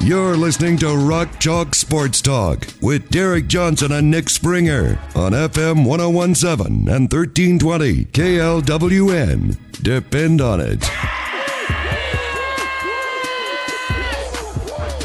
[0.00, 5.84] You're listening to Rock Chalk Sports Talk with Derek Johnson and Nick Springer on FM
[5.84, 9.82] 1017 and 1320 KLWN.
[9.82, 10.84] Depend on it.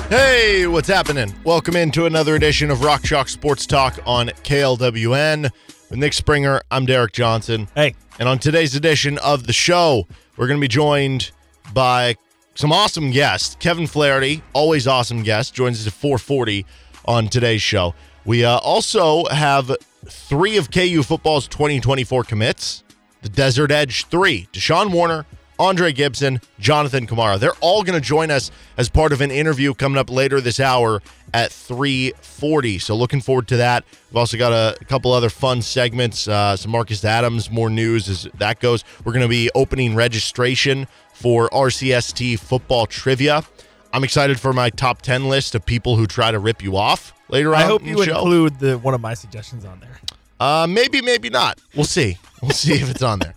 [0.09, 1.33] Hey, what's happening?
[1.43, 5.51] Welcome into another edition of Rock Chalk Sports Talk on KLWN.
[5.89, 7.67] With Nick Springer, I'm Derek Johnson.
[7.75, 7.95] Hey.
[8.19, 11.31] And on today's edition of the show, we're going to be joined
[11.73, 12.15] by
[12.55, 13.55] some awesome guests.
[13.59, 16.65] Kevin Flaherty, always awesome guest, joins us at 440
[17.05, 17.93] on today's show.
[18.25, 22.83] We uh, also have three of KU football's 2024 commits.
[23.21, 25.25] The Desert Edge 3, Deshawn Warner,
[25.59, 27.39] Aundre Gibson, Jonathan Kamara.
[27.39, 30.59] They're all going to join us as part of an interview coming up later this
[30.59, 31.01] hour
[31.33, 32.81] at 3:40.
[32.81, 33.85] So looking forward to that.
[34.09, 38.09] We've also got a, a couple other fun segments, uh, some Marcus Adams, more news
[38.09, 38.83] as that goes.
[39.05, 40.87] We're going to be opening registration
[41.23, 43.45] for RCST football trivia.
[43.93, 47.13] I'm excited for my top 10 list of people who try to rip you off
[47.29, 47.61] later on.
[47.61, 48.17] I hope you show.
[48.17, 50.01] include the one of my suggestions on there.
[50.37, 51.61] Uh, maybe, maybe not.
[51.75, 52.17] We'll see.
[52.41, 53.35] We'll see if it's on there.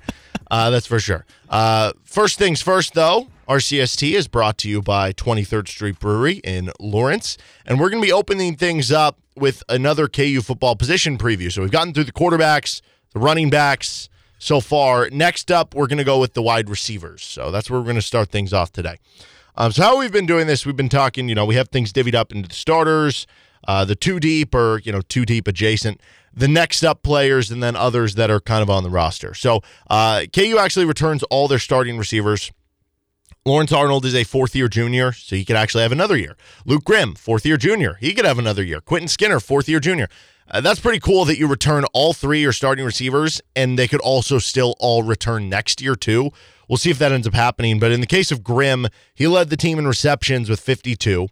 [0.51, 1.27] Uh, that's for sure.
[1.49, 6.73] Uh, first things first, though, RCST is brought to you by 23rd Street Brewery in
[6.81, 7.39] Lawrence.
[7.67, 11.53] And we're going to be opening things up with another KU football position preview.
[11.53, 12.81] So we've gotten through the quarterbacks,
[13.13, 15.09] the running backs so far.
[15.11, 17.23] Next up, we're going to go with the wide receivers.
[17.23, 18.99] So that's where we're going to start things off today.
[19.57, 21.93] Um, so how we've been doing this, we've been talking, you know, we have things
[21.93, 23.27] divvied up into the starters,
[23.67, 26.01] uh, the two deep or, you know, two deep adjacent,
[26.35, 29.33] the next up players, and then others that are kind of on the roster.
[29.33, 32.53] So uh, KU actually returns all their starting receivers.
[33.47, 36.37] Lawrence Arnold is a fourth year junior, so he could actually have another year.
[36.67, 38.81] Luke Grimm, fourth year junior, he could have another year.
[38.81, 40.09] Quentin Skinner, fourth year junior.
[40.49, 44.01] Uh, that's pretty cool that you return all three your starting receivers, and they could
[44.01, 46.31] also still all return next year, too.
[46.69, 47.79] We'll see if that ends up happening.
[47.79, 51.29] But in the case of Grimm, he led the team in receptions with 52.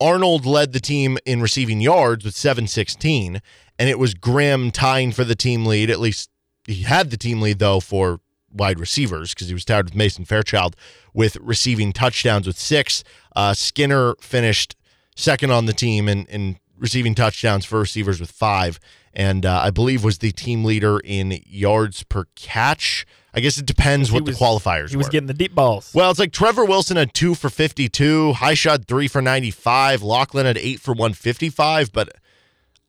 [0.00, 3.40] Arnold led the team in receiving yards with 716,
[3.78, 5.90] and it was Grimm tying for the team lead.
[5.90, 6.30] At least
[6.66, 8.20] he had the team lead, though, for
[8.52, 10.76] wide receivers because he was tied with Mason Fairchild
[11.14, 13.02] with receiving touchdowns with six.
[13.34, 14.76] Uh, Skinner finished
[15.16, 18.78] second on the team in, in receiving touchdowns for receivers with five,
[19.14, 23.06] and uh, I believe was the team leader in yards per catch.
[23.32, 25.12] I guess it depends what was- the qualifiers He was were.
[25.12, 25.90] getting the deep balls.
[25.94, 30.58] Well, it's like Trevor Wilson had two for 52, Hishaw three for 95, Locklin had
[30.58, 31.92] eight for 155.
[31.92, 32.10] But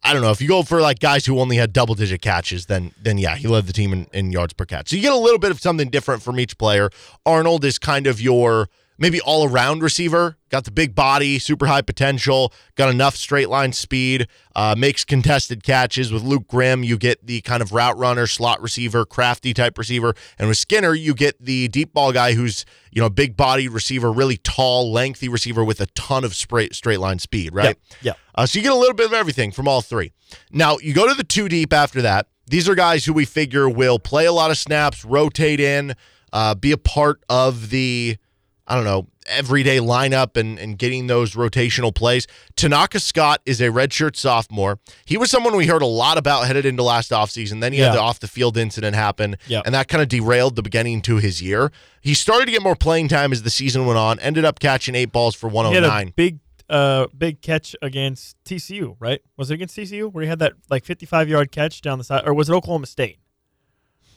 [0.03, 2.65] I don't know if you go for like guys who only had double digit catches,
[2.65, 4.89] then then yeah, he led the team in, in yards per catch.
[4.89, 6.89] So you get a little bit of something different from each player.
[7.25, 8.67] Arnold is kind of your
[9.03, 10.37] maybe all around receiver.
[10.47, 15.61] Got the big body, super high potential, got enough straight line speed, uh, makes contested
[15.61, 16.13] catches.
[16.13, 20.15] With Luke Grimm, you get the kind of route runner, slot receiver, crafty type receiver.
[20.39, 24.09] And with Skinner, you get the deep ball guy who's, you know, big bodied receiver,
[24.09, 27.77] really tall, lengthy receiver with a ton of straight, straight line speed, right?
[28.03, 28.17] Yep.
[28.35, 30.13] Uh, so you get a little bit of everything from all three.
[30.49, 32.27] Now, you go to the two deep after that.
[32.47, 35.95] These are guys who we figure will play a lot of snaps, rotate in,
[36.31, 38.17] uh, be a part of the,
[38.65, 42.27] I don't know, everyday lineup and, and getting those rotational plays.
[42.55, 44.79] Tanaka Scott is a redshirt sophomore.
[45.05, 47.59] He was someone we heard a lot about headed into last offseason.
[47.59, 49.61] Then he had the off the field incident happen, Yeah.
[49.65, 51.71] and that kind of derailed the beginning to his year.
[51.99, 54.95] He started to get more playing time as the season went on, ended up catching
[54.95, 56.07] eight balls for he had 109.
[56.07, 59.19] a big, uh, big catch against TCU, right?
[59.35, 62.23] Was it against TCU where he had that like 55 yard catch down the side,
[62.25, 63.19] or was it Oklahoma State?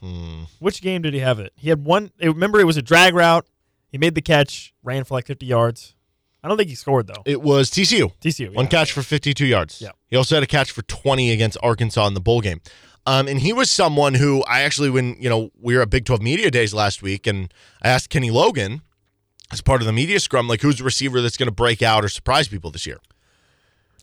[0.00, 0.42] Hmm.
[0.58, 1.52] Which game did he have it?
[1.56, 2.12] He had one.
[2.22, 3.46] Remember, it was a drag route.
[3.96, 5.94] He made the catch, ran for like 50 yards.
[6.44, 7.22] I don't think he scored though.
[7.24, 8.12] It was TCU.
[8.20, 9.80] TCU, One catch for 52 yards.
[9.80, 9.92] Yeah.
[10.08, 12.60] He also had a catch for 20 against Arkansas in the bowl game.
[13.06, 16.04] Um, and he was someone who I actually, when, you know, we were at Big
[16.04, 18.82] 12 Media Days last week, and I asked Kenny Logan
[19.50, 22.04] as part of the media scrum, like, who's the receiver that's going to break out
[22.04, 22.98] or surprise people this year?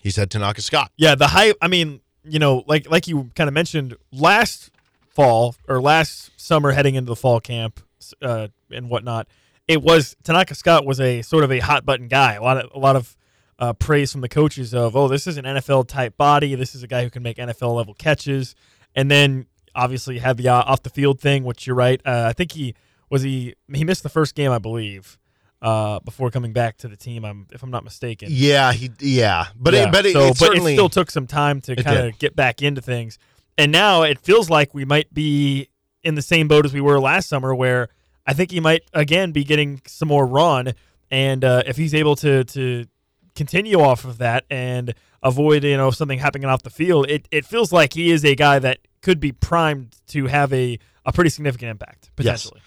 [0.01, 0.91] He said Tanaka Scott.
[0.97, 1.55] Yeah, the hype.
[1.61, 4.71] I mean, you know, like like you kind of mentioned last
[5.09, 7.79] fall or last summer, heading into the fall camp
[8.23, 9.27] uh, and whatnot,
[9.67, 12.33] it was Tanaka Scott was a sort of a hot button guy.
[12.33, 13.15] A lot of a lot of
[13.59, 16.55] uh, praise from the coaches of, oh, this is an NFL type body.
[16.55, 18.55] This is a guy who can make NFL level catches.
[18.95, 19.45] And then
[19.75, 22.01] obviously had the uh, off the field thing, which you're right.
[22.05, 22.75] Uh, I think he
[23.09, 25.17] was he he missed the first game, I believe.
[25.63, 27.23] uh, before coming back to the team.
[27.23, 28.27] I'm if I'm not mistaken.
[28.31, 31.25] Yeah, he yeah, but Yeah, it, but it, so, it certainly it still took some
[31.25, 33.17] time to kind of get back into things.
[33.57, 35.69] And now it feels like we might be
[36.03, 37.87] in the same boat as we were last summer, where
[38.25, 40.73] I think he might again be getting some more run.
[41.11, 42.85] And uh, if he's able to to
[43.35, 47.45] continue off of that and avoid you know something happening off the field, it, it
[47.45, 51.29] feels like he is a guy that could be primed to have a, a pretty
[51.29, 52.61] significant impact potentially.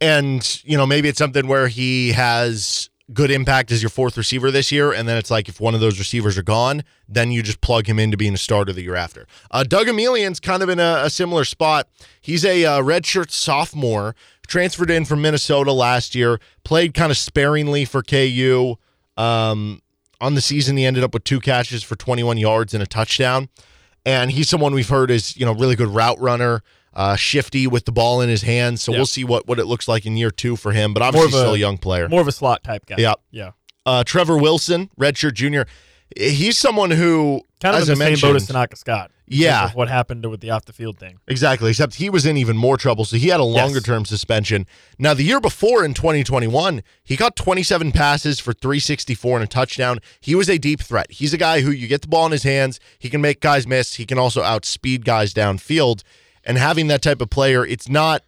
[0.00, 4.50] and you know maybe it's something where he has good impact as your fourth receiver
[4.50, 7.42] this year and then it's like if one of those receivers are gone then you
[7.42, 10.68] just plug him into being a starter the year after uh, doug emilien's kind of
[10.68, 11.88] in a, a similar spot
[12.20, 14.14] he's a uh, redshirt sophomore
[14.52, 18.76] transferred in from minnesota last year played kind of sparingly for ku
[19.16, 19.80] um,
[20.20, 23.48] on the season he ended up with two catches for 21 yards and a touchdown
[24.04, 26.62] and he's someone we've heard is you know really good route runner
[26.94, 28.98] uh, shifty with the ball in his hands so Yep.
[28.98, 31.40] we'll see what, what it looks like in year two for him but obviously a-
[31.42, 32.96] still a young player More of a slot type guy.
[32.98, 33.14] Yeah.
[33.30, 33.52] Yeah.
[33.86, 35.66] uh, trevor wilson redshirt junior
[36.14, 39.10] he's someone who Kind of as in I the same mentioned, boat as Tanaka Scott.
[39.34, 39.70] Yeah.
[39.72, 41.18] what happened with the off the field thing.
[41.26, 43.04] Exactly, except he was in even more trouble.
[43.04, 44.66] So he had a longer term suspension.
[44.98, 49.98] Now, the year before in 2021, he caught 27 passes for 364 and a touchdown.
[50.20, 51.10] He was a deep threat.
[51.10, 53.66] He's a guy who you get the ball in his hands, he can make guys
[53.66, 56.02] miss, he can also outspeed guys downfield.
[56.44, 58.22] And having that type of player, it's not.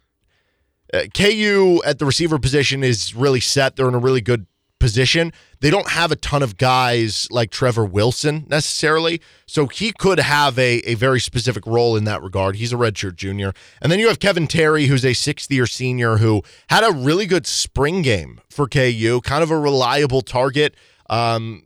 [0.93, 3.75] Uh, KU at the receiver position is really set.
[3.75, 4.45] They're in a really good
[4.79, 5.31] position.
[5.61, 9.21] They don't have a ton of guys like Trevor Wilson necessarily.
[9.47, 12.55] So he could have a, a very specific role in that regard.
[12.57, 13.53] He's a redshirt junior.
[13.81, 17.25] And then you have Kevin Terry, who's a sixth year senior who had a really
[17.25, 20.75] good spring game for KU, kind of a reliable target.
[21.09, 21.63] Um,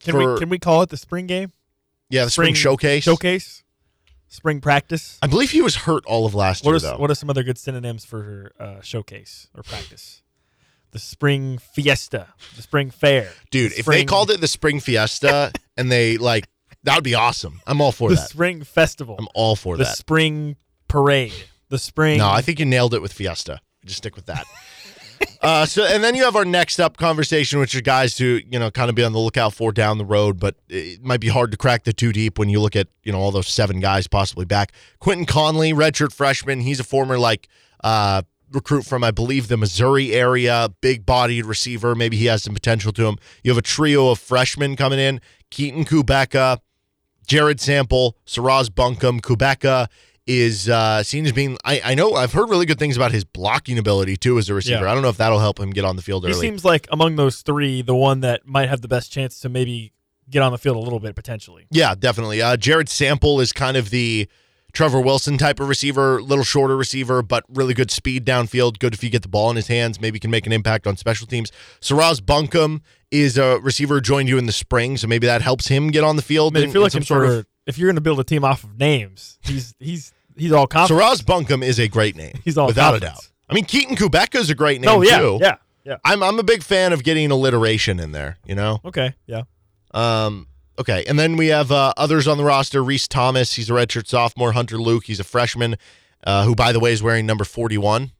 [0.00, 1.52] Can for- we can we call it the spring game?
[2.08, 3.04] yeah, the spring, showcase.
[3.04, 3.62] Showcase.
[4.28, 5.18] Spring practice.
[5.22, 6.98] I believe he was hurt all of last What year, are though.
[6.98, 10.22] what are some other good synonyms for uh, showcase or practice?
[10.92, 15.52] The spring fiesta, the spring fair, Dude, the if they called it the spring fiesta
[15.76, 16.48] and they like,
[16.82, 17.60] that would be awesome.
[17.66, 18.28] I'm all for the that.
[18.28, 19.90] spring festival, I'm all for the that.
[19.90, 20.56] The spring
[20.88, 21.32] parade,
[21.68, 22.18] the spring.
[22.18, 23.60] No, I think you nailed it with Fiesta.
[23.84, 24.46] Just stick with that.
[25.42, 28.58] uh, so, and then you have our next up conversation, which are guys who you
[28.58, 31.28] know kind of be on the lookout for down the road, but it might be
[31.28, 33.78] hard to crack the two deep when you look at you know all those seven
[33.80, 34.72] guys possibly back.
[34.98, 37.48] Quentin Conley, redshirt freshman, he's a former like
[37.84, 38.22] uh,
[38.52, 41.94] recruit from I believe the Missouri area, big bodied receiver.
[41.94, 43.16] Maybe he has some potential to him.
[43.44, 45.20] You have a trio of freshmen coming in:
[45.50, 46.58] Keaton Kubecka,
[47.26, 49.88] Jared Sample, Saraz Bunkum, Kubecka
[50.26, 51.56] is uh, seen as being.
[51.64, 54.54] I, I know I've heard really good things about his blocking ability too as a
[54.54, 54.84] receiver.
[54.84, 54.90] Yeah.
[54.90, 56.40] I don't know if that'll help him get on the field he early.
[56.40, 59.92] seems like among those three, the one that might have the best chance to maybe
[60.28, 61.66] get on the field a little bit potentially.
[61.72, 62.40] yeah, definitely.
[62.40, 64.28] Uh, Jared Sample is kind of the
[64.72, 68.78] Trevor Wilson type of receiver, little shorter receiver, but really good speed downfield.
[68.78, 70.96] Good if you get the ball in his hands, maybe can make an impact on
[70.96, 71.50] special teams.
[71.80, 72.80] Saraz Bunkum
[73.10, 76.04] is a receiver who joined you in the spring, so maybe that helps him get
[76.04, 76.54] on the field.
[76.54, 78.44] mean, in- if you're looking sort for, of- if you're going to build a team
[78.44, 81.00] off of names, he's he's he's all confident.
[81.02, 82.38] Saraz Bunkum is a great name.
[82.44, 83.12] He's all without confidence.
[83.18, 83.28] a doubt.
[83.48, 85.38] I mean, Keaton Kubecka is a great name oh yeah, too.
[85.40, 85.96] yeah, yeah.
[86.04, 88.38] I'm I'm a big fan of getting alliteration in there.
[88.46, 88.80] You know.
[88.84, 89.42] Okay, yeah.
[89.92, 90.46] Um.
[90.80, 92.82] Okay, and then we have uh, others on the roster.
[92.82, 94.52] Reese Thomas, he's a redshirt sophomore.
[94.52, 95.76] Hunter Luke, he's a freshman,
[96.24, 98.12] uh, who by the way is wearing number 41.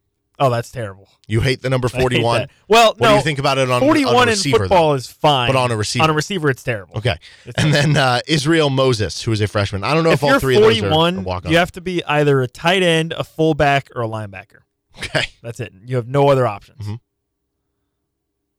[0.43, 1.09] Oh, that's terrible.
[1.27, 2.49] You hate the number 41.
[2.69, 3.09] Well, What no.
[3.11, 4.59] do you think about it on, 41 on a in receiver?
[4.59, 4.95] football though?
[4.95, 6.03] is fine, But on a receiver.
[6.05, 6.97] on a receiver, it's terrible.
[6.99, 7.17] Okay,
[7.47, 9.83] It's and then uh, Israel Moses, who is a freshman.
[9.85, 11.73] I don't know if, if all three of those are, are 41, walk you have
[11.73, 14.61] to be either a tight end, a fullback, or a linebacker.
[14.99, 15.73] Okay, That's it.
[15.87, 16.87] You have no other options.
[16.87, 17.01] Mhm.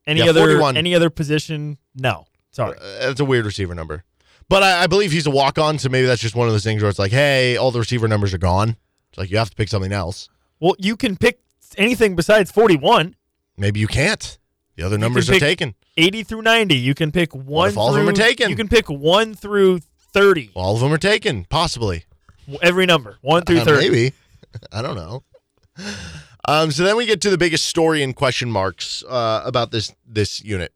[0.08, 0.77] Any Yeah, other 41.
[0.77, 1.77] any other position?
[1.96, 2.25] No.
[2.51, 2.77] Sorry.
[2.77, 4.03] Uh, that's a weird receiver number.
[4.50, 6.63] But I, I believe he's a walk on, so maybe that's just one of those
[6.63, 8.75] things where it's like, hey, all the receiver numbers are gone.
[9.10, 10.29] It's like you have to pick something else.
[10.60, 11.39] Well, you can pick
[11.77, 13.15] anything besides 41.
[13.58, 14.38] Maybe you can't.
[14.75, 15.75] The other numbers are taken.
[15.98, 16.75] 80 through 90.
[16.75, 18.50] You can pick one if all of them through, are taken?
[18.50, 19.79] You can pick 1 through
[20.13, 20.51] 30.
[20.53, 22.05] All of them are taken, possibly.
[22.62, 23.17] Every number.
[23.22, 23.89] 1 through Uh, 30.
[23.89, 24.13] maybe.
[24.72, 25.24] I don't know.
[26.48, 29.93] Um, so then we get to the biggest story and question marks uh, about this
[30.05, 30.74] this unit.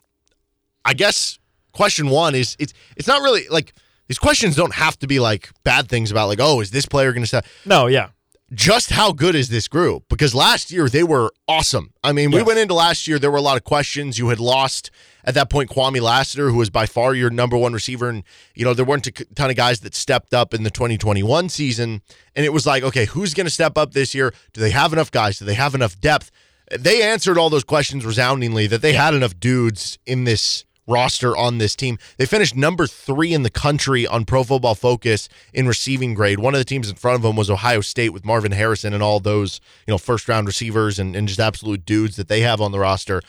[0.84, 1.40] I guess
[1.76, 3.74] question one is it's it's not really like
[4.08, 7.12] these questions don't have to be like bad things about like oh is this player
[7.12, 7.46] going to stop?
[7.66, 8.10] No, yeah.
[8.54, 10.04] just how good is this group?
[10.10, 11.94] Because last year they were awesome.
[12.04, 14.18] I mean, we went into last year, there were a lot of questions.
[14.18, 14.92] You had lost
[15.24, 18.08] at that point Kwame Lassiter, who was by far your number one receiver.
[18.08, 21.50] And, you know, there weren't a ton of guys that stepped up in the 2021
[21.50, 22.02] season.
[22.36, 24.34] And it was like, okay, who's going to step up this year?
[24.54, 25.40] Do they have enough guys?
[25.40, 26.30] Do they have enough depth?
[26.78, 31.58] They answered all those questions resoundingly that they had enough dudes in this roster on
[31.58, 31.98] this team.
[32.18, 36.40] They finished number three in the country on Pro Football Focus in receiving grade.
[36.40, 39.02] One of the teams in front of them was Ohio State with Marvin Harrison and
[39.02, 42.62] all those, you know, first round receivers and, and just absolute dudes that they have
[42.62, 43.22] on the roster.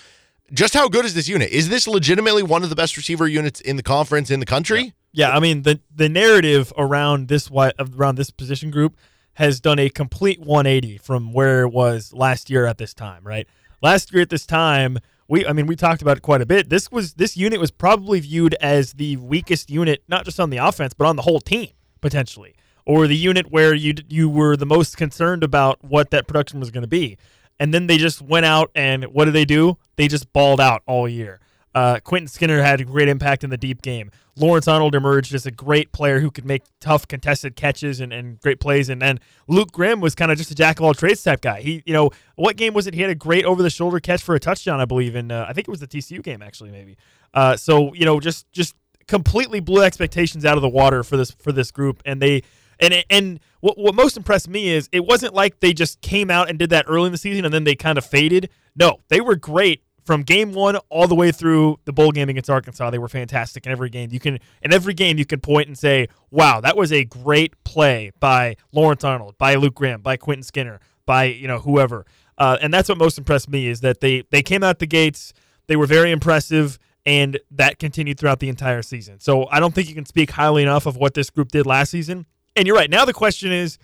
[0.52, 1.50] just how good is this unit?
[1.50, 4.92] Is this legitimately one of the best receiver units in the conference in the country?
[5.12, 8.96] Yeah, I mean the the narrative around this around this position group
[9.34, 13.46] has done a complete 180 from where it was last year at this time, right?
[13.82, 16.68] Last year at this time, we I mean we talked about it quite a bit.
[16.68, 20.58] This was this unit was probably viewed as the weakest unit not just on the
[20.58, 22.54] offense but on the whole team potentially.
[22.84, 26.70] Or the unit where you you were the most concerned about what that production was
[26.70, 27.18] going to be.
[27.58, 29.78] And then they just went out and what did they do?
[29.96, 31.40] They just balled out all year.
[31.76, 34.10] Uh, Quentin Skinner had a great impact in the deep game.
[34.34, 38.40] Lawrence Arnold emerged as a great player who could make tough contested catches and, and
[38.40, 38.88] great plays.
[38.88, 41.60] And then Luke Grimm was kind of just a jack of all trades type guy.
[41.60, 42.94] He, you know, what game was it?
[42.94, 45.14] He had a great over the shoulder catch for a touchdown, I believe.
[45.14, 46.96] In uh, I think it was the TCU game actually, maybe.
[47.34, 48.74] Uh, so you know, just just
[49.06, 52.42] completely blew expectations out of the water for this for this group, and they
[52.80, 56.48] and and what what most impressed me is it wasn't like they just came out
[56.48, 58.48] and did that early in the season and then they kind of faded.
[58.74, 62.48] No, they were great from game one all the way through the bowl game against
[62.48, 62.90] Arkansas.
[62.90, 64.10] They were fantastic in every game.
[64.12, 67.52] You can in every game you can point and say, "Wow, that was a great
[67.64, 72.06] play by Lawrence Arnold, by Luke Grimm, by Quentin Skinner, by you know whoever."
[72.38, 75.32] Uh, and that's what most impressed me is that they they came out the gates.
[75.66, 79.20] They were very impressive and that continued throughout the entire season.
[79.20, 81.90] So I don't think you can speak highly enough of what this group did last
[81.90, 82.26] season.
[82.56, 82.90] And you're right.
[82.90, 83.78] Now the question is,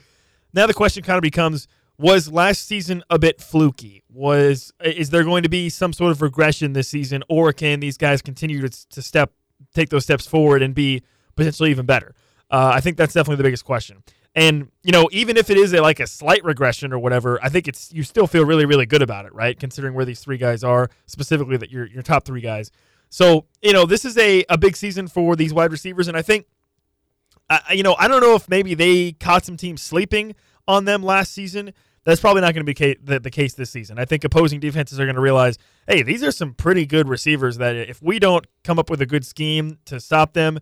[0.52, 4.02] now the question kind of becomes: Was last season a bit fluky?
[4.08, 7.96] Was is there going to be some sort of regression this season, or can these
[7.96, 9.32] guys continue to, to step,
[9.74, 11.02] take those steps forward and be
[11.36, 12.14] potentially even better?
[12.50, 14.02] Uh, I think that's definitely the biggest question.
[14.34, 17.50] And you know, even if it is a, like a slight regression or whatever, I
[17.50, 19.58] think it's you still feel really, really good about it, right?
[19.58, 22.70] Considering where these three guys are, specifically that your your top three guys.
[23.10, 26.08] So, you know, this is a, a big season for these wide receivers.
[26.08, 26.46] And I think,
[27.70, 30.34] you know, I don't know if maybe they caught some teams sleeping
[30.66, 31.72] on them last season.
[32.04, 33.98] That's probably not going to be the, case this season.
[33.98, 37.58] I think opposing defenses are going to realize, hey, these are some pretty good receivers
[37.58, 40.58] that if we don't come up with a good scheme to stop them,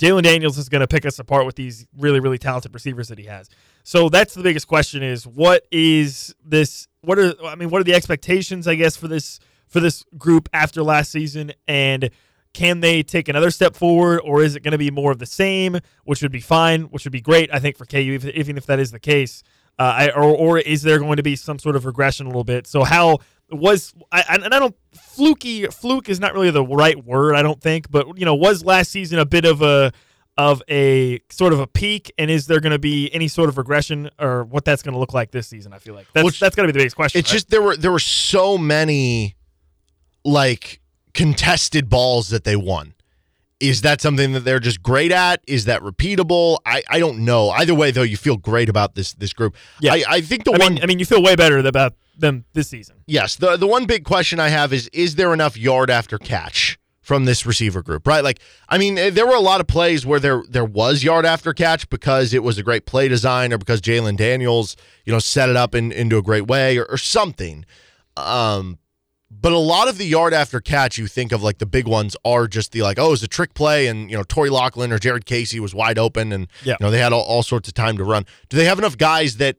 [0.00, 3.18] Jalon Daniels is going to pick us apart with these really, really talented receivers that
[3.18, 3.48] he has.
[3.84, 6.88] So that's the biggest question: is what is this?
[7.02, 7.70] What are I mean?
[7.70, 8.66] What are the expectations?
[8.66, 9.38] I guess for this
[9.68, 12.10] for this group after last season, and
[12.54, 15.26] can they take another step forward, or is it going to be more of the
[15.26, 18.56] same, which would be fine, which would be great, I think, for KU, if, even
[18.56, 19.42] if that is the case.
[19.78, 22.44] Uh, I, or, or is there going to be some sort of regression a little
[22.44, 22.68] bit?
[22.68, 23.18] So how
[23.50, 27.60] was I, and I don't fluky fluke is not really the right word I don't
[27.60, 29.92] think, but you know was last season a bit of a
[30.36, 33.58] of a sort of a peak, and is there going to be any sort of
[33.58, 35.72] regression or what that's going to look like this season?
[35.72, 37.18] I feel like that's that's got to be the biggest question.
[37.18, 37.34] It's right?
[37.34, 39.36] just there were there were so many
[40.24, 40.80] like
[41.14, 42.94] contested balls that they won.
[43.60, 45.40] Is that something that they're just great at?
[45.46, 46.58] Is that repeatable?
[46.66, 47.50] I, I don't know.
[47.50, 49.56] Either way, though, you feel great about this this group.
[49.80, 49.94] Yeah.
[49.94, 52.44] I, I think the I one mean, I mean, you feel way better about them
[52.52, 52.96] this season.
[53.06, 56.78] Yes, the the one big question I have is is there enough yard after catch
[57.00, 58.24] from this receiver group, right?
[58.24, 61.24] Like I mean, eh, there were a lot of plays where there there was yard
[61.24, 65.18] after catch because it was a great play design or because Jalon Daniels, you know,
[65.20, 67.64] set it up in, into a great way or, or something.
[68.16, 68.78] Um
[69.40, 72.16] but a lot of the yard after catch you think of like the big ones
[72.24, 74.98] are just the like, oh, it's a trick play and you know, Torry Locklin or
[74.98, 76.76] Jared Casey was wide open and Yeah.
[76.80, 78.24] you know, they had all, all sorts of time to run.
[78.48, 79.56] Do they have enough guys that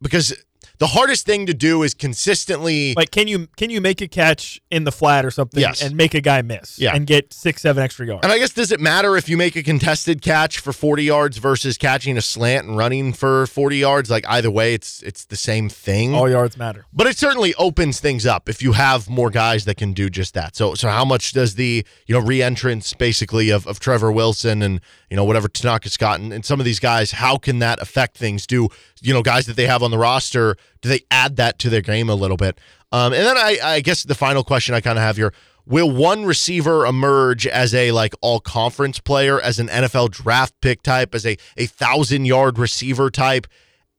[0.00, 0.32] because
[0.78, 4.60] the hardest thing to do is consistently Like, can you can you make a catch
[4.70, 5.82] in the flat or something Yes.
[5.82, 6.94] and make a guy miss Yeah.
[6.94, 8.20] and get six seven extra yards?
[8.22, 11.38] And I guess does it matter if you make a contested catch for 40 yards
[11.38, 14.10] versus catching a slant and running for 40 yards?
[14.10, 16.14] Like either way, it's it's the same thing.
[16.14, 16.86] All yards matter.
[16.92, 20.34] But it certainly opens things up if you have more guys that can do just
[20.34, 20.54] that.
[20.56, 24.80] So so how much does the you know re-entrance basically of, of Trevor Wilson and
[25.10, 28.16] you know whatever Tanaka Scott and, and some of these guys, how can that affect
[28.16, 28.46] things?
[28.46, 28.68] Do
[29.02, 31.80] you know guys that they have on the roster, do they add that to their
[31.80, 32.58] game a little bit?
[32.92, 35.32] Um, and then I, I guess the final question I kind of have here.
[35.66, 40.82] Will one receiver emerge as a like all conference player, as an NFL draft pick
[40.82, 43.46] type, as a a thousand yard receiver type?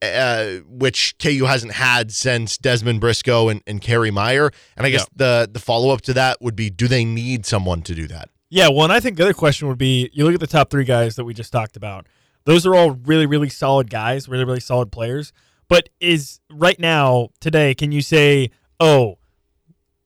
[0.01, 4.51] uh, which KU hasn't had since Dezmon Briscoe and, and Kerry Meier.
[4.77, 7.81] And I guess the the follow up to that would be: Do they need someone
[7.83, 8.29] to do that?
[8.49, 10.69] Yeah, well, and I think the other question would be you look at the top
[10.71, 12.07] three guys that we just talked about.
[12.49, 15.33] Those are all really, really solid guys, really, really solid players.
[15.67, 19.19] But is right now, today, can you say, oh,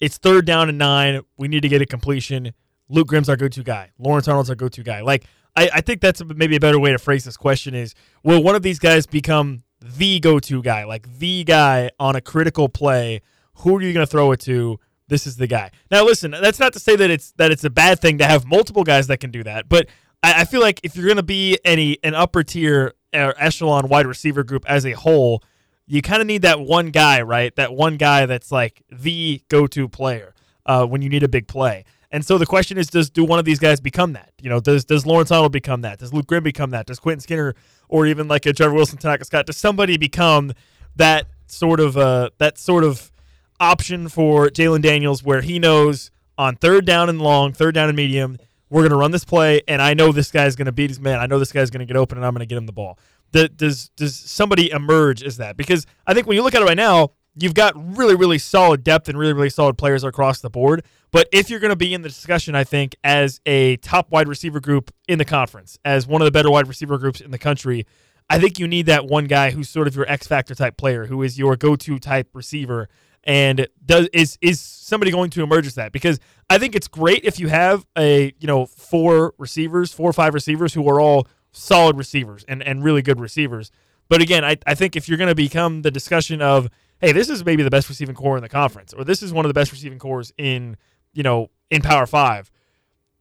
[0.02, 1.22] it's third down and nine.
[1.38, 2.52] We need to get a completion.
[2.90, 3.92] Luke Grimm's our go to guy.
[3.98, 5.00] Lawrence Arnold's our go to guy.
[5.00, 5.24] Like,
[5.56, 7.96] I, I think that's maybe a better way to phrase this question is
[8.26, 12.22] will one of these guys become the go to guy, like the guy on a
[12.22, 13.22] critical play?
[13.60, 14.82] Who are you going to throw it to?
[15.08, 15.72] This is the guy.
[15.90, 18.46] Now, listen, that's not to say that it's that it's a bad thing to have
[18.46, 19.88] multiple guys that can do that, but
[20.24, 23.90] I, I feel like if you're going to be any an upper tier or echelon
[23.90, 25.44] wide receiver group as a whole,
[25.86, 27.56] you kind of need that one guy, right?
[27.56, 30.34] That one guy that's like the go to player.
[30.66, 31.84] uh, when you need a big play.
[32.12, 34.32] And so the question is, does do one of these guys become that?
[34.42, 36.00] You know, does does Lawrence Arnold become that?
[36.00, 36.86] Does Luke Grimm become that?
[36.86, 37.56] Does Quentin Skinner
[37.90, 40.54] or even like a Trevor Wilson, Tanaka Scott, does somebody become
[40.96, 43.12] that sort of uh, that sort of
[43.60, 47.96] option for Jalon Daniels where he knows on third down and long, third down and
[47.98, 48.38] medium,
[48.74, 51.00] we're going to run this play, and I know this guy's going to beat his
[51.00, 51.20] man.
[51.20, 52.74] I know this guy's going to get open, and I'm going to get him the
[52.74, 52.98] ball.
[53.32, 55.58] Does does somebody emerge as that?
[55.58, 58.84] Because I think when you look at it right now, you've got really really solid
[58.84, 60.84] depth and really really solid players across the board.
[61.12, 64.28] But if you're going to be in the discussion, I think as a top wide
[64.28, 67.40] receiver group in the conference, as one of the better wide receiver groups in the
[67.40, 67.86] country,
[68.28, 71.06] I think you need that one guy who's sort of your X factor type player,
[71.06, 72.90] who is your go to type receiver.
[73.24, 75.92] And does is is somebody going to emerge as that?
[75.92, 80.14] Because I think it's great if you have a you know four receivers, four or
[80.14, 83.72] five receivers who are all solid receivers and, and really good receivers.
[84.10, 87.30] But again, I, I think if you're going to become the discussion of, hey, this
[87.30, 89.54] is maybe the best receiving core in the conference, or this is one of the
[89.54, 90.76] best receiving cores in,
[91.14, 92.52] you know, in Power Five,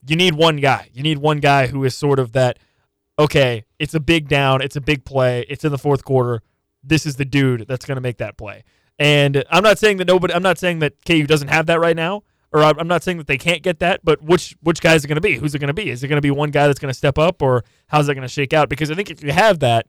[0.06, 0.88] you need one guy.
[0.92, 2.58] You need one guy who is sort of that,
[3.18, 6.42] okay, it's a big down, it's a big play, it's in the fourth quarter.
[6.82, 8.64] This is the dude that's going to make that play.
[8.98, 11.96] And I'm not saying that nobody, I'm not saying that KU doesn't have that right
[11.96, 12.22] now
[12.52, 15.08] or I'm not saying that they can't get that, but which which guy is it
[15.08, 15.36] going to be?
[15.36, 15.88] Who's it going to be?
[15.88, 18.14] Is it going to be one guy that's going to step up, or how's that
[18.14, 18.68] going to shake out?
[18.68, 19.86] Because I think if you have that,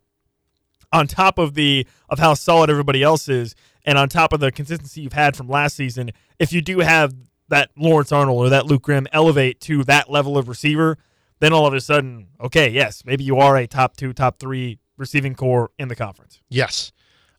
[0.92, 4.52] on top of the of how solid everybody else is, and on top of the
[4.52, 7.14] consistency you've had from last season, if you do have
[7.50, 10.98] that Lawrence Arnold or that Luke Grimm elevate to that level of receiver,
[11.40, 14.80] then all of a sudden, okay, yes, maybe you are a top two, top three
[14.96, 16.42] receiving core in the conference.
[16.48, 16.94] Yes.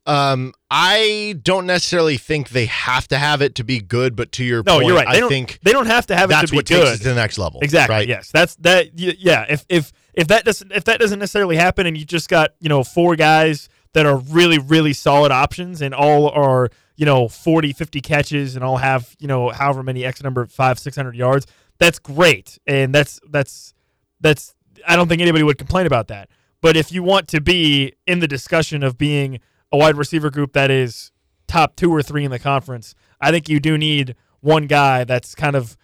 [0.06, 4.44] Um, I don't necessarily think they have to have it to be good, but to
[4.44, 5.08] your no, point, you're right.
[5.08, 6.84] They I don't, think they don't have to have it to be what good.
[6.84, 7.61] takes it to the next level.
[7.61, 7.96] Exactly.
[7.96, 8.08] Right?
[8.08, 8.30] Yes.
[8.30, 8.99] That's that.
[8.99, 9.46] Yeah.
[9.49, 12.68] If if if that doesn't if that doesn't necessarily happen, and you just got you
[12.68, 17.73] know four guys that are really really solid options, and all are you know 40,
[17.73, 21.46] 50 catches, and all have you know however many x number five six hundred yards.
[21.78, 23.73] That's great, and that's that's
[24.20, 24.54] that's.
[24.87, 26.28] I don't think anybody would complain about that.
[26.61, 29.40] But if you want to be in the discussion of being
[29.74, 31.10] a wide receiver group that is
[31.48, 35.34] top two or three in the conference, I think you do need one guy that's
[35.34, 35.76] kind of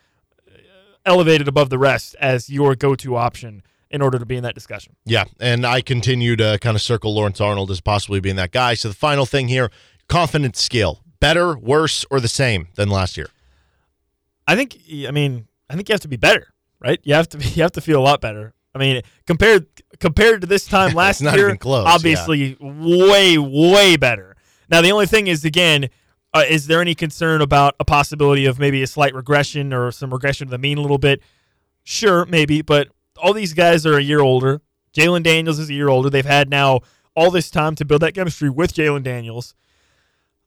[1.05, 4.95] elevated above the rest as your go-to option in order to be in that discussion.
[5.05, 8.75] Yeah, and I continue to kind of circle Lawrence Arnold as possibly being that guy.
[8.75, 9.73] So the final thing here,
[10.09, 13.27] confidence scale, better, worse, or the same than last year?
[14.47, 14.79] I think.
[15.09, 17.01] I mean, I think you have to be better, right?
[17.03, 17.39] You have to.
[17.39, 18.55] Be, you have to feel a lot better.
[18.75, 19.67] I mean, compared
[19.99, 24.37] compared to this time last year, close, obviously way way better.
[24.69, 25.91] Now the only thing is again,
[26.33, 30.13] uh, is there any concern about a possibility of maybe a slight regression or some
[30.13, 31.23] regression to the mean a little bit?
[31.83, 34.61] Sure, maybe, but all these guys are a year older.
[34.93, 36.11] Jalon Daniels is a year older.
[36.11, 36.81] They've had now
[37.15, 39.55] all this time to build that chemistry with Jalon Daniels.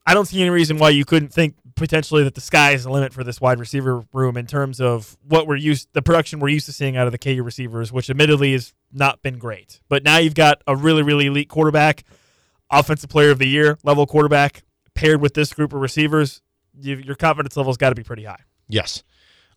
[0.06, 2.90] I don't see any reason why you couldn't think potentially that the sky is the
[2.90, 6.48] limit for this wide receiver room in terms of what we're used the production we're
[6.48, 9.80] used to seeing out of the KU receivers, which admittedly has not been great.
[9.88, 12.04] But now you've got a really, really elite quarterback,
[12.70, 14.62] offensive player of the year level quarterback
[14.94, 16.40] paired with this group of receivers.
[16.78, 18.40] You, your confidence level's got to be pretty high.
[18.68, 19.02] Yes.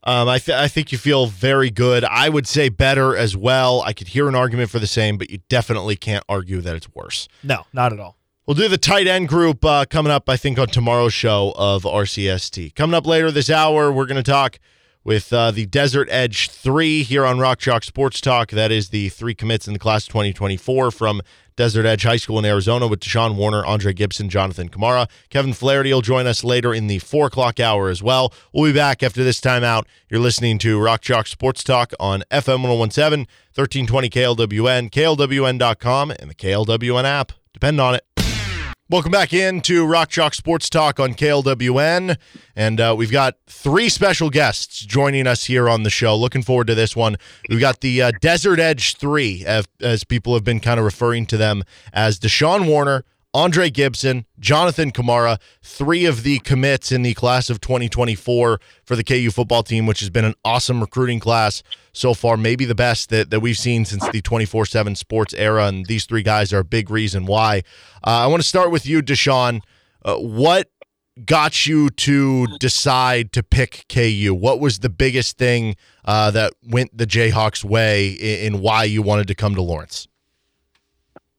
[0.03, 2.03] Um, I, th- I think you feel very good.
[2.03, 3.81] I would say better as well.
[3.81, 6.87] I could hear an argument for the same, but you definitely can't argue that it's
[6.93, 7.27] worse.
[7.43, 8.16] No, not at all.
[8.47, 11.83] We'll do the tight end group uh, coming up, I think, on tomorrow's show of
[11.83, 12.75] RCST.
[12.75, 14.57] Coming up later this hour, we're going to talk
[15.03, 18.51] with uh, the Desert Edge 3 here on Rock Chalk Sports Talk.
[18.51, 21.21] That is the three commits in the class of 2024 from
[21.57, 25.09] Desert Edge High School in Arizona with Deshawn Warner, Aundre Gibson, Jonathan Kamara.
[25.29, 28.33] Kevin Flaherty will join us later in the 4 o'clock hour as well.
[28.53, 29.83] We'll be back after this timeout.
[30.09, 36.35] You're listening to Rock Chalk Sports Talk on FM 1017, 1320 KLWN, KLWN.com, and the
[36.35, 37.33] KLWN app.
[37.51, 38.06] Depend on it.
[38.89, 42.15] Welcome back into Rock Chalk Sports Talk on KLWN.
[42.55, 46.15] And uh, we've got three special guests joining us here on the show.
[46.15, 47.17] Looking forward to this one.
[47.49, 51.25] We've got the uh, Desert Edge 3, as, as people have been kind of referring
[51.25, 53.03] to them as Deshawn Warner,
[53.37, 59.03] Aundre Gibson, Jonathan Kamara, three of the commits in the class of 2024 for the
[59.03, 61.61] KU football team, which has been an awesome recruiting class
[61.93, 65.67] so far, maybe the best that, that we've seen since the 24 7 sports era.
[65.67, 67.61] And these three guys are a big reason why.
[68.03, 69.61] Uh, I want to start with you, Deshawn.
[70.03, 70.71] Uh, what
[71.23, 74.33] got you to decide to pick KU?
[74.33, 79.03] What was the biggest thing uh, that went the Jayhawks' way in, in why you
[79.03, 80.07] wanted to come to Lawrence?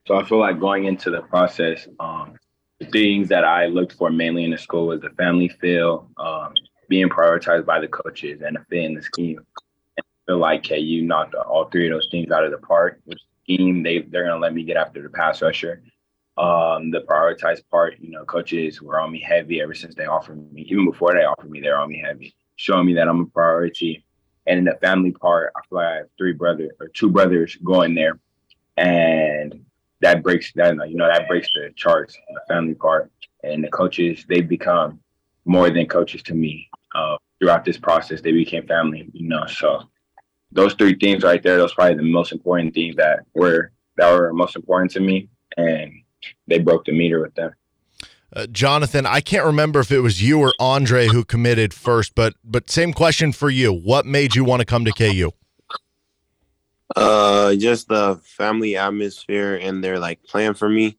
[0.09, 2.33] So I feel like going into the process, um,
[2.81, 6.55] the things that I looked for mainly in the school was the family feel, um,
[6.88, 9.37] being prioritized by the coaches, and a fit in the scheme.
[9.99, 13.01] And I feel like KU knocked all three of those things out of the park.
[13.05, 15.83] Which scheme they they're gonna let me get after the pass rusher.
[16.38, 20.38] Um, the prioritized part, you know, coaches were on me heavy ever since they offered
[20.55, 22.35] me, even before they offered me, they're on me heavy.
[22.57, 24.07] showing me that I'm a priority.
[24.47, 27.57] And in the family part, I feel like I have three brothers or two brothers
[27.57, 28.18] going there,
[28.79, 29.66] and
[30.00, 33.11] that breaks that you know that breaks the charts, the family part,
[33.42, 35.00] and the coaches they've become
[35.44, 36.68] more than coaches to me.
[36.94, 39.44] Uh, throughout this process, they became family, you know.
[39.46, 39.82] So
[40.52, 44.32] those three things right there, those probably the most important things that were that were
[44.32, 45.92] most important to me, and
[46.46, 47.52] they broke the meter with them.
[48.30, 52.34] Uh, Jonathan, I can't remember if it was you or Aundre who committed first, but
[52.44, 53.72] but same question for you.
[53.72, 55.30] What made you want to come to KU?
[56.96, 60.96] Uh, just the family atmosphere and their like plan for me,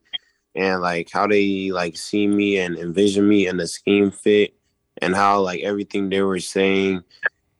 [0.56, 4.54] and like how they like see me and envision me and the scheme fit,
[5.02, 7.04] and how like everything they were saying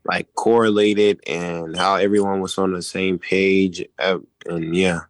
[0.06, 3.84] like correlated, and how everyone was on the same page.
[3.98, 5.02] Uh, and yeah.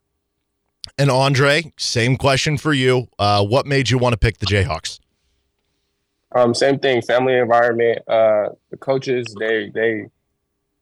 [0.97, 3.07] And Aundre, same question for you.
[3.17, 4.99] Uh, what made you want to pick the Jayhawks?
[6.35, 7.01] Um, same thing.
[7.01, 7.99] Family environment.
[8.07, 10.05] Uh, the coaches, they they,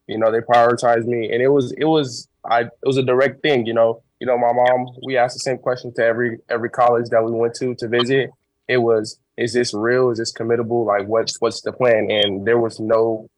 [0.07, 3.41] you know, they prioritized me, and it was it was I it was a direct
[3.41, 3.65] thing.
[3.65, 4.87] You know, you know, my mom.
[5.05, 8.31] We asked the same question to every every college that we went to to visit.
[8.67, 10.09] It was, is this real?
[10.09, 10.85] Is this committable?
[10.85, 12.09] Like, what's what's the plan?
[12.11, 13.29] And there was no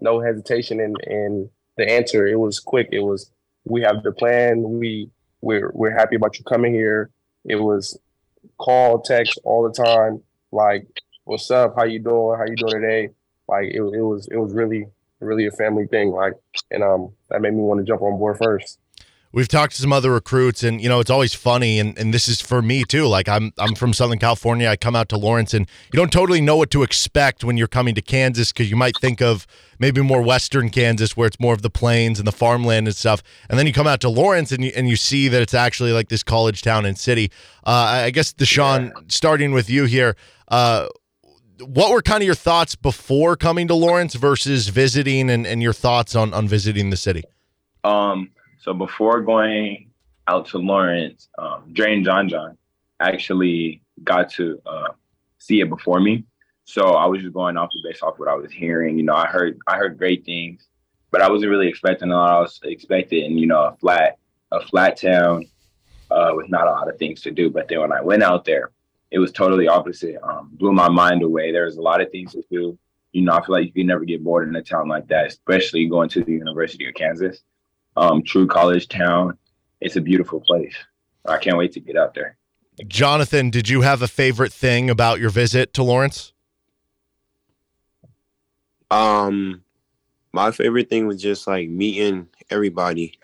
[0.00, 2.26] no hesitation in in the answer.
[2.26, 2.88] It was quick.
[2.92, 3.30] It was,
[3.64, 4.62] we have the plan.
[4.62, 7.10] We we're we're happy about you coming here.
[7.44, 7.98] It was
[8.58, 10.86] call, text all the time, like,
[11.24, 11.74] what's up?
[11.76, 12.38] How you doing?
[12.38, 13.08] How you doing today?
[13.48, 14.86] Like it, it was it was really
[15.22, 16.10] really a family thing.
[16.10, 16.34] Like
[16.70, 18.78] and um that made me want to jump on board first
[19.32, 22.28] we've talked to some other recruits and you know it's always funny and, and this
[22.28, 25.54] is for me too like I'm I'm from Southern California I come out to Lawrence
[25.54, 28.76] and you don't totally know what to expect when you're coming to Kansas because you
[28.76, 29.46] might think of
[29.78, 33.22] maybe more western Kansas where it's more of the plains and the farmland and stuff
[33.48, 35.92] and then you come out to Lawrence and you, and you see that it's actually
[35.92, 37.30] like this college town and city
[37.64, 39.00] uh, I guess Deshawn yeah.
[39.08, 40.16] starting with you here
[40.48, 40.88] uh,
[41.66, 45.72] what were kind of your thoughts before coming to Lawrence versus visiting and, and your
[45.72, 47.22] thoughts on on visiting the city
[47.84, 48.30] um
[48.62, 49.90] so before going
[50.28, 52.56] out to Lawrence, um, Dre and John John
[53.00, 54.88] actually got to uh,
[55.38, 56.24] see it before me.
[56.64, 58.96] So I was just going off the base off what I was hearing.
[58.96, 60.68] You know, I heard I heard great things,
[61.10, 62.30] but I wasn't really expecting a lot.
[62.30, 64.18] I was expecting, you know, a flat
[64.52, 65.46] a flat town
[66.10, 67.50] uh, with not a lot of things to do.
[67.50, 68.70] But then when I went out there,
[69.12, 70.16] it was totally opposite.
[70.22, 71.52] Um, blew my mind away.
[71.52, 72.78] There was a lot of things to do.
[73.12, 75.26] You know, I feel like you can never get bored in a town like that,
[75.26, 77.42] especially going to the University of Kansas
[77.96, 79.36] um, true college town.
[79.80, 80.74] It's a beautiful place.
[81.26, 82.36] I can't wait to get out there.
[82.88, 86.32] Jonathan, did you have a favorite thing about your visit to Lawrence?
[88.90, 89.62] Um,
[90.32, 93.18] my favorite thing was just like meeting everybody.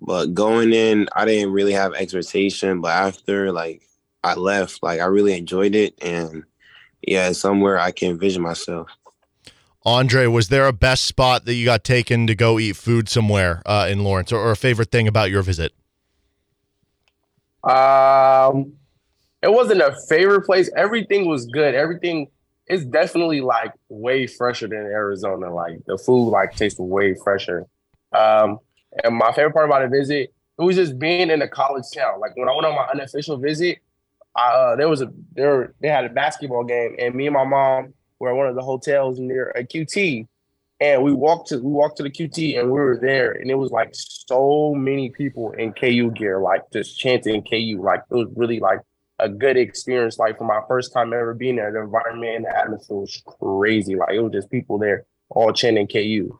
[0.00, 2.80] But going in, I didn't really have expectation.
[2.80, 3.82] But after like
[4.24, 6.44] I left, like I really enjoyed it, and
[7.02, 8.88] yeah, somewhere I can envision myself.
[9.84, 13.62] Aundre, was there a best spot that you got taken to go eat food somewhere
[13.66, 15.72] uh, in Lawrence, or, or, a favorite thing about your visit?
[17.64, 18.74] Um,
[19.42, 20.70] it wasn't a favorite place.
[20.76, 21.74] Everything was good.
[21.74, 22.28] Everything
[22.68, 25.52] is definitely like way fresher than Arizona.
[25.52, 27.66] Like the food, like tastes way fresher.
[28.12, 28.60] Um,
[29.02, 32.20] and my favorite part about the visit, it was just being in a college town.
[32.20, 33.91] Like when I went on my unofficial visit, I,
[34.34, 37.94] uh, there was a there they had a basketball game, and me and my mom
[38.18, 40.26] were at one of the hotels near a QT,
[40.80, 43.56] and we walked to we walked to the QT and we were there, and it
[43.56, 47.80] was like so many people in KU gear, like just chanting KU.
[47.82, 48.80] Like it was really like
[49.18, 50.18] a good experience.
[50.18, 53.94] Like for my first time ever being there, the environment and the atmosphere was crazy.
[53.94, 56.38] Like it was just people there all chanting KU.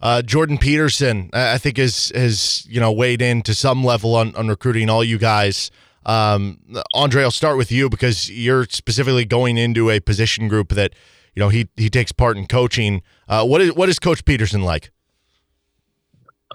[0.00, 4.34] Uh, Jordan Peterson, I think, has has you know weighed in to some level on,
[4.34, 5.70] on recruiting all you guys.
[6.06, 6.58] Um,
[6.94, 10.94] Aundre, I'll start with you because you're specifically going into a position group that
[11.34, 13.02] you know he he takes part in coaching.
[13.28, 14.90] Uh, what is what is Coach Peterson like?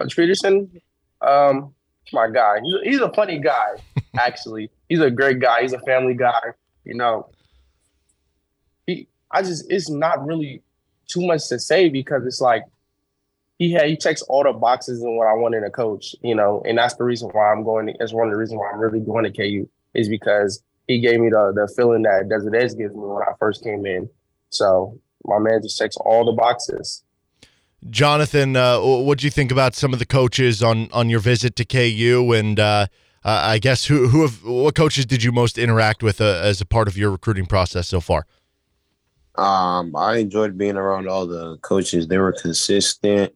[0.00, 0.80] Coach Peterson,
[1.20, 1.74] um,
[2.12, 2.58] my guy.
[2.62, 3.76] He's a, he's a funny guy.
[4.18, 5.62] Actually, he's a great guy.
[5.62, 6.40] He's a family guy.
[6.84, 7.28] You know,
[8.86, 9.08] he.
[9.30, 10.62] I just it's not really
[11.06, 12.62] too much to say because it's like
[13.60, 16.34] he had he checks all the boxes and what I want in a coach, you
[16.34, 17.94] know, and that's the reason why I'm going.
[18.00, 21.20] It's one of the reasons why I'm really going to KU is because he gave
[21.20, 24.08] me the the feeling that Desert Edge gives me when I first came in.
[24.48, 27.04] So my man just checks all the boxes.
[27.90, 31.54] Jonathan, uh, what do you think about some of the coaches on on your visit
[31.56, 32.32] to KU?
[32.34, 32.86] And uh,
[33.22, 36.62] uh, I guess who who have what coaches did you most interact with uh, as
[36.62, 38.24] a part of your recruiting process so far?
[39.36, 42.08] Um, I enjoyed being around all the coaches.
[42.08, 43.34] They were consistent.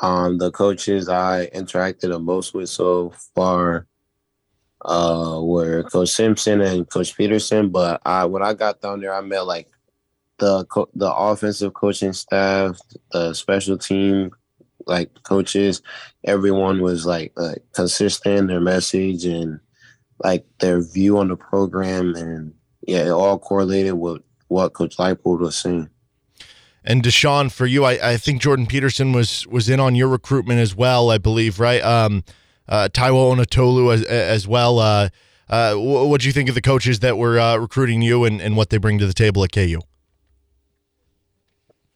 [0.00, 3.86] Um, the coaches I interacted the most with so far
[4.82, 7.68] uh, were Coach Simpson and Coach Peterson.
[7.68, 9.68] But I when I got down there, I met like
[10.38, 12.80] the co- the offensive coaching staff,
[13.12, 14.30] the special team
[14.86, 15.82] like coaches,
[16.24, 19.60] everyone was like, like consistent in their message and
[20.22, 22.52] like their view on the program, and
[22.86, 25.88] yeah, it all correlated with what Coach Leipold was saying.
[26.84, 30.60] And Deshawn, for you, I, I think Jordan Peterson was was in on your recruitment
[30.60, 31.10] as well.
[31.10, 31.82] I believe, right?
[31.82, 32.24] Um,
[32.68, 34.78] uh, Taiwo Onatolu as, as well.
[34.78, 35.08] Uh,
[35.48, 38.56] uh, what do you think of the coaches that were uh, recruiting you and, and
[38.56, 39.80] what they bring to the table at KU?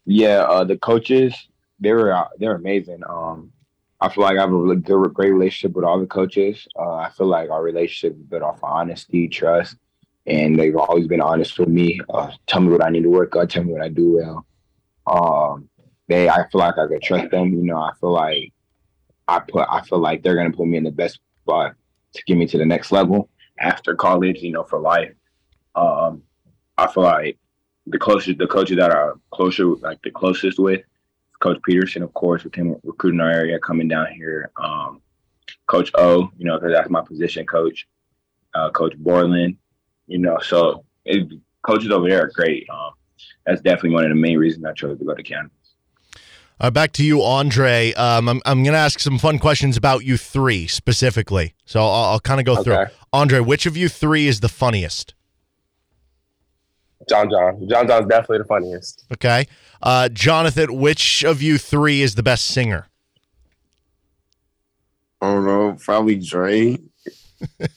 [0.05, 1.33] Yeah, uh, the coaches
[1.79, 3.01] they were uh, they're amazing.
[3.07, 3.51] Um,
[4.01, 6.67] I feel like I have a really good, great relationship with all the coaches.
[6.77, 9.77] Uh, I feel like our relationship is built off of honesty, trust,
[10.27, 11.99] and they've always been honest with me.
[12.09, 13.47] Uh, tell me what I need to work on.
[13.47, 14.45] Tell me what I do well.
[15.07, 15.69] Um,
[16.07, 17.53] they, I feel like I could trust them.
[17.53, 18.53] You know, I feel like
[19.27, 21.75] I put, I feel like they're gonna put me in the best spot
[22.13, 24.41] to get me to the next level after college.
[24.41, 25.13] You know, for life.
[25.75, 26.23] Um,
[26.77, 27.37] I feel like
[27.87, 30.81] the closest, the coaches that are closer, like the closest with,
[31.39, 34.51] Coach Peterson, of course, with him recruiting our area coming down here.
[34.61, 35.01] Um,
[35.67, 37.87] coach O, you know, because that's my position coach.
[38.53, 39.57] Uh, coach Borland,
[40.07, 41.27] you know, so it,
[41.61, 42.67] coaches over there are great.
[42.69, 42.91] Um,
[43.45, 45.51] that's definitely one of the main reasons I chose to go to campus.
[46.59, 47.97] Uh, back to you, Aundre.
[47.97, 51.53] Um, I'm, I'm going to ask some fun questions about you three specifically.
[51.65, 52.63] So I'll, I'll kind of go Okay.
[52.63, 52.85] through.
[53.13, 55.13] Aundre, which of you three is the funniest?
[57.09, 57.67] John John.
[57.69, 59.05] John John's definitely the funniest.
[59.13, 59.47] Okay.
[59.81, 62.87] Uh, Jonathan, which of you three is the best singer?
[65.21, 66.77] I don't know, probably Dre.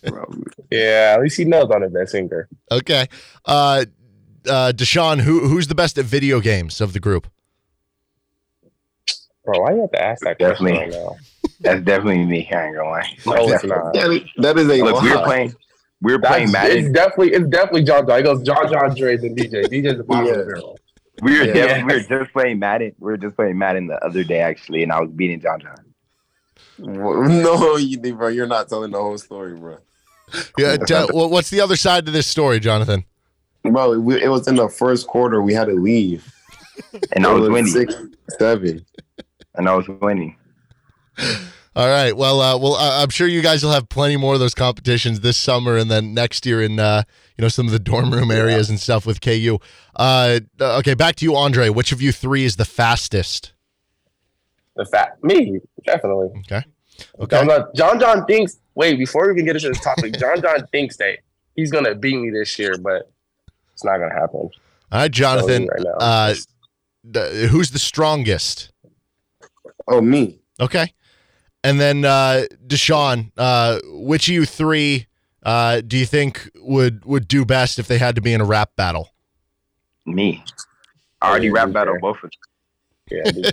[0.06, 0.44] probably.
[0.70, 2.46] Yeah, at least he knows I'm the best singer.
[2.70, 3.06] Okay.
[3.46, 3.86] Uh,
[4.48, 7.26] uh, Deshawn, who who's the best at video games of the group?
[9.44, 10.98] Bro, why you have to ask that question Definitely.
[10.98, 11.16] right?
[11.60, 12.48] That's definitely me.
[12.52, 13.16] I ain't gonna lie.
[13.26, 13.94] No, it's not.
[13.94, 15.54] That is, that is a Look, We're playing.
[16.00, 16.92] We're That's, playing it's Madden.
[16.92, 18.16] definitely it's definitely John John.
[18.18, 19.64] He goes John John Dre and DJ.
[19.66, 20.78] DJ's the bottom of the barrel.
[21.22, 21.52] We were Yeah.
[21.54, 22.92] definitely, we were just playing Madden.
[23.00, 25.74] We were just playing Madden the other day actually, and I was beating John John.
[26.80, 29.78] No, you bro, you're not telling the whole story, bro.
[30.56, 30.76] Yeah.
[30.76, 33.04] tell- wha- what's the other side to this story, Jonathan?
[33.64, 35.42] Bro, we, it was in the first quarter.
[35.42, 36.32] We had to leave.
[37.12, 37.72] And I It was winning.
[37.72, 37.94] Six,
[38.38, 38.86] seven.
[39.56, 40.36] And I was winning.
[41.74, 42.16] All right.
[42.16, 45.20] Well, uh, well, I- I'm sure you guys will have plenty more of those competitions
[45.20, 47.02] this summer, and then next year in uh,
[47.36, 49.58] you know some of the dorm room areas and stuff with KU.
[49.96, 51.74] Uh, okay, back to you, Aundre.
[51.74, 53.52] Which of you three is the fastest?
[54.76, 56.28] The fat me, definitely.
[56.40, 56.62] Okay.
[57.18, 57.36] Okay.
[57.36, 58.58] John John, John John thinks.
[58.76, 61.18] Wait, before we even get into this topic, John John thinks that
[61.56, 63.10] he's gonna beat me this year, but
[63.78, 64.40] it's not gonna happen.
[64.40, 64.50] All
[64.90, 65.68] right, Jonathan.
[65.68, 65.90] Right now.
[66.00, 66.34] Uh,
[67.04, 68.72] the, who's the strongest?
[69.86, 70.40] Oh, me.
[70.58, 70.92] Okay.
[71.62, 75.06] And then uh, Deshawn, uh, which of you three
[75.44, 78.44] uh, do you think would would do best if they had to be in a
[78.44, 79.10] rap battle?
[80.04, 80.42] Me.
[81.22, 82.30] I already Yeah, rap battle both of
[83.10, 83.32] them.
[83.34, 83.50] Yeah,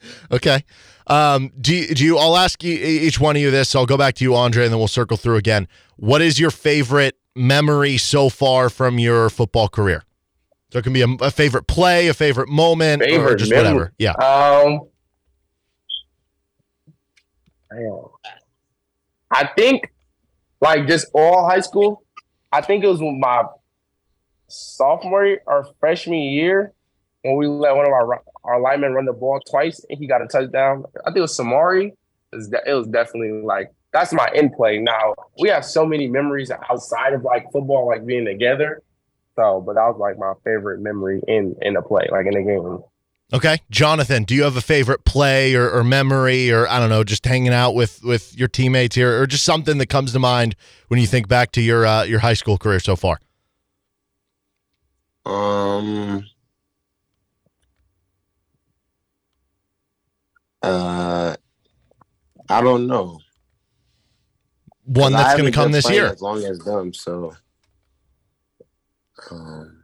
[0.30, 0.64] Okay.
[1.08, 2.18] Um, do you, do you?
[2.18, 3.74] I'll ask you, each one of you this.
[3.74, 5.66] I'll go back to you, Aundre, and then we'll circle through again.
[5.96, 10.04] What is your favorite memory so far from your football career?
[10.70, 13.64] So it can be a, a favorite play, a favorite moment, or just memory?
[13.64, 13.92] whatever.
[13.98, 14.12] Yeah.
[14.12, 14.80] Um.
[19.30, 19.92] I think,
[20.60, 22.04] like, just all high school.
[22.52, 23.44] I think it was my
[24.48, 26.72] sophomore or freshman year
[27.22, 30.22] when we let one of our our linemen run the ball twice and he got
[30.22, 30.84] a touchdown.
[31.00, 31.88] I think it was Samari.
[32.32, 34.78] It was, de- it was definitely like that's my in play.
[34.78, 38.82] Now we have so many memories outside of like football, like being together.
[39.36, 42.42] So, but that was like my favorite memory in in a play, like in a
[42.42, 42.80] game.
[43.32, 47.04] Okay, Jonathan, do you have a favorite play or, or memory, or I don't know,
[47.04, 50.56] just hanging out with with your teammates here, or just something that comes to mind
[50.88, 53.18] when you think back to your uh, your high school career so far?
[55.24, 56.26] Um.
[60.62, 61.36] Uh,
[62.48, 63.20] I don't know.
[64.86, 66.06] One that's going to come this year.
[66.06, 67.34] As long as them, so.
[69.30, 69.80] Um.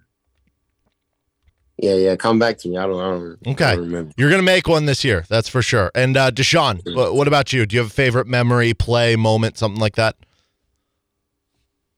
[1.79, 2.17] Yeah, yeah.
[2.17, 2.77] Come back to me.
[2.77, 3.01] I don't.
[3.01, 3.39] I don't.
[3.47, 3.77] I Okay.
[3.77, 4.13] don't remember.
[4.19, 5.91] You're going to make one this year, that's for sure.
[5.95, 6.95] And uh, Deshawn, Mm.
[6.95, 7.65] wha- what about you?
[7.65, 10.17] Do you have a favorite memory, play, moment, something like that?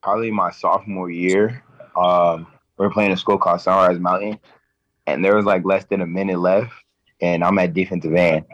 [0.03, 1.65] Probably my sophomore year.
[1.97, 2.47] Um,
[2.79, 4.39] we were playing a school called Sunrise Mountain,
[5.09, 6.73] and there was like less than a minute left,
[7.21, 8.45] and I'm at defensive end,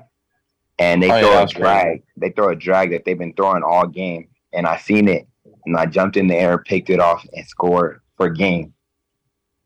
[0.79, 1.85] and they Oh, yeah, throw a drag.
[1.85, 2.03] crazy.
[2.17, 5.27] They throw a drag that they've been throwing all game, and I seen it,
[5.67, 8.73] and I jumped in the air, picked it off, and scored for a game.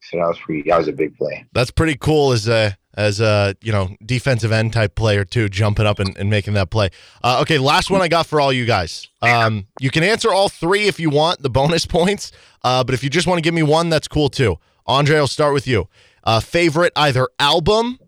[0.02, 0.68] So that was pretty.
[0.68, 1.44] That was a big play.
[1.52, 5.86] That's pretty cool as a as a you know defensive end type player too, jumping
[5.86, 6.90] up and, and making that play.
[7.22, 9.08] Uh, okay, last one I got for all you guys.
[9.20, 13.04] Um, you can answer all three if you want the bonus points, uh, but if
[13.04, 14.56] you just want to give me one, that's cool too.
[14.88, 15.88] Aundre, I'll start with you.
[16.24, 17.98] Uh, favorite either album,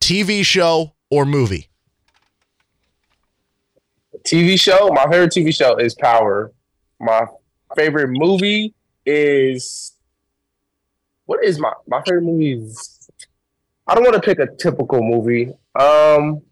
[0.00, 1.65] TV show, or movie.
[4.26, 4.88] TV show.
[4.88, 6.52] My favorite TV show is Power.
[7.00, 7.26] My
[7.76, 9.92] favorite movie is
[11.26, 12.52] what is my my favorite movie?
[12.52, 13.08] Is,
[13.86, 15.48] I don't want to pick a typical movie.
[15.78, 16.42] Um,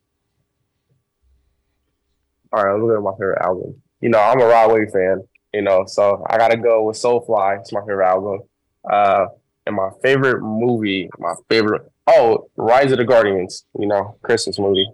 [2.53, 3.83] all right, look at my favorite album.
[4.01, 5.23] You know, I'm a Rod Wave fan.
[5.53, 7.61] You know, so I gotta go with Soulfly.
[7.61, 8.41] It's my favorite album.
[8.89, 9.27] Uh,
[9.67, 11.83] and my favorite movie, my favorite.
[12.07, 13.65] Oh, Rise of the Guardians.
[13.79, 14.87] You know, Christmas movie.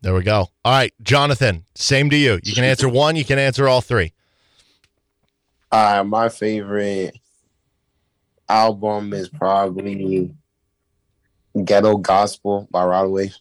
[0.00, 0.48] There we go.
[0.64, 2.38] All right, Jonathan, same to you.
[2.44, 4.12] You can answer one, you can answer all three.
[5.70, 7.18] Uh, my favorite
[8.48, 10.34] album is probably
[11.64, 13.36] Ghetto Gospel by Rod Wave.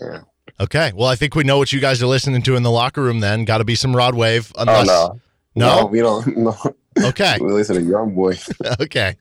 [0.00, 0.20] Yeah.
[0.60, 0.92] Okay.
[0.94, 3.20] Well, I think we know what you guys are listening to in the locker room
[3.20, 3.44] then.
[3.44, 4.52] Got to be some Rod Wave.
[4.56, 5.20] Oh Unless, no,
[5.54, 5.86] no?
[5.86, 6.36] we don't.
[6.36, 6.56] No.
[7.04, 7.38] Okay.
[7.40, 8.36] we listen to Young Boy.
[8.80, 9.16] okay.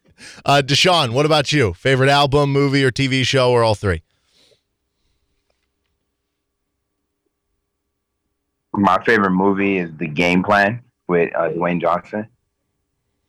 [0.45, 1.73] Uh, Deshawn, what about you?
[1.73, 4.03] Favorite album, movie, or TV show, or all three?
[8.73, 12.27] My favorite movie is The Game Plan with uh, Dwayne Johnson.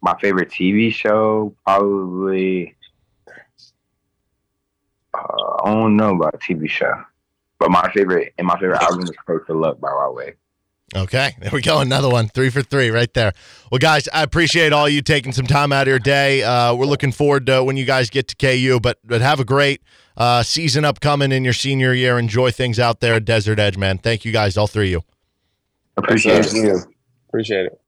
[0.01, 2.77] My favorite TV show, probably.
[5.15, 6.95] Uh, I don't know about TV show,
[7.59, 10.35] but my favorite and my favorite album is "Close to Luck" by Wave.
[10.95, 11.81] Okay, there we go.
[11.81, 13.33] Another one, three for three, right there.
[13.71, 16.43] Well, guys, I appreciate all you taking some time out of your day.
[16.43, 19.45] Uh, we're looking forward to when you guys get to KU, but but have a
[19.45, 19.83] great
[20.17, 22.19] uh, season upcoming in your senior year.
[22.19, 23.99] Enjoy things out there at Desert Edge, man.
[23.99, 25.12] Thank you guys, all three of you.
[25.97, 26.53] Appreciate it.
[26.55, 26.83] you.
[27.29, 27.81] appreciate it.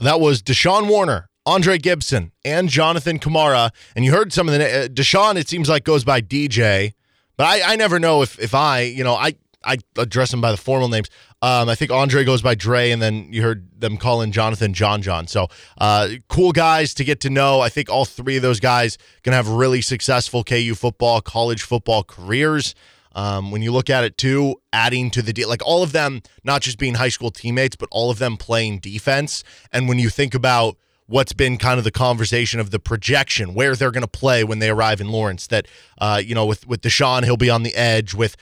[0.00, 3.70] That was Deshawn Warner, Aundre Gibson, and Jonathan Kamara.
[3.94, 5.36] And you heard some of the uh, Deshawn.
[5.36, 6.94] It seems like goes by DJ,
[7.36, 10.50] but I, I never know if if I you know I I address him by
[10.52, 11.08] the formal names.
[11.42, 15.02] Um, I think Aundre goes by Dre, and then you heard them calling Jonathan John
[15.02, 15.26] John.
[15.26, 17.60] So uh, cool guys to get to know.
[17.60, 22.04] I think all three of those guys gonna have really successful KU football, college football
[22.04, 22.74] careers.
[23.12, 26.22] Um, when you look at it too, adding to the deal, like all of them,
[26.44, 29.42] not just being high school teammates, but all of them playing defense.
[29.72, 33.74] And when you think about what's been kind of the conversation of the projection, where
[33.74, 35.66] they're going to play when they arrive in Lawrence, that,
[35.98, 38.14] uh, you know, with, with Deshawn, he'll be on the edge.
[38.14, 38.36] With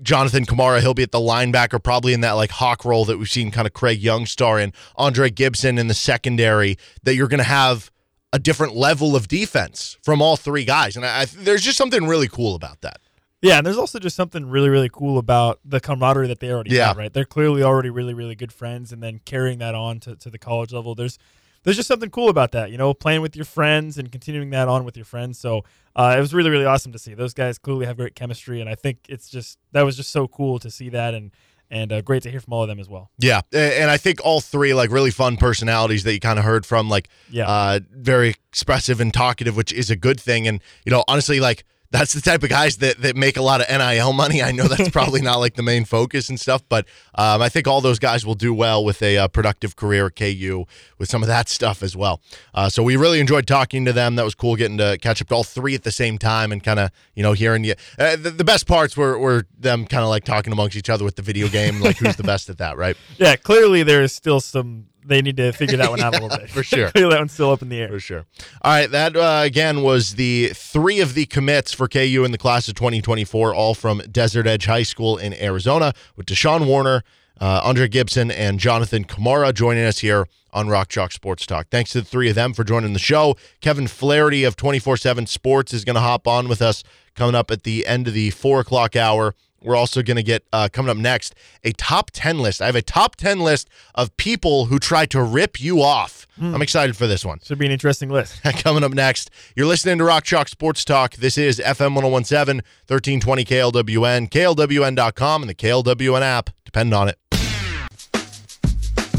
[0.00, 3.28] Jonathan Kamara, he'll be at the linebacker, probably in that like hawk role that we've
[3.28, 7.38] seen kind of Craig Young star in, Aundre Gibson in the secondary, that you're going
[7.38, 7.90] to have
[8.32, 10.96] a different level of defense from all three guys.
[10.96, 13.00] And I, I, there's just something really cool about that.
[13.44, 16.70] Yeah, and there's also just something really, really cool about the camaraderie that they already
[16.74, 16.88] Yeah.
[16.88, 17.12] have, right?
[17.12, 20.38] They're clearly already really, really good friends, and then carrying that on to, to the
[20.38, 20.94] college level.
[20.94, 21.18] There's
[21.62, 24.68] there's just something cool about that, you know, playing with your friends and continuing that
[24.68, 25.38] on with your friends.
[25.38, 25.64] So
[25.96, 27.14] uh, it was really, really awesome to see.
[27.14, 30.26] Those guys clearly have great chemistry, and I think it's just that was just so
[30.28, 31.30] cool to see that, and
[31.70, 33.10] and uh, great to hear from all of them as well.
[33.18, 36.64] Yeah, and I think all three like really fun personalities that you kind of heard
[36.66, 37.46] from, like Yeah.
[37.48, 40.46] uh, very expressive and talkative, which is a good thing.
[40.48, 43.60] And you know, honestly, like that's the type of guys that that make a lot
[43.60, 44.42] of NIL money.
[44.42, 47.68] I know that's probably not like the main focus and stuff, but um, I think
[47.68, 50.64] all those guys will do well with a uh, productive career at KU
[50.98, 52.20] with some of that stuff as well.
[52.52, 54.16] Uh, so we really enjoyed talking to them.
[54.16, 56.64] That was cool getting to catch up to all three at the same time and
[56.64, 57.74] kind of you know hearing you.
[57.96, 61.04] Uh, the, the best parts were were them kind of like talking amongst each other
[61.04, 62.96] with the video game, like who's the best at that, right?
[63.18, 64.86] Yeah, clearly there is still some.
[65.06, 66.90] They need to figure that one out a little bit for sure.
[66.90, 67.88] that one's still up in the air.
[67.88, 68.24] For sure.
[68.62, 72.38] All right, that uh, again was the three of the commits for KU in the
[72.38, 77.02] class of 2024, all from Desert Edge High School in Arizona, with Deshawn Warner,
[77.40, 81.68] uh, Aundre Gibson, and Jonathan Kamara joining us here on Rock Chalk Sports Talk.
[81.68, 83.36] Thanks to the three of them for joining the show.
[83.60, 87.50] Kevin Flaherty of 24 7 Sports is going to hop on with us coming up
[87.50, 89.34] at the end of the four o'clock hour.
[89.64, 92.60] We're also going to get uh, coming up next a top 10 list.
[92.60, 96.26] I have a top 10 list of people who try to rip you off.
[96.40, 97.38] I'm excited for this one.
[97.44, 98.42] Should be an interesting list.
[98.58, 101.14] Coming up next, you're listening to Rock Chalk Sports Talk.
[101.14, 102.56] This is FM 1017,
[102.88, 106.50] 1320 KLWN, KLWN.com, and the KLWN app.
[106.64, 107.18] Depend on it.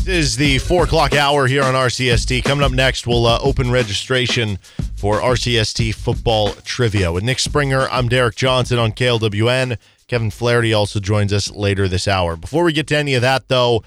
[0.06, 2.44] This is the four o'clock hour here on RCST.
[2.44, 4.60] Coming up next, we'll uh, open registration
[4.96, 7.12] for RCST football trivia.
[7.12, 9.78] With Nick Springer, I'm Derek Johnson on KLWN.
[10.08, 12.36] Kevin Flaherty also joins us later this hour.
[12.36, 13.78] Before we get to any of that, though,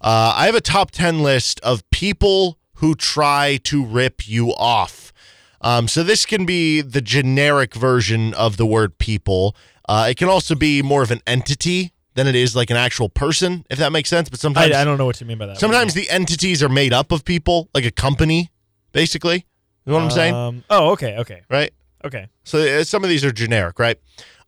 [0.00, 5.12] uh, I have a top 10 list of people who try to rip you off.
[5.60, 9.56] Um, so this can be the generic version of the word people.
[9.88, 13.08] Uh, it can also be more of an entity than it is like an actual
[13.08, 14.28] person, if that makes sense.
[14.28, 15.58] But I, sometimes I don't know what you mean by that.
[15.58, 18.50] sometimes the entities are made up of people, like a company,
[18.92, 19.46] basically.
[19.86, 20.34] You know what I'm saying?
[20.34, 21.72] Um, oh, okay, okay, Right?
[22.04, 22.26] okay.
[22.44, 23.96] So uh, some of these are generic, right?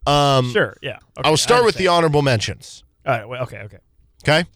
[0.07, 0.99] Um, Sure, yeah.
[1.19, 2.85] Okay, I will start with the honorable mentions.
[3.07, 3.79] All right, well, okay, okay.
[4.23, 4.49] Okay.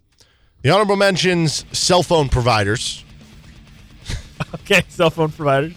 [0.63, 3.05] The honorable mentions cell phone providers.
[4.55, 5.75] Okay, cell phone providers.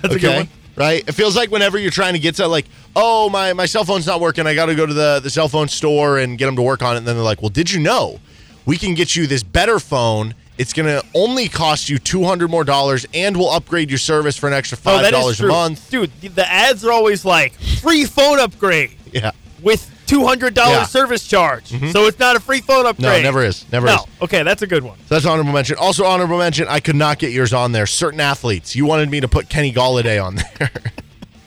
[0.00, 0.48] That's a good one.
[0.76, 1.06] Right?
[1.08, 4.06] It feels like whenever you're trying to get to like, oh my my cell phone's
[4.06, 6.56] not working, I got to go to the the cell phone store and get them
[6.56, 6.98] to work on it.
[6.98, 8.20] And then they're like, well, did you know
[8.64, 10.34] we can get you this better phone?
[10.60, 14.46] It's gonna only cost you two hundred more dollars, and we'll upgrade your service for
[14.46, 15.52] an extra Oh, five that is dollars a true.
[15.52, 15.90] month.
[15.90, 19.30] Dude, the- ads are always like free phone upgrade Yeah.
[19.62, 20.84] with two hundred dollars Yeah.
[20.84, 21.70] service charge.
[21.70, 21.92] Mm-hmm.
[21.92, 23.04] So it's not a free phone upgrade.
[23.10, 23.64] No, it never is.
[23.72, 23.94] Never no.
[23.94, 24.00] is.
[24.20, 24.98] Okay, that's a good one.
[25.08, 25.76] So that's honorable mention.
[25.78, 26.66] Also honorable mention.
[26.68, 27.86] I could not get yours on there.
[27.86, 28.76] Certain athletes.
[28.76, 30.70] You wanted me to put Kenny Golladay on there,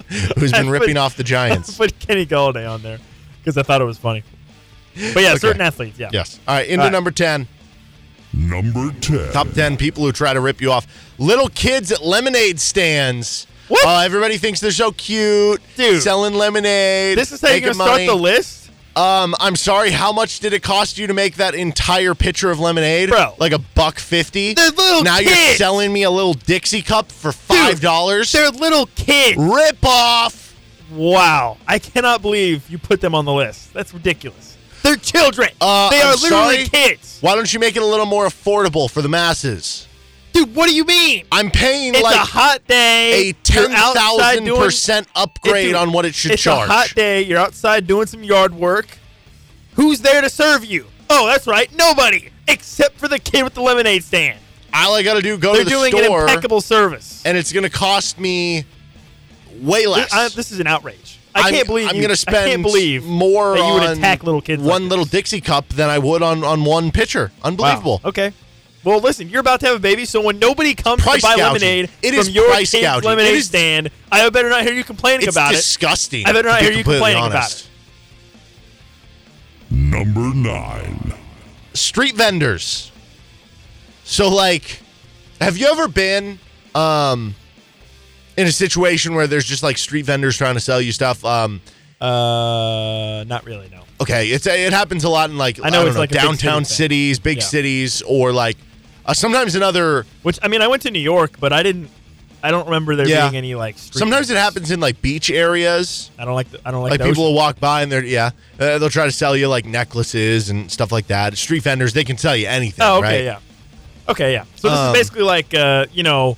[0.39, 1.77] who's been ripping put- off the Giants.
[1.77, 2.97] Put Kenny Golladay on there
[3.37, 4.23] because I thought it was funny.
[5.13, 5.37] But yeah, Okay.
[5.37, 5.99] certain athletes.
[5.99, 6.09] Yeah.
[6.11, 6.39] Yes.
[6.47, 6.67] All right.
[6.67, 6.91] Into All right.
[6.91, 7.47] number ten.
[8.33, 9.31] Number 10.
[9.31, 10.87] Top 10 people who try to rip you off.
[11.19, 13.47] Little kids at lemonade stands.
[13.67, 13.85] What?
[13.85, 15.61] Uh, everybody thinks they're so cute.
[15.77, 16.01] Dude.
[16.01, 17.17] Selling lemonade.
[17.17, 18.07] This is how you're gonna start money.
[18.07, 22.13] the list, Um, I'm sorry, how much did it cost you to make that entire
[22.13, 23.09] pitcher of lemonade?
[23.09, 23.35] Bro.
[23.39, 24.53] Like a buck fifty?
[24.53, 28.31] They're little now you're selling me a little Dixie cup for five dollars?
[28.31, 29.37] they're little kids.
[29.37, 30.55] Rip off.
[30.91, 33.73] Wow, I cannot believe you put them on the list.
[33.73, 34.52] That's ridiculous.
[34.95, 35.49] They're children.
[35.61, 36.87] Uh, they I'm are literally sorry?
[36.87, 37.17] kids.
[37.21, 39.87] Why don't you make it a little more affordable for the masses?
[40.33, 41.25] Dude, what do you mean?
[41.31, 43.13] I'm paying It's like a hot day.
[43.21, 46.67] a You're ten outside thousand doing- percent upgrade Dude, on what it should it's charge.
[46.67, 47.21] a hot day.
[47.21, 48.97] You're outside doing some yard work.
[49.75, 50.87] Who's there to serve you?
[51.09, 54.39] Oh, that's right, nobody except for the kid with the lemonade stand.
[54.73, 57.21] All I got to do go They're to the doing store, an impeccable service.
[57.25, 58.65] and it's going to cost me
[59.61, 60.11] way less.
[60.11, 61.19] I- this is an outrage.
[61.35, 63.97] I I'm- can't believe I'm gonna spend I can't believe more that you would on
[63.97, 64.61] attack little kids.
[64.61, 65.05] one like little.
[65.05, 67.31] Dixie cup than I would on on one pitcher.
[67.41, 67.47] Wow.
[67.49, 68.01] Unbelievable.
[68.05, 68.33] Okay.
[68.83, 71.35] Well, listen, you're about to have a baby, so when nobody comes Price to buy
[71.37, 71.61] gouging.
[71.61, 73.09] lemonade It from is your price kid's gouging.
[73.09, 75.57] lemonade It is- stand, I better not hear you complaining It's about it.
[75.57, 76.25] disgusting.
[76.27, 77.67] I better not hear you completely complaining about honest.
[79.69, 81.13] Number 9.
[81.73, 82.91] Street vendors.
[84.03, 84.81] So like,
[85.41, 86.39] have you ever been
[86.75, 87.35] um
[88.37, 91.23] in a situation where there's just like street vendors trying to sell you stuff?
[91.25, 91.61] Um,
[92.01, 93.69] Uh, not really.
[93.71, 93.83] No.
[94.01, 96.21] okay, it's it happens a lot in like I know don't it's like a big
[96.21, 97.43] downtown city cities, big Yeah.
[97.43, 98.57] cities, or like
[99.05, 101.89] uh, sometimes in other Which I mean, I went to New York, but I didn't.
[102.45, 103.29] I don't remember there Yeah.
[103.29, 103.77] being any like.
[103.77, 106.11] Street Sometimes it happens in like beach areas.
[106.19, 106.51] I don't like.
[106.51, 106.91] The, I don't like.
[106.99, 109.65] Like people will walk by and they're yeah, uh, they'll try to sell you like
[109.65, 111.37] necklaces and stuff like that.
[111.37, 112.83] Street vendors, they can sell you anything.
[112.85, 113.23] Oh, okay, right?
[113.23, 113.39] yeah.
[114.09, 114.43] Okay, yeah.
[114.55, 116.35] So this Um, is basically like, uh, you know,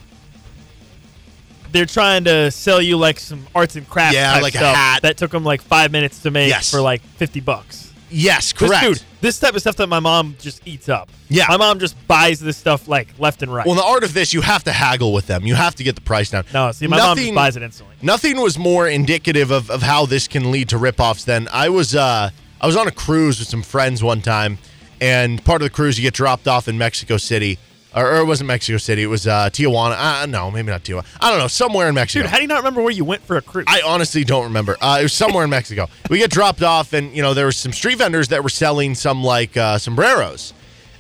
[1.72, 4.16] they're trying to sell you like some arts and crafts.
[4.16, 5.02] Yeah, like a hat.
[5.04, 6.70] that took them like five minutes to make Yes.
[6.72, 7.92] for like fifty bucks.
[8.12, 8.84] Yes, This- correct.
[8.86, 11.10] dude, this type of stuff that my mom just eats up.
[11.28, 11.46] Yeah.
[11.50, 13.66] my mom just buys this stuff like left and right.
[13.66, 15.44] Well, in the art of this, you have to haggle with them.
[15.46, 16.46] You have to get the price down.
[16.54, 17.96] no, see, my mom Nothing- just buys it instantly.
[18.02, 21.96] Nothing was more indicative of, of how this can lead to ripoffs than I was.
[21.96, 22.30] Uh,
[22.62, 24.60] I was on a cruise with some friends one time,
[25.02, 27.58] and part of the cruise you get dropped off in Mexico City,
[27.96, 29.04] or, it wasn't Mexico City.
[29.04, 30.24] It was uh, Tijuana.
[30.24, 31.06] Uh, no, maybe not Tijuana.
[31.20, 31.48] I don't know.
[31.48, 32.24] Somewhere in Mexico.
[32.24, 33.66] Dude, how do you not remember where you went for a cruise?
[33.68, 34.78] I honestly don't remember.
[34.82, 35.88] Uh, it was somewhere in Mexico.
[36.10, 38.96] We get dropped off, and you know there were some street vendors that were selling
[38.96, 40.54] some like uh, sombreros,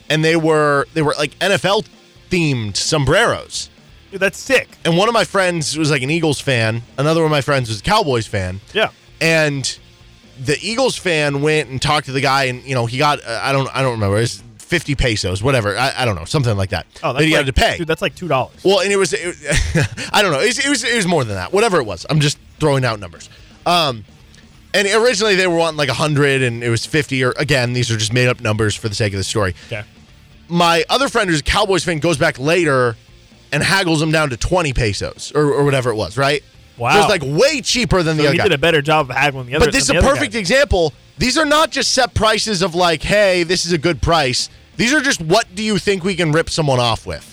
[0.09, 1.87] and they were they were like NFL
[2.29, 3.69] themed sombreros.
[4.11, 4.69] Dude, that's sick.
[4.85, 6.83] And one of my friends was like an Eagles fan.
[6.97, 8.61] Another one of my friends was a Cowboys fan.
[8.73, 8.91] Yeah.
[9.19, 9.77] And
[10.39, 13.39] the Eagles fan went and talked to the guy, and you know he got uh,
[13.41, 16.71] I don't I don't remember it's fifty pesos, whatever I, I don't know something like
[16.71, 16.87] that.
[17.03, 17.77] Oh, that he like, had to pay.
[17.77, 18.63] Dude, that's like two dollars.
[18.63, 19.35] Well, and it was, it,
[20.13, 20.39] I don't know.
[20.39, 21.53] It was, it was it was more than that.
[21.53, 23.29] Whatever it was, I'm just throwing out numbers.
[23.65, 24.03] Um,
[24.73, 27.23] and originally they were wanting like hundred, and it was fifty.
[27.23, 29.55] Or again, these are just made up numbers for the sake of the story.
[29.67, 29.83] Okay.
[30.47, 32.95] My other friend, who's a Cowboys fan, goes back later
[33.51, 36.17] and haggles them down to twenty pesos or, or whatever it was.
[36.17, 36.43] Right?
[36.77, 36.91] Wow.
[36.93, 38.43] So it's like way cheaper than the So other he guy.
[38.45, 39.67] did a better job of haggling the other.
[39.67, 40.39] But this is a perfect guy.
[40.39, 40.93] example.
[41.17, 44.49] These are not just set prices of like, hey, this is a good price.
[44.77, 47.31] These are just what do you think we can rip someone off with?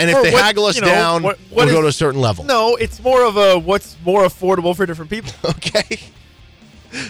[0.00, 1.88] And if Or they what- haggle us you know, down, what- what we'll go to
[1.88, 2.44] a certain level.
[2.44, 5.32] No, it's more of a what's more affordable for different people.
[5.50, 6.00] Okay.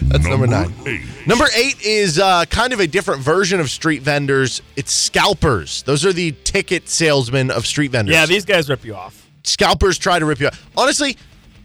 [0.03, 0.73] That's number, nine.
[0.87, 1.01] 8.
[1.27, 4.63] Number eight is uh, kind of a different version of street vendors.
[4.77, 5.83] It's scalpers.
[5.83, 8.13] Those are the ticket salesmen of street vendors.
[8.13, 9.27] yeah, these guys rip you off.
[9.43, 10.67] scalpers try to rip you off.
[10.77, 11.17] Honestly,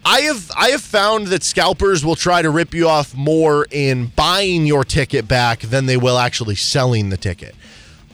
[0.04, 4.06] I have I have found that scalpers will try to rip you off more in
[4.06, 7.54] buying your ticket back than they will actually selling the ticket.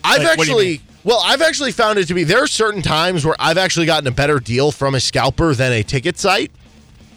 [0.03, 2.47] I've Like, what do you actually well, I've actually found it to be there are
[2.47, 6.19] certain times where I've actually gotten a better deal from a scalper than a ticket
[6.19, 6.51] site.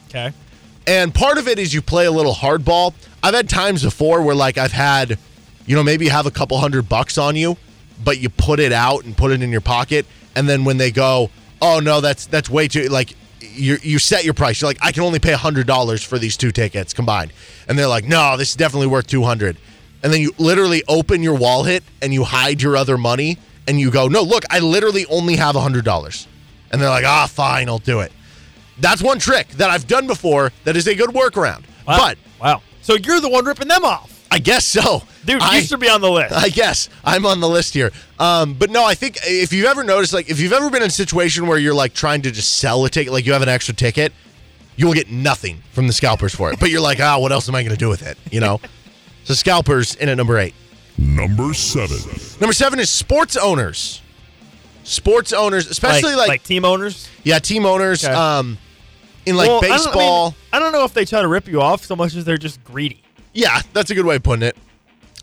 [0.09, 0.33] Okay.
[0.85, 2.93] And part of it is you play a little hardball.
[3.23, 5.17] I've had times before where like I've had,
[5.65, 7.57] you know, maybe you have a couple hundred bucks on you,
[8.03, 10.05] but you put it out and put it in your pocket,
[10.35, 11.29] and then when they go,
[11.61, 14.61] oh no, that's that's way too like you you set your price.
[14.61, 17.33] You're like, I can only pay hundred dollars for these two tickets combined,
[17.67, 19.57] and they're like, no, this is definitely worth two hundred.
[20.03, 23.91] And then you literally open your wallet and you hide your other money, and you
[23.91, 26.27] go, no, look, I literally only have hundred dollars,
[26.71, 28.11] and they're like, ah, fine, I'll do it
[28.79, 31.63] That's one trick that I've done before that is a good workaround.
[31.87, 31.97] Wow.
[31.97, 32.61] But wow.
[32.81, 34.16] So you're the one ripping them off.
[34.29, 35.03] I guess so.
[35.25, 36.33] Dude, I, you should be on the list.
[36.35, 37.91] I guess I'm on the list here.
[38.19, 40.87] Um, but no, I think if you've ever noticed, like, if you've ever been in
[40.87, 43.49] a situation where you're like trying to just sell a ticket, like you have an
[43.49, 44.11] extra ticket,
[44.75, 46.59] you will get nothing from the scalpers for it.
[46.59, 48.17] But you're like, ah, what else am I going to do with it?
[48.31, 48.59] You know?
[49.23, 50.53] so scalpers in at number eight.
[50.97, 51.97] Number seven.
[52.41, 54.01] Number seven is sports owners.
[54.83, 57.09] Sports owners, especially like, like team owners.
[57.23, 58.03] yeah, team owners.
[58.05, 58.13] Okay.
[58.13, 58.57] Um,
[59.25, 60.35] in like Well, I don't- I mean, baseball.
[60.53, 62.63] I don't know if they try to rip you off so much as they're just
[62.63, 63.01] greedy.
[63.37, 64.57] Yeah, that's a good way of putting it.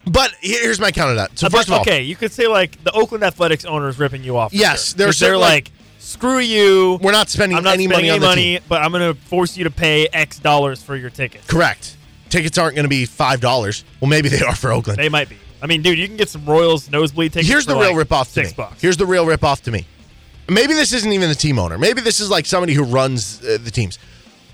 [0.06, 1.38] But here's my counter to that.
[1.38, 3.98] So Uh, first of all, okay, you could say like the Oakland Athletics owner is
[3.98, 4.52] ripping you off.
[4.52, 4.96] Yes, sure.
[4.98, 6.98] there are 'Cause they're like, like- screw you.
[7.02, 8.62] we're not spending I'm not any spending money any on the money, team.
[8.68, 11.46] but I'm going to force you to pay X dollars for your tickets.
[11.46, 11.96] Correct.
[12.28, 13.84] Tickets aren't going to be five dollars.
[14.00, 14.98] Well, maybe they are for Oakland.
[14.98, 15.36] They might be.
[15.62, 17.48] I mean, dude, you can get some Royals nosebleed tickets.
[17.48, 18.54] Here's the real like ripoff to Six me.
[18.58, 18.82] bucks.
[18.82, 19.86] Here's the real ripoff to me.
[20.46, 21.78] Maybe this isn't even the team owner.
[21.78, 23.98] Maybe this is like somebody who runs uh, the teams.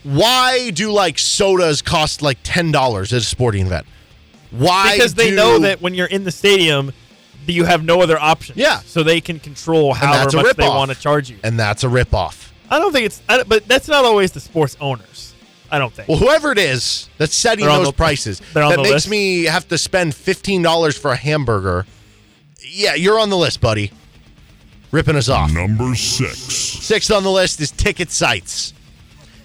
[0.03, 3.87] Why do like sodas cost like ten dollars at a sporting event?
[4.51, 4.95] Why?
[4.97, 6.93] because they do- know that when you're in the stadium,
[7.47, 8.55] you have no other option.
[8.59, 8.81] Yeah.
[8.81, 11.39] So they can control how that's a much they want to charge you.
[11.43, 12.51] and that's a ripoff.
[12.71, 15.35] I don't think it's, I, but that's not always the sports owners.
[15.73, 16.09] I don't think.
[16.09, 19.09] Well, whoever it is that's setting They're those the- prices that the makes list?
[19.11, 21.87] me have to spend fifteen dollars for a hamburger.
[22.63, 23.91] Yeah, you're on the list, buddy.
[24.93, 25.53] Ripping us off.
[25.53, 26.37] Number six.
[26.39, 28.75] Sixth on the list is ticket sites.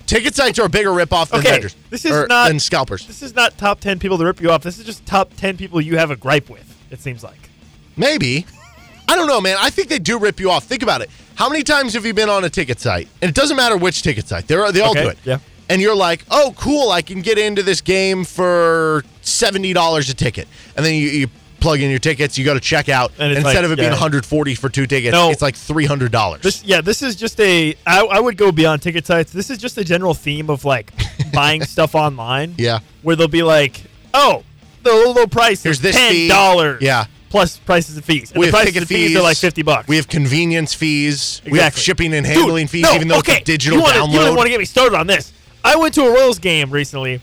[0.05, 1.75] Ticket sites are a bigger ripoff than Okay, vendors.
[1.89, 3.07] this is or not- than scalpers.
[3.07, 4.61] this is not top ten people to rip you off.
[4.63, 6.75] This is just top ten people you have a gripe with.
[6.91, 7.49] It seems like.
[7.97, 8.45] Maybe.
[9.07, 9.57] I don't know, man.
[9.59, 10.63] I think they do rip you off.
[10.65, 11.09] Think about it.
[11.35, 13.07] How many times have you been on a ticket site?
[13.21, 14.47] And it doesn't matter which ticket site.
[14.47, 15.17] They're, they all Okay, do it.
[15.23, 15.37] yeah.
[15.69, 16.91] And you're like, oh, cool.
[16.91, 20.47] I can get into this game for $70 a ticket.
[20.77, 21.27] And then you, you
[21.65, 22.37] plug in your tickets.
[22.37, 23.09] You go to checkout.
[23.17, 25.31] And And, instead like, of it being 140 for two tickets, No.
[25.31, 26.41] it's like $300.
[26.41, 27.73] This, yeah, this is just a.
[27.87, 29.31] I, I would go beyond ticket sites.
[29.31, 30.91] This is just a general theme of like
[31.33, 32.53] buying stuff online.
[32.57, 32.79] Yeah.
[33.01, 33.81] where they'll be like,
[34.13, 34.43] "Oh,
[34.83, 36.27] the low, low price Here's is this ten fee.
[36.27, 37.05] dollars, Yeah.
[37.29, 39.17] plus prices and fees, and We the prices ticket and fees, fees.
[39.17, 39.87] are like fifty bucks.
[39.87, 41.41] We have convenience fees.
[41.49, 43.33] We have shipping and Dude, handling fees, no, even though okay.
[43.33, 44.13] it's a digital you wanna, download.
[44.13, 45.33] You don't want to get me started on this.
[45.63, 47.21] I went to a Royals game recently.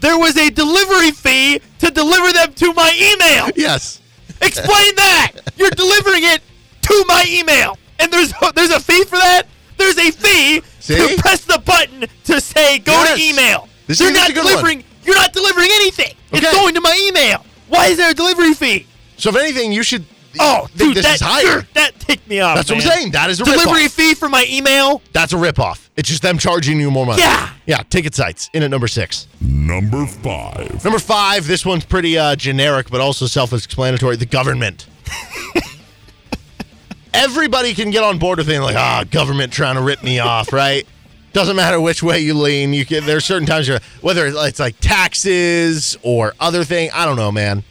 [0.00, 3.50] There was a delivery fee to deliver them to my email.
[3.56, 4.00] yes.
[4.42, 5.32] Explain that.
[5.56, 6.40] You're delivering it
[6.82, 9.42] to my email, and there's there's a fee for that.
[9.76, 10.96] There's a fee See?
[10.96, 13.18] to press the button to say go Yes.
[13.18, 13.68] to email.
[13.86, 14.52] This you're not good one.
[14.54, 14.84] delivering.
[15.04, 16.14] You're not delivering anything.
[16.32, 17.44] It's going to my email.
[17.68, 18.86] Why is there a delivery fee?
[19.18, 20.04] So if anything, you should
[20.38, 21.66] Oh, dude, this that is higher.
[21.74, 22.56] that ticked me off.
[22.56, 23.10] That's what I'm saying.
[23.12, 23.90] That is a delivery ripoff.
[23.90, 25.02] fee for my email.
[25.12, 25.88] That's a ripoff.
[25.96, 27.20] It's just them charging you more money.
[27.22, 27.50] Yeah.
[27.66, 29.26] Yeah, ticket sites in at number six.
[29.40, 30.84] Number five.
[30.84, 34.86] Number five, this one's pretty uh, generic, but also self explanatory the government.
[37.12, 40.52] Everybody can get on board with being like, ah, government trying to rip me off,
[40.52, 40.86] right?
[41.32, 42.72] Doesn't matter which way you lean.
[42.72, 43.04] You can.
[43.04, 46.90] There's certain times you're, whether it's like taxes or other thing.
[46.92, 47.62] I don't know, man.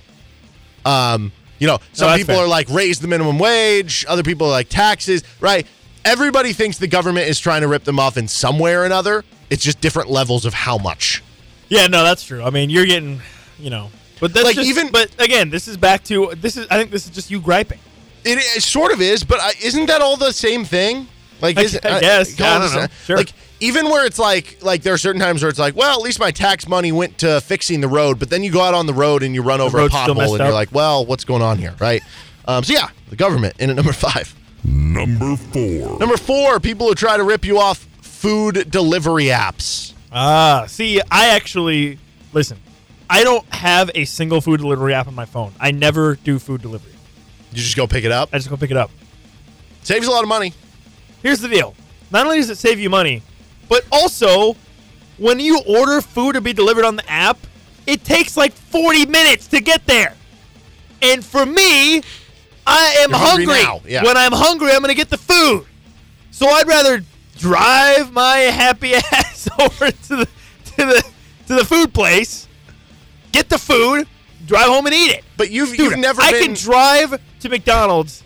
[0.85, 2.45] Um, you know, some that's people fair.
[2.45, 4.05] are like raise the minimum wage.
[4.07, 5.67] Other people are like taxes, right?
[6.05, 9.23] Everybody thinks the government is trying to rip them off in some way or another.
[9.49, 11.21] It's just different levels of how much.
[11.67, 12.41] Yeah, no, that's true.
[12.41, 13.21] I mean, you're getting,
[13.59, 13.89] you know,
[14.19, 16.65] but that's Like, just, even- But again, this is back to this is.
[16.71, 17.79] I think this is just you griping.
[18.25, 21.07] It, it sort of is, but isn't that all the same thing?
[21.41, 22.35] Like, I- is, I guess.
[22.35, 22.87] call I it don't know.
[23.05, 23.17] Sure.
[23.17, 26.03] Like, even where it's like, like there are certain times where it's like, well, at
[26.03, 28.85] least my tax money went to fixing the road, but then you go out on
[28.85, 31.41] the road and you run over a pothole, messed and you're like, well, what's going
[31.41, 32.01] on here, right?
[32.47, 34.33] Um, so yeah, the government in at number five.
[34.63, 35.99] Number four.
[35.99, 39.93] Number four, people who try to rip you off food delivery apps.
[40.11, 41.99] Ah, see, I actually
[42.33, 42.57] listen.
[43.09, 45.53] I don't have a single food delivery app on my phone.
[45.59, 46.91] I never do food delivery.
[47.51, 48.29] You just go pick it up.
[48.31, 48.91] I just go pick it up.
[49.81, 50.53] Saves a lot of money.
[51.23, 51.75] Here's the deal.
[52.11, 53.23] Not only does it save you money,
[53.69, 54.55] but also
[55.17, 57.37] when you order food to be delivered on the app,
[57.87, 60.15] it takes like 40 minutes to get there.
[61.01, 62.01] And for me,
[62.67, 63.91] I am You're hungry hungry.
[63.91, 64.03] yeah.
[64.03, 65.65] When I'm hungry, I'm going to get the food.
[66.31, 67.01] So I'd rather
[67.37, 71.03] drive my happy ass over to the to the
[71.47, 72.47] to the food place,
[73.31, 74.07] get the food,
[74.45, 75.23] drive home and eat it.
[75.37, 76.43] But you've Dude, you've never I been.
[76.43, 78.23] can drive to McDonald's,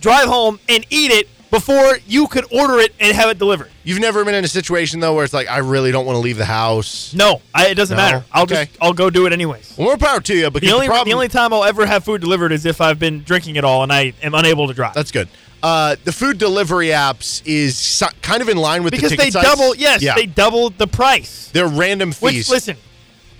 [0.00, 3.70] drive home and eat it before you could order it and have it delivered.
[3.84, 6.20] you've never been in a situation though where it's like I really don't want to
[6.20, 7.12] leave the house.
[7.14, 8.02] No, I, it doesn't No?
[8.02, 8.24] matter.
[8.32, 8.66] I'll Okay.
[8.66, 9.74] just I'll go do it anyways.
[9.76, 10.50] Well, more power to you.
[10.50, 12.80] Because The only the, problem, the only time I'll ever have food delivered is if
[12.80, 14.94] I've been drinking it all and I am unable to drive.
[14.94, 15.28] That's good.
[15.62, 19.24] Uh, the food delivery apps is so- kind of in line with because the they
[19.24, 19.46] ticket sites.
[19.48, 20.14] double yes, yeah.
[20.14, 21.50] they double the price.
[21.52, 22.48] They're random Which fees.
[22.50, 22.76] listen,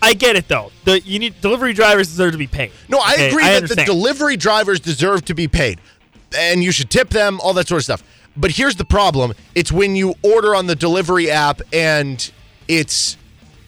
[0.02, 0.70] I get it though.
[0.84, 2.72] The you need delivery drivers deserve to be paid.
[2.88, 3.88] no, I Okay, agree that understand.
[3.88, 5.80] the delivery drivers deserve to be paid,
[6.36, 8.02] and you should tip them, all that sort of stuff.
[8.36, 12.30] But here's the problem: it's when you order on the delivery app and
[12.68, 13.16] it's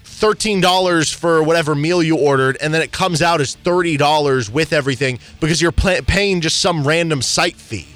[0.05, 4.51] thirteen dollars for whatever meal you ordered, and then it comes out as thirty dollars
[4.51, 7.89] with everything because you're paying just some random site fee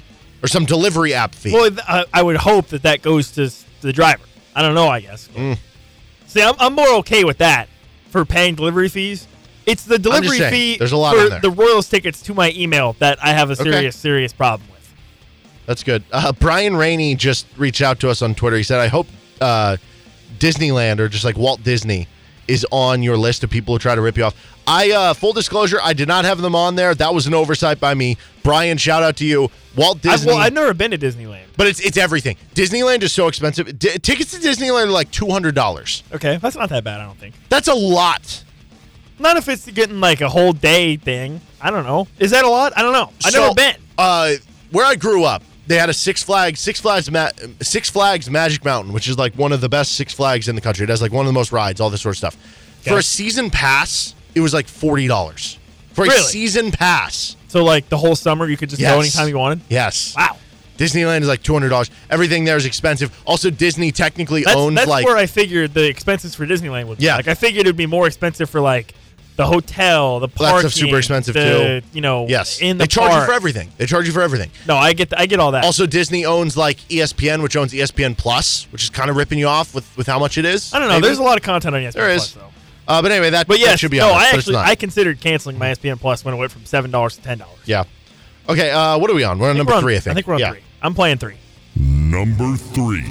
[0.43, 1.53] or some delivery app fee.
[1.53, 3.51] Well, I, I would hope that that goes to
[3.81, 4.23] the driver.
[4.55, 4.87] I don't know.
[4.87, 5.29] I guess.
[5.29, 5.57] Mm.
[6.27, 7.69] See, I'm, I'm more okay with that
[8.09, 9.27] for paying delivery fees.
[9.67, 11.39] It's the delivery saying, fee there's a lot for there.
[11.39, 13.63] the Royals tickets to my email that I have a Okay.
[13.71, 14.93] serious, serious problem with.
[15.67, 16.03] That's good.
[16.11, 18.55] Uh, Brian Rainey just reached out to us on Twitter.
[18.57, 19.07] He said, "I hope
[19.41, 19.77] uh,
[20.39, 22.07] Disneyland or just like Walt Disney
[22.47, 24.35] is on your list of people who try to rip you off."
[24.69, 26.93] I uh, full disclosure, I did not have them on there.
[26.93, 28.17] That was an oversight by me.
[28.43, 29.49] Brian, shout out to you.
[29.77, 31.43] Walt Disney, well, I've never been to Disneyland.
[31.55, 32.35] but it's it's everything.
[32.55, 33.77] Disneyland is so expensive.
[33.79, 36.03] D- tickets to Disneyland are like two hundred dollars.
[36.13, 36.99] Okay, that's not that bad.
[37.01, 37.35] I don't think.
[37.49, 38.43] That's a lot.
[39.19, 41.41] Not if it's getting like a whole day thing.
[41.61, 42.07] I don't know.
[42.19, 42.73] Is that a lot?
[42.77, 43.11] I don't know.
[43.25, 43.75] I've So, never been.
[43.97, 44.33] Uh,
[44.71, 47.29] where I grew up, they had a Six Flags, Six Flags, Ma-
[47.61, 50.61] Six Flags Magic Mountain, which is like one of the best Six Flags in the
[50.61, 50.83] country.
[50.83, 52.35] It has like one of the most rides, all this sort of stuff.
[52.83, 52.99] For Okay.
[52.99, 55.57] a season pass, it was like forty dollars
[55.93, 56.21] for a Really?
[56.23, 57.35] season pass.
[57.47, 59.15] So like the whole summer, you could just go Yes.
[59.15, 59.61] anytime you wanted.
[59.67, 60.13] Yes.
[60.15, 60.37] Wow.
[60.77, 61.89] Disneyland is like two hundred dollars.
[62.11, 63.11] Everything there is expensive.
[63.25, 66.99] Also, Disney technically That's, owns that's like where I figured the expenses for Disneyland would
[66.99, 67.05] be.
[67.05, 67.15] Yeah.
[67.15, 68.93] Like I figured it would be more expensive for like
[69.37, 70.55] the hotel, the Well, parking.
[70.55, 71.87] that stuff's super expensive, the, too.
[71.93, 73.21] You know, yes, in the they charge park.
[73.21, 73.69] you for everything.
[73.77, 74.49] They charge you for everything.
[74.67, 75.63] No, I get I get all that.
[75.63, 79.47] Also, Disney owns like ESPN, which owns ESPN Plus, which is kind of ripping you
[79.47, 80.73] off with with how much it is.
[80.73, 80.95] I don't know.
[80.95, 81.07] maybe.
[81.07, 82.33] There's a lot of content on ESPN There Plus, is.
[82.33, 82.49] though.
[82.87, 84.19] Uh, but anyway, that, But that yes, should be no, on.
[84.19, 84.55] there, I actually.
[84.55, 87.59] I considered canceling my ESPN Plus when it went from seven dollars to ten dollars.
[87.65, 87.83] Yeah.
[88.49, 88.71] Okay.
[88.71, 89.37] Uh, what are we on?
[89.39, 89.97] We're on number three.
[89.97, 90.11] I think.
[90.11, 90.51] I think we're on yeah.
[90.53, 90.61] three.
[90.81, 91.35] I'm playing three.
[91.75, 93.05] Number three.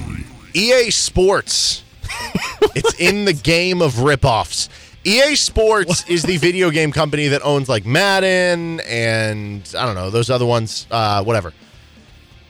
[0.53, 1.83] EA Sports.
[2.75, 4.69] it's in the game of ripoffs.
[5.07, 10.09] EA Sports is the video game company that owns like Madden and I don't know
[10.09, 10.85] those other ones.
[10.91, 11.53] Uh, whatever.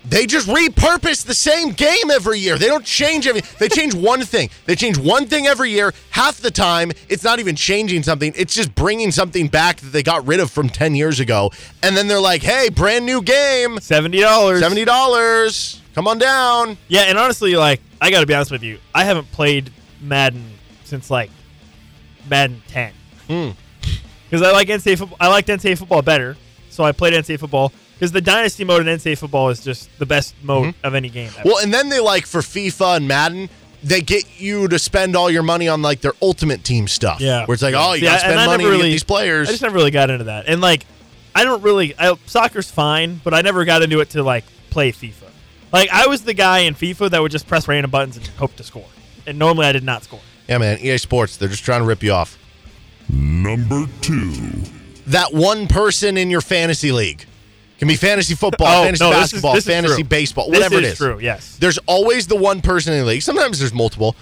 [0.04, 2.58] They just repurpose the same game every year.
[2.58, 3.56] They don't change everything.
[3.60, 4.50] They change one thing.
[4.66, 5.94] They change one thing every year.
[6.10, 8.34] Half the time, it's not even changing something.
[8.36, 11.52] It's just bringing something back that they got rid of from 10 years ago.
[11.84, 13.80] And then they're like, hey, brand new game.
[13.82, 14.64] Seventy dollars.
[14.64, 15.82] $70.
[15.94, 16.78] Come on down.
[16.88, 20.54] Yeah, and honestly, like I got to be honest with you, I haven't played Madden
[20.86, 21.30] since like
[22.30, 22.94] Madden 10.
[23.28, 23.50] Hmm.
[24.30, 25.18] Because I like NCAA football.
[25.20, 26.36] I liked NCAA football better,
[26.70, 27.72] so I played NCAA football.
[27.96, 31.28] Because the dynasty mode in NCAA football is just the best mode of any game.
[31.30, 31.38] Ever.
[31.40, 31.48] Mm-hmm.
[31.50, 33.50] Well, and then they like for FIFA and Madden,
[33.84, 37.22] they get you to spend all your money on like their ultimate team stuff.
[37.22, 37.46] Yeah.
[37.46, 39.48] Where it's like, oh, you See, gotta spend money never to get really- these players.
[39.48, 40.48] I just never really got into that.
[40.48, 40.86] And like,
[41.34, 41.96] I don't really.
[41.98, 45.14] I, soccer's fine, but I never got into it to like play FIFA.
[45.72, 48.56] Like, I was the guy in FIFA that would just press random buttons and hope
[48.56, 48.86] to score.
[49.26, 50.22] And normally, I did not score.
[50.48, 50.80] Yeah, man.
[50.80, 52.38] EA Sports, they're just trying to rip you off.
[53.10, 54.34] Number two.
[55.08, 57.26] That one person in your fantasy league
[57.80, 60.04] can be fantasy football, Oh, fantasy no, this is- basketball, this fantasy true.
[60.04, 60.98] baseball, This whatever is it is.
[60.98, 61.56] true, yes.
[61.60, 63.22] There's always the one person in the league.
[63.22, 64.16] Sometimes there's multiple.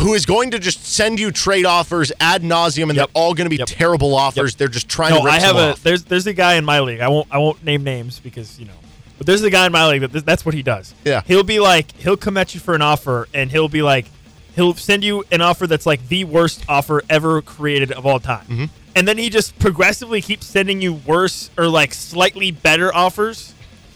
[0.00, 2.96] Who is going to just send you trade offers ad nauseum, and Yep.
[2.96, 3.68] they're all going to be Yep.
[3.68, 4.54] terrible offers.
[4.54, 5.82] They're just trying No, to rip I have a off.
[5.82, 7.00] there's there's a guy in my league.
[7.00, 8.72] I won't I won't name names because you know,
[9.18, 10.94] but there's a guy in my league that that's what he does.
[11.04, 11.20] Yeah.
[11.26, 14.06] he'll be like he'll come at you for an offer and he'll be like
[14.54, 18.44] he'll send you an offer that's like the worst offer ever created of all time,
[18.46, 18.64] Mm-hmm.
[18.96, 23.54] and then he just progressively keeps sending you worse or like slightly better offers,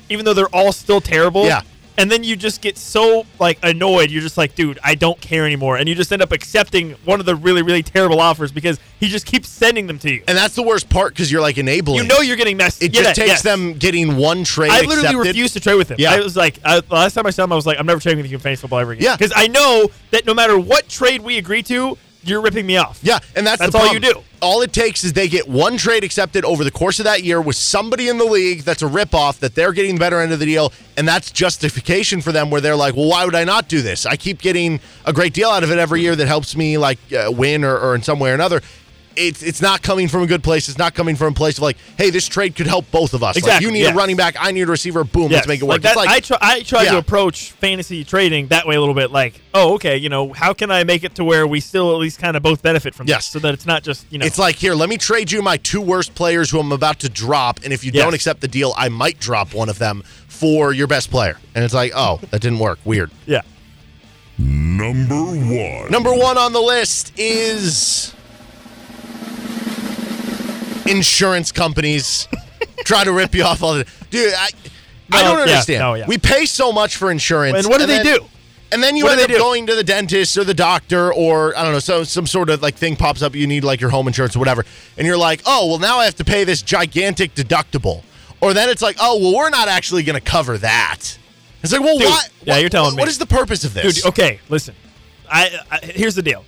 [0.09, 1.45] even though they're all still terrible.
[1.47, 1.63] Yeah.
[1.99, 4.11] And then you just get so like annoyed.
[4.11, 5.77] You're just like, dude, I don't care anymore.
[5.77, 9.09] And you just end up accepting one of the really, really terrible offers because he
[9.09, 10.25] just keeps sending them to you.
[10.29, 12.03] and that's the worst part because you're like enabling.
[12.03, 12.83] You know you're getting messed.
[12.83, 13.43] It yeah, just takes yes.
[13.43, 14.71] them getting one trade.
[14.71, 15.27] I literally accepted.
[15.27, 15.97] refused to trade with him.
[15.99, 16.13] Yeah.
[16.13, 18.01] I was like, I, the last time I saw him, I was like, I'm never
[18.01, 19.05] trading with you in fantasy football ever again.
[19.05, 19.17] Yeah.
[19.17, 21.97] because I know that no matter what trade we agree to,
[22.27, 22.99] you're ripping me off.
[23.03, 24.23] Yeah, and that's That's the all you do.
[24.43, 27.41] All it takes is they get one trade accepted over the course of that year
[27.41, 30.39] with somebody in the league that's a ripoff that they're getting the better end of
[30.39, 33.69] the deal, and that's justification for them where they're like, well, why would I not
[33.69, 34.05] do this?
[34.05, 36.99] I keep getting a great deal out of it every year that helps me like
[37.13, 38.61] uh, win or, or in some way or another.
[39.17, 40.69] It's it's not coming from a good place.
[40.69, 43.23] It's not coming from a place of like, hey, this trade could help both of
[43.23, 43.37] us.
[43.37, 43.93] Like, Exactly, you need yes.
[43.95, 45.05] a running back, I need a receiver.
[45.05, 45.33] Boom, Yes.
[45.33, 45.73] let's make it work.
[45.75, 46.93] Like that, like I try, I try Yeah.
[46.93, 49.11] to approach fantasy trading that way a little bit.
[49.11, 51.99] Like, oh, okay, you know, how can I make it to where we still at
[51.99, 53.19] least kind of both benefit from Yes.
[53.19, 54.27] this, so that it's not just you know.
[54.27, 57.09] It's like here, let me trade you my two worst players who I'm about to
[57.09, 58.05] drop, and if you Yes.
[58.05, 61.39] don't accept the deal, I might drop one of them for your best player.
[61.55, 62.79] And it's like, oh, that didn't work.
[62.85, 63.11] Weird.
[63.25, 63.41] yeah.
[64.39, 65.91] Number one.
[65.91, 68.13] Number one on the list is
[70.89, 72.29] insurance companies
[72.85, 74.33] try to rip you off all the dude.
[74.35, 74.49] I,
[75.13, 75.81] I don't yeah, understand.
[75.81, 76.07] no, yeah.
[76.07, 78.25] We pay so much for insurance, And what do they then- do?
[78.73, 79.39] And then you What end up do?
[79.39, 82.63] going to the dentist or the doctor or I don't know, so some sort of
[82.63, 83.37] like thing pops up.
[83.37, 84.65] You need like your home insurance or whatever,
[84.99, 88.03] and you're like, oh well, now I have to pay this gigantic deductible.
[88.41, 91.17] Or then it's like, oh well, we're not actually going to cover that.
[91.63, 92.23] It's like, well, Dude, why?
[92.43, 93.01] yeah, what- you're telling what- me.
[93.03, 93.95] What is the purpose of this?
[94.03, 94.75] Dude, okay, listen.
[95.31, 96.45] I, I here's the deal.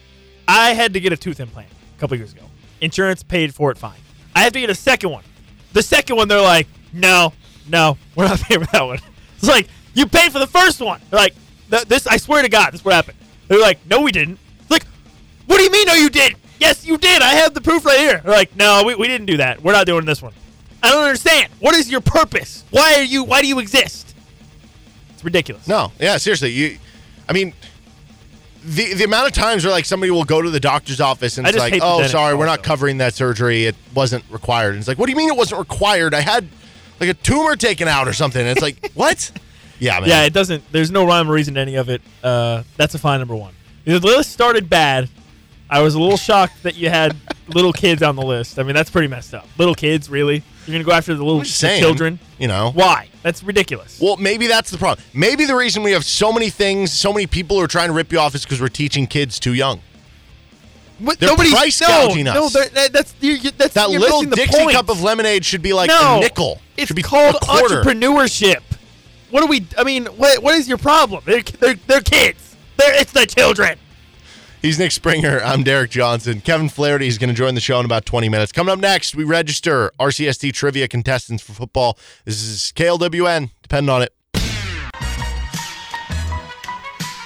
[0.49, 2.43] I had to get a tooth implant a couple years ago.
[2.81, 3.95] Insurance paid for it fine.
[4.35, 5.25] I have to get a second one.
[5.73, 7.33] The second one, they're like, no,
[7.69, 8.99] no, we're not paying for that one.
[9.37, 11.01] It's like you paid for the first one.
[11.11, 11.35] They're like,
[11.69, 12.07] this.
[12.07, 13.19] I swear to God, this is what happened.
[13.49, 14.39] They're like, no, we didn't.
[14.61, 14.85] It's like,
[15.47, 15.87] what do you mean?
[15.87, 16.37] No, you did.
[16.59, 17.23] Yes, you did.
[17.23, 18.21] I have the proof right here.
[18.25, 19.63] They're like, no, we, we didn't do that.
[19.63, 20.33] We're not doing this one.
[20.83, 21.53] I don't understand.
[21.61, 22.65] What is your purpose?
[22.71, 23.25] Why are you?
[23.25, 24.15] Why do you exist?
[25.11, 25.67] It's ridiculous.
[25.67, 26.51] No, yeah, seriously.
[26.51, 26.79] You,
[27.29, 27.53] I mean,
[28.65, 31.47] the the amount of times where like somebody will go to the doctor's office and
[31.47, 33.67] I it's like, oh, sorry, we're not covering that surgery.
[33.67, 34.71] It wasn't required.
[34.71, 36.15] And it's like, what do you mean it wasn't required?
[36.15, 36.49] I had
[37.01, 38.41] like a tumor taken out or something.
[38.41, 39.31] And it's like, what?
[39.79, 40.09] Yeah, man.
[40.09, 40.65] Yeah, it doesn't.
[40.73, 42.03] There's no rhyme or reason to any of it.
[42.23, 43.55] Uh, that's a fine number one.
[43.85, 45.09] The list started bad.
[45.71, 47.15] I was a little shocked that you had
[47.49, 48.59] little kids on the list.
[48.59, 49.47] I mean, that's pretty messed up.
[49.59, 50.43] Little kids, really?
[50.67, 52.19] You're gonna go after the little I'm saying, children?
[52.39, 52.71] You know.
[52.75, 53.09] Why?
[53.23, 53.99] That's ridiculous.
[54.01, 55.05] Well, maybe that's the problem.
[55.13, 58.13] Maybe the reason we have so many things, so many people are trying to rip
[58.13, 59.81] you off is because we're teaching kids too young.
[61.01, 62.53] But they're price no, gouging no, us.
[62.53, 64.73] they're- that- that's you, you- that's That you're little the Dixie point.
[64.73, 66.61] cup of lemonade should be like no, a nickel.
[66.77, 68.63] It's should be called entrepreneurship.
[69.31, 69.65] What do we?
[69.77, 71.23] I mean, what what is your problem?
[71.25, 72.57] They're they're, they're kids.
[72.79, 73.79] They're it's the children.
[74.61, 75.41] He's Nick Springer.
[75.45, 76.41] I'm Derek Johnson.
[76.41, 78.51] Kevin Flaherty is going to join the show in about 20 minutes.
[78.51, 81.97] Coming up next, we register RCST trivia contestants for football.
[82.25, 83.53] This is KLWN.
[83.63, 84.13] Depend on it.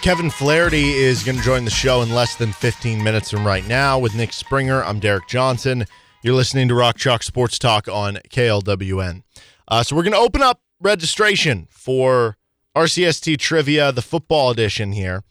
[0.02, 3.66] Kevin Flaherty is going to join the show in less than 15 minutes from right
[3.66, 4.84] now with Nick Springer.
[4.84, 5.86] I'm Derek Johnson.
[6.22, 9.22] You're listening to Rock Chalk Sports Talk on KLWN.
[9.68, 12.36] Uh, so we're going to open up registration for
[12.76, 15.24] RCST Trivia, the football edition here.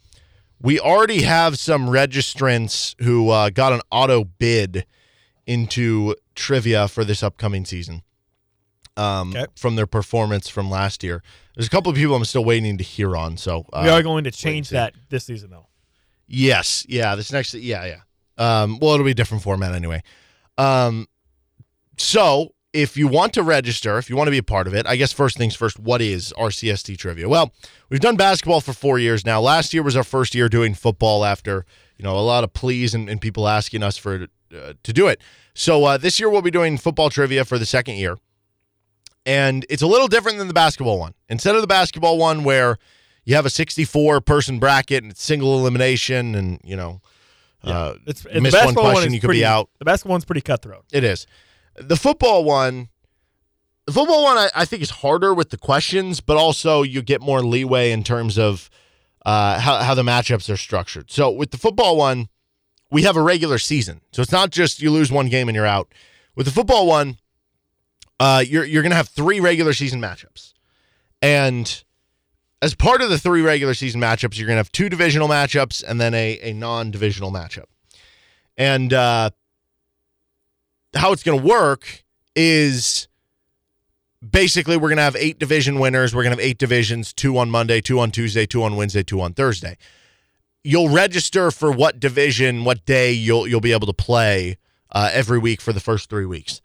[0.61, 4.85] We already have some registrants who uh, got an auto bid
[5.47, 8.03] into trivia for this upcoming season
[8.95, 9.45] um, Okay.
[9.55, 11.23] from their performance from last year.
[11.55, 13.37] There's a couple of people I'm still waiting to hear on.
[13.37, 15.67] So uh, we are going to change that this season, though.
[16.27, 17.15] Yes, yeah.
[17.15, 18.01] This next, yeah, yeah.
[18.37, 20.01] Um, well, it'll be a different format anyway.
[20.57, 21.07] Um,
[21.97, 24.85] so if you want to register, if you want to be a part of it,
[24.87, 25.79] I guess first things first.
[25.79, 27.27] What is RCST trivia?
[27.27, 27.53] Well,
[27.89, 29.41] we've done basketball for four years now.
[29.41, 31.65] Last year was our first year doing football after
[31.97, 35.07] you know a lot of pleas and, and people asking us for uh, to do
[35.07, 35.21] it.
[35.53, 38.17] So uh, this year we'll be doing football trivia for the second year,
[39.25, 41.13] and it's a little different than the basketball one.
[41.29, 42.77] Instead of the basketball one where
[43.25, 47.01] you have a 64 person bracket and it's single elimination and you know
[47.63, 50.25] uh, It's the miss one basketball one you could pretty, be out The basketball one's
[50.25, 50.85] pretty cutthroat.
[50.91, 51.27] it is
[51.75, 52.89] the football one
[53.85, 57.21] the football one I, I think is harder with the questions but also you get
[57.21, 58.69] more leeway in terms of
[59.25, 61.11] uh, how, how the matchups are structured.
[61.11, 62.27] So with the football one
[62.89, 64.01] we have a regular season.
[64.11, 65.93] So it's not just you lose one game and you're out.
[66.35, 67.17] With the football one
[68.21, 70.53] uh, you're, you're to have three regular season matchups.
[71.23, 71.83] And
[72.61, 75.99] as part of the three regular season matchups, you're to have two divisional matchups and
[75.99, 77.65] then a, a non divisional matchup.
[78.57, 79.31] And uh,
[80.95, 82.03] how it's going to work
[82.35, 83.07] is
[84.27, 86.13] basically we're going to have eight division winners.
[86.15, 89.03] We're going to have eight divisions two on Monday, two on Tuesday, two on Wednesday,
[89.03, 89.77] two on Thursday.
[90.63, 94.57] You'll register for what division, what day you'll you'll be able to play
[94.91, 96.61] uh, every week for the first three weeks.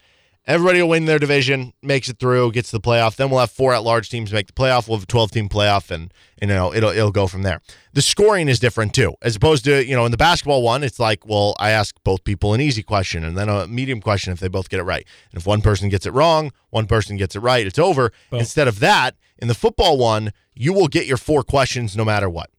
[0.47, 3.17] Everybody will win their division, makes it through, gets to the playoff.
[3.17, 4.87] Then we'll have four at-large teams make the playoff.
[4.87, 7.61] We'll have a 12-team playoff, and you know it'll it'll go from there.
[7.95, 11.01] The scoring is different too, as opposed to you know in the basketball one, it's
[11.01, 14.39] like well I ask both people an easy question and then a medium question if
[14.39, 15.07] they both get it right.
[15.33, 18.13] And if one person gets it wrong, one person gets it right, it's over.
[18.39, 22.31] Instead of that, in the football one, you will get your four questions no matter
[22.31, 22.51] what.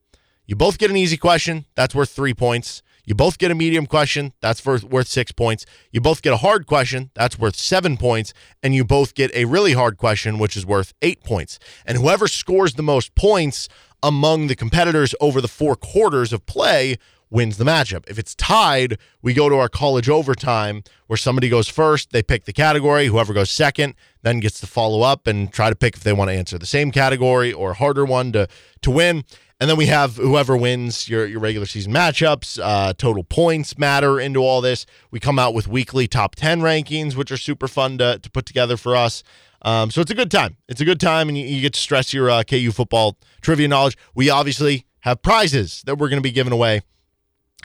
[0.46, 2.82] You both get an easy question, that's worth three points.
[3.08, 5.66] You both get a medium question, that's worth, worth six points.
[5.92, 8.34] You both get a hard question, that's worth seven points.
[8.62, 11.58] And you both get a really hard question, which is worth eight points.
[11.86, 13.70] And whoever scores the most points
[14.04, 16.98] among the competitors over the four quarters of play
[17.30, 18.04] wins the matchup.
[18.10, 22.46] If it's tied, we go to our college overtime where somebody goes first, they pick
[22.46, 23.96] the category, whoever goes second
[24.28, 26.66] then gets to follow up and try to pick if they want to answer the
[26.66, 28.48] same category or a harder one to
[28.82, 29.24] to win.
[29.60, 32.60] And then we have whoever wins your, your regular season matchups.
[32.62, 34.86] Uh, total points matter into all this.
[35.10, 38.46] We come out with weekly top 10 rankings, which are super fun to, to put
[38.46, 39.24] together for us.
[39.64, 40.58] Um, so it's a good time.
[40.68, 43.68] It's a good time, and you, you get to stress your uh, KU football trivia
[43.68, 43.98] knowledge.
[44.14, 46.82] We obviously have prizes that we're going to be giving away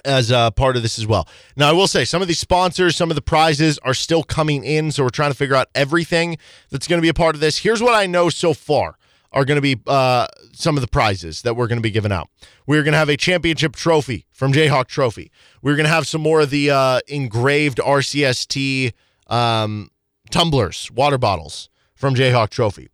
[0.05, 1.29] as uh, part of this as well.
[1.57, 4.65] Now, I will say some of these sponsors, some of the prizes are still coming
[4.65, 6.39] in, so we're trying to figure out everything
[6.71, 7.59] that's going to be a part of this.
[7.59, 8.97] Here's what I know so far
[9.33, 12.13] are going to be uh, some of the prizes that we're going to be giving
[12.13, 12.29] out.
[12.67, 15.31] We're going to have a championship trophy from Jayhawk Trophy.
[15.63, 18.93] We're going to have some more of the uh, engraved RCST
[19.29, 19.91] um,
[20.31, 22.89] tumblers, water bottles from Jayhawk Trophy.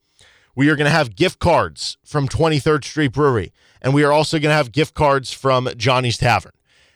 [0.55, 4.39] we are going to have gift cards from 23rd Street Brewery, and we are also
[4.39, 6.53] going to have gift cards from Johnny's Tavern.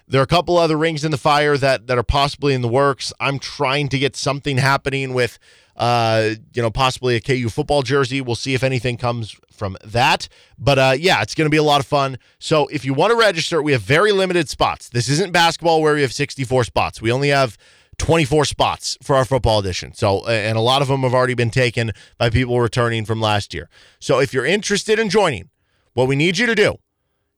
[0.08, 2.68] There are a couple other rings in the fire that that are possibly in the
[2.68, 3.12] works.
[3.18, 5.38] I'm trying to get something happening with
[5.76, 8.20] uh, you know, possibly a KU football jersey.
[8.20, 10.28] We'll see if anything comes from that.
[10.58, 12.18] But uh, yeah, it's going to be a lot of fun.
[12.38, 14.88] So if you want to register, we have very limited spots.
[14.88, 17.00] This isn't basketball where we have 64 spots.
[17.00, 17.56] We only have
[17.98, 19.94] 24 spots for our football edition.
[19.94, 23.54] So, and a lot of them have already been taken by people returning from last
[23.54, 23.68] year.
[24.00, 25.50] So if you're interested in joining,
[25.94, 26.76] what we need you to do,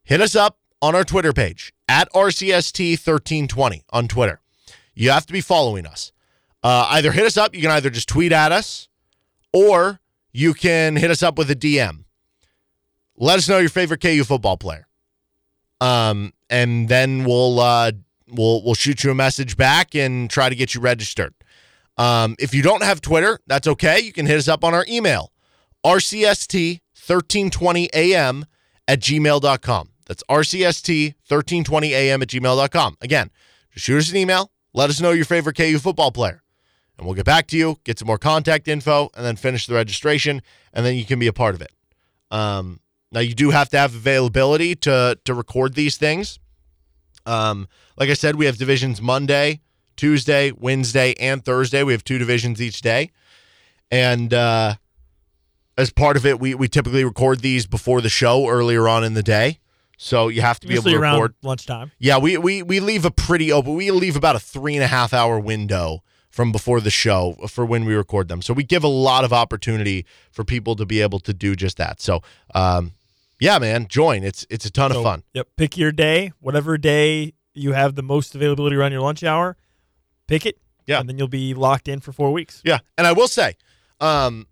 [0.05, 4.41] hit us up on our Twitter page at RCST1320 on Twitter.
[4.95, 6.13] You have to be following us.
[6.65, 8.89] Uh, either hit us up, you can either just tweet at us,
[9.53, 10.01] or
[10.33, 12.05] you can hit us up with a DM.
[13.17, 14.89] Let us know your favorite KU football player.
[15.83, 17.93] Um, and then we'll uh,
[18.29, 21.35] we'll we'll shoot you a message back and try to get you registered.
[21.99, 24.01] Um, if you don't have Twitter, that's okay.
[24.01, 25.33] You can hit us up on our email,
[25.85, 28.45] rcst1320am
[28.89, 29.91] at gmail.com.
[30.07, 32.97] That's rcst1320am at gmail.com.
[33.03, 33.31] Again,
[33.71, 34.51] just shoot us an email.
[34.73, 36.44] Let us know your favorite KU football player
[36.97, 39.75] and we'll get back to you, get some more contact info, and then finish the
[39.75, 40.43] registration,
[40.73, 41.73] and then you can be a part of it.
[42.31, 42.81] Um,
[43.13, 46.39] now you do have to have availability to to record these things.
[47.27, 49.61] Um, like I said, we have divisions Monday,
[49.97, 51.83] Tuesday, Wednesday, and Thursday.
[51.83, 53.11] We have two divisions each day,
[53.91, 54.75] and uh,
[55.79, 59.15] as part of it, we we typically record these before the show earlier on in
[59.15, 59.59] the day.
[59.97, 61.35] So you have to be Usually able to around record.
[61.43, 61.93] lunchtime.
[61.99, 63.75] Yeah, we, we we leave a pretty open.
[63.75, 66.03] We leave about a three and a half hour window
[66.35, 68.43] from before the show for when we record them.
[68.43, 71.77] So we give a lot of opportunity for people to be able to do just
[71.77, 72.01] that.
[72.01, 72.23] So,
[72.57, 72.91] um,
[73.39, 74.25] yeah, man, join.
[74.25, 75.23] It's it's a ton So, of fun.
[75.35, 75.47] Yep.
[75.57, 79.57] Pick your day, whatever day you have the most availability around your lunch hour.
[80.27, 80.59] Pick it.
[80.89, 80.99] Yeah.
[80.99, 82.61] And then you'll be locked in for four weeks.
[82.65, 83.55] Yeah, and I will say,
[84.01, 84.49] um,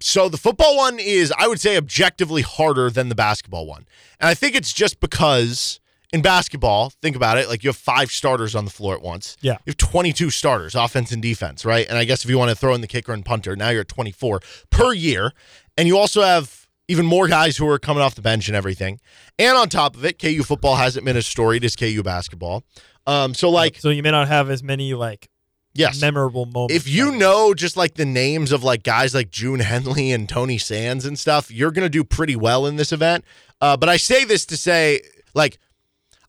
[0.00, 3.86] so the football one is, I would say, objectively harder than the basketball one,
[4.18, 5.78] and I think it's just because
[6.12, 9.36] in basketball, think about it, like you have five starters on the floor at once.
[9.40, 9.52] Yeah.
[9.64, 11.86] you have twenty-two starters, offense and defense, right?
[11.88, 13.80] And I guess if you want to throw in the kicker and punter, now you're
[13.82, 14.40] at twenty-four
[14.70, 15.32] per year,
[15.76, 19.00] and you also have even more guys who are coming off the bench and everything.
[19.38, 22.64] And on top of it, KU football hasn't been as storied as KU basketball.
[23.06, 25.28] Um, so like, So you may not have as many like
[25.72, 26.74] yes, memorable moments.
[26.74, 30.58] if you know just like the names of like guys like June Henley and Tony
[30.58, 33.24] Sands and stuff, you're gonna do pretty well in this event.
[33.60, 35.00] Uh, but I say this to say,
[35.34, 35.58] like,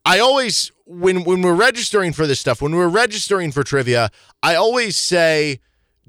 [0.05, 4.09] I always when when we're registering for this stuff, when we're registering for trivia,
[4.41, 5.59] I always say,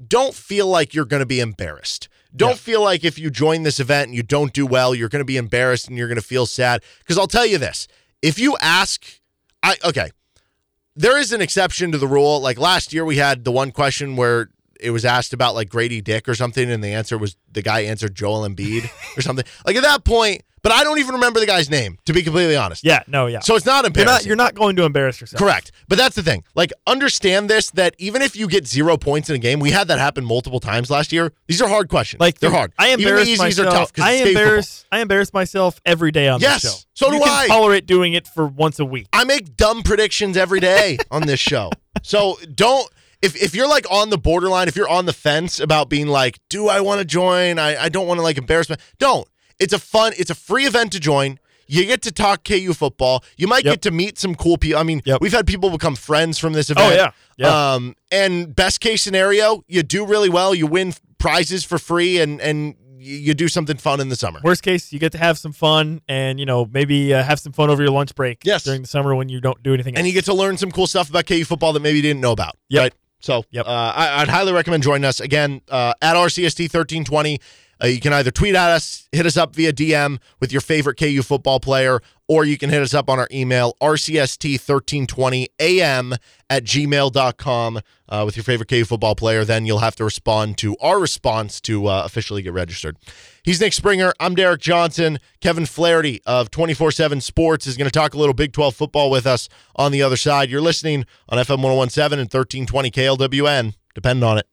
[0.07, 2.09] don't feel like you're gonna be embarrassed.
[2.35, 2.55] Don't Yeah.
[2.55, 5.37] feel like if you join this event and you don't do well, you're gonna be
[5.37, 6.83] embarrassed and you're gonna feel sad.
[6.99, 7.87] Because I'll tell you this:
[8.21, 9.05] if you ask,
[9.63, 10.09] I okay
[10.97, 12.39] there is an exception to the rule.
[12.39, 15.99] Like last year, we had the one question where it was asked about like Grady
[16.01, 19.45] Dick or something, and the answer was the guy answered Joel Embiid or something.
[19.65, 22.55] Like at that point, but I don't even remember the guy's name to be completely
[22.55, 22.83] honest.
[22.83, 23.41] Yeah, no, yeah.
[23.41, 24.13] So it's not you're embarrassing.
[24.13, 25.37] not you're not going to embarrass yourself.
[25.37, 25.71] Correct.
[25.87, 26.43] But that's the thing.
[26.55, 29.87] Like, understand this that even if you get zero points in a game, we had
[29.89, 31.31] that happen multiple times last year.
[31.47, 32.19] These are hard questions.
[32.19, 32.73] Like they're hard.
[32.79, 33.67] I embarrass Even the myself.
[33.67, 34.41] are tough I it's KU football.
[34.43, 36.79] embarrass I embarrass myself every day on Yes, this show.
[36.95, 37.47] so you do can I.
[37.47, 39.07] tolerate doing it for once a week.
[39.13, 41.69] I make dumb predictions every day on this show.
[42.01, 42.87] So don't
[43.21, 46.39] if if you're like on the borderline, if you're on the fence about being like,
[46.49, 47.57] do I want to join?
[47.57, 48.75] I, I don't want to like embarrass me.
[48.99, 49.27] Don't.
[49.59, 51.39] It's a fun, it's a free event to join.
[51.67, 53.23] You get to talk KU football.
[53.37, 53.73] You might Yep.
[53.73, 54.79] get to meet some cool people.
[54.79, 55.19] I mean, Yep.
[55.21, 56.91] we've had people become friends from this event.
[56.91, 57.11] Oh yeah.
[57.37, 57.73] Yeah.
[57.73, 60.53] Um, and best case scenario, you do really well.
[60.53, 64.39] You win prizes for free, and and you do something fun in the summer.
[64.43, 67.51] Worst case, you get to have some fun and you know maybe uh, have some
[67.53, 68.39] fun over your lunch break.
[68.43, 68.63] Yes.
[68.63, 69.95] during the summer when you don't do anything.
[69.97, 72.21] and you get to learn some cool stuff about KU football that maybe you didn't
[72.21, 72.57] know about.
[72.69, 72.81] Yep.
[72.83, 72.93] Right.
[73.21, 73.65] So Yep.
[73.65, 77.39] uh, I, I'd highly recommend joining us again uh, at RCST thirteen twenty.
[77.83, 80.97] Uh, you can either tweet at us, hit us up via DM with your favorite
[80.97, 86.17] KU football player, or you can hit us up on our email, rcst1320am
[86.49, 89.43] at gmail.com uh, with your favorite KU football player.
[89.45, 92.97] Then you'll have to respond to our response to uh, officially get registered.
[93.43, 94.13] He's Nick Springer.
[94.19, 95.19] I'm Derek Johnson.
[95.41, 99.11] Kevin Flaherty of 24 7 Sports is going to talk a little Big 12 football
[99.11, 100.49] with us on the other side.
[100.49, 103.75] You're listening on FM 1017 and 1320 KLWN.
[103.93, 104.47] Depend on it.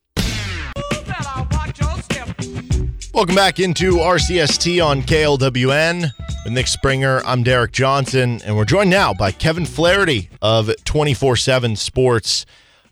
[3.15, 6.13] Welcome back into RCST on KLWN
[6.45, 7.21] with Nick Springer.
[7.27, 12.47] I'm Derek Johnson, and we're joined now by Kevin Flaherty of 24 7 Sports.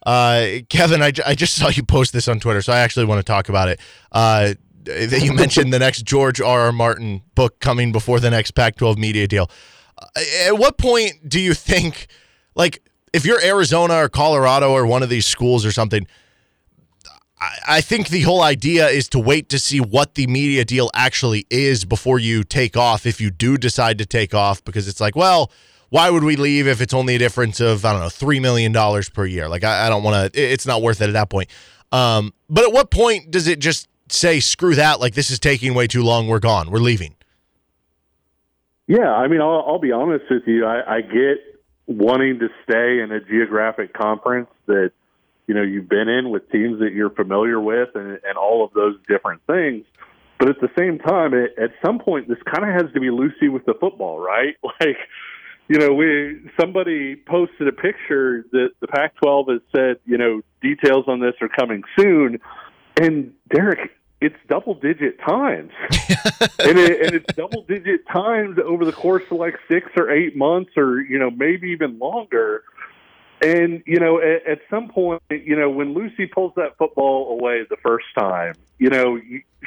[0.04, 3.20] Uh, Kevin, I, I just saw you post this on Twitter, so I actually want
[3.20, 3.80] to talk about it.
[4.12, 4.52] Uh,
[4.84, 6.60] that you mentioned the next George R.
[6.60, 6.72] R.
[6.72, 9.50] Martin book coming before the next Pac 12 media deal.
[9.96, 12.08] Uh, at what point do you think,
[12.54, 12.82] like,
[13.14, 16.06] if you're Arizona or Colorado or one of these schools or something,
[17.40, 21.46] I, think the whole idea is to wait to see what the media deal actually
[21.48, 23.06] is before you take off.
[23.06, 25.50] If you do decide to take off, because it's like, well,
[25.88, 28.72] why would we leave if it's only a difference of I don't know three million
[28.72, 29.48] dollars per year?
[29.48, 30.40] Like I, I don't want to.
[30.40, 31.48] It's not worth it at that point.
[31.92, 35.00] Um, but at what point does it just say screw that?
[35.00, 36.28] Like this is taking way too long.
[36.28, 36.70] We're gone.
[36.70, 37.16] We're leaving.
[38.86, 40.66] Yeah, I mean, I'll, I'll be honest with you.
[40.66, 41.38] I, I get
[41.86, 44.92] wanting to stay in a geographic conference that
[45.50, 48.72] you know you've been in with teams that you're familiar with, and, and all of
[48.72, 49.84] those different things.
[50.38, 53.10] But at the same time, it, at some point, this kind of has to be
[53.10, 54.54] Lucy with the football, right?
[54.80, 54.96] Like,
[55.66, 61.06] you know, we somebody posted a picture that the Pac-12 has said, you know, details
[61.08, 62.38] on this are coming soon,
[62.96, 63.90] and Derek,
[64.20, 65.72] it's double digit times,
[66.60, 70.36] and, it, and it's double digit times over the course of like six or eight
[70.36, 72.62] months, or you know maybe even longer.
[73.42, 77.64] And you know, at, at some point, you know, when Lucy pulls that football away
[77.68, 79.18] the first time, you know,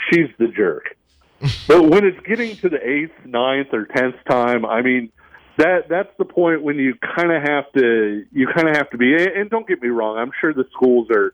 [0.10, 0.96] she's the jerk.
[1.68, 5.12] but when it's getting to the eighth, ninth, or tenth time, I mean,
[5.58, 8.98] that that's the point when you kind of have to you kind of have to
[8.98, 9.16] be.
[9.16, 11.34] And don't get me wrong, I'm sure the schools are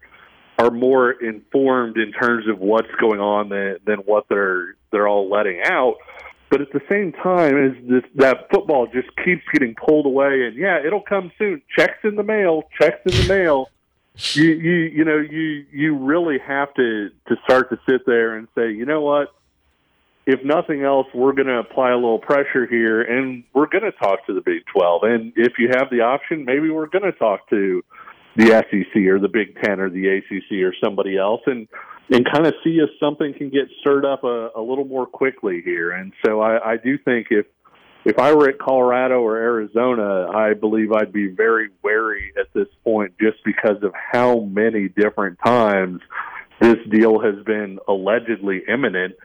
[0.58, 5.30] are more informed in terms of what's going on than, than what they're they're all
[5.30, 5.96] letting out.
[6.50, 10.56] But at the same time, as this that football just keeps getting pulled away, and
[10.56, 11.62] yeah, it'll come soon.
[11.78, 12.64] Checks in the mail.
[12.80, 13.70] Checks in the mail.
[14.34, 18.50] You you you know you you really have to to start to sit there and
[18.54, 19.34] say, you know what?
[20.26, 23.94] If nothing else, we're going to apply a little pressure here, and we're going to
[23.94, 25.04] talk to the Big Twelve.
[25.04, 27.82] And if you have the option, maybe we're going to talk to
[28.36, 31.68] the SEC or the Big Ten or the ACC or somebody else, and
[32.12, 35.62] and kind of see if something can get stirred up a, a little more quickly
[35.64, 35.92] here.
[35.92, 37.46] And so I, I do think if
[38.06, 42.68] if I were at Colorado or Arizona, I believe I'd be very wary at this
[42.84, 46.02] point, just because of how many different times
[46.62, 49.16] this deal has been allegedly imminent,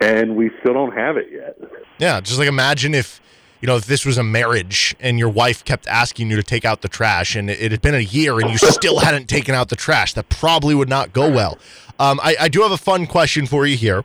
[0.00, 1.56] and we still don't have it yet.
[1.98, 3.20] Yeah, just like imagine if
[3.60, 6.64] you know, if this was a marriage and your wife kept asking you to take
[6.64, 9.68] out the trash and it, had been a year and you still hadn't taken out
[9.68, 11.58] the trash, that probably would not go well.
[11.98, 14.04] Um, I, I, do have a fun question for you here.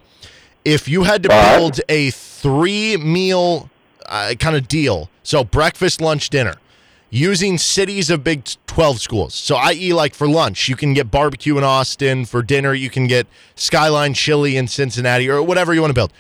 [0.66, 3.70] If you had to build a three meal
[4.08, 6.56] uh, kind of deal, so breakfast, lunch, dinner,
[7.12, 9.36] using cities of Big 12 schools.
[9.36, 12.26] So, i.e., like for lunch, you can get barbecue in Austin.
[12.26, 16.12] For dinner, you can get Skyline Chili in Cincinnati or whatever you want to build.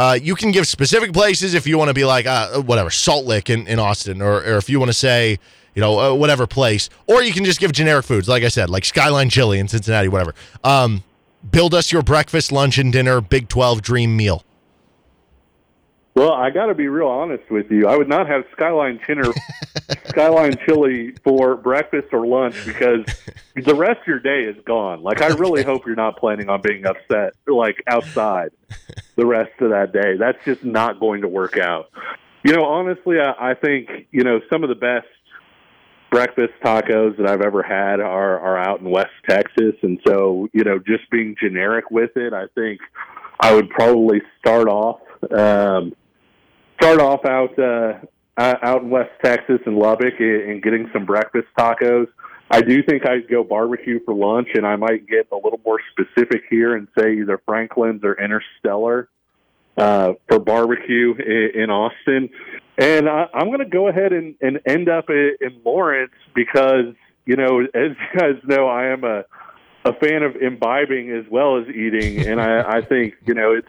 [0.00, 3.26] Uh, you can give specific places if you want to be like uh, whatever Salt
[3.26, 5.38] Lick in, in Austin, or, or if you want to say
[5.74, 8.70] you know uh, whatever place, or you can just give generic foods, like I said,
[8.70, 10.34] like Skyline Chili in Cincinnati, whatever.
[10.64, 11.04] Um,
[11.50, 14.42] build us your breakfast, lunch, and dinner Big Twelve dream meal.
[16.20, 17.88] Well, I got to be real honest with you.
[17.88, 19.32] I would not have Skyline Chiller,
[20.08, 23.06] Skyline Chili for breakfast or lunch because
[23.56, 25.02] the rest of your day is gone.
[25.02, 28.50] Like, I really hope you're not planning on being upset, like outside,
[29.16, 30.18] the rest of that day.
[30.18, 31.88] That's just not going to work out.
[32.44, 35.08] You know, honestly, I, I think you know some of the best
[36.10, 40.64] breakfast tacos that I've ever had are are out in West Texas, and so you
[40.64, 42.80] know, just being generic with it, I think
[43.40, 45.00] I would probably start off.
[45.30, 45.94] Um,
[46.80, 47.98] start off out uh,
[48.36, 52.06] out in West Texas in Lubbock and getting some breakfast tacos.
[52.50, 55.78] I do think I'd go barbecue for lunch, and I might get a little more
[55.92, 59.08] specific here and say either Franklin's or Interstellar
[59.76, 62.30] uh, for barbecue in, in Austin.
[62.76, 66.94] And I, I'm going to go ahead and, and end up in, in Lawrence because,
[67.24, 69.24] you know, as you guys know, I am a
[69.84, 73.68] a fan of imbibing as well as eating, and I, I think you know it's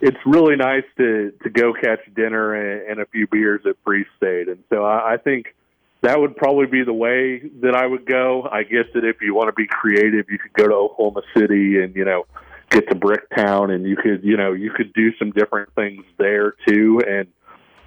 [0.00, 4.04] it's really nice to to go catch dinner and, and a few beers at Free
[4.16, 5.54] State, and so I, I think
[6.02, 8.48] that would probably be the way that I would go.
[8.50, 11.82] I guess that if you want to be creative, you could go to Oklahoma City
[11.82, 12.26] and you know
[12.70, 16.54] get to Bricktown, and you could you know you could do some different things there
[16.66, 17.28] too, and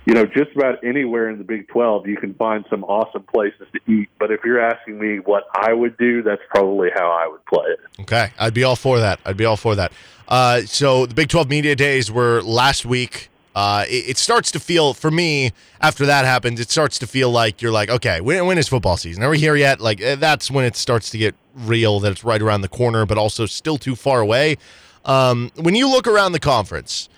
[0.06, 3.68] you know, just about anywhere in the Big 12, you can find some awesome places
[3.72, 4.10] to eat.
[4.20, 7.66] But if you're asking me what I would do, that's probably how I would play
[7.68, 7.80] it.
[8.02, 8.32] Okay.
[8.38, 9.20] I'd be all for that.
[9.26, 9.94] I'd be all for that.
[10.28, 13.30] Uh, so the Big 12 Media Days were last week.
[13.56, 17.30] Uh, it, it, starts to feel, for me, after that happens, it starts to feel
[17.30, 19.22] like you're like, okay, when, when is football season?
[19.24, 19.80] Are we here yet?
[19.80, 23.06] Like, eh, that's when it starts to get real that it's right around the corner,
[23.06, 24.58] but also still too far away.
[25.06, 27.10] Um, when you look around the conference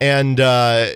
[0.00, 0.86] and, uh,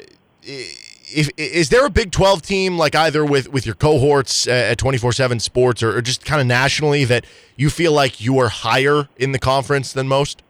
[0.42, 4.78] it, if, is there a Big 12 team like either with, with your cohorts at
[4.78, 7.24] 24 7 sports or, or just kind of nationally that
[7.56, 10.42] you feel like you are higher in the conference than most?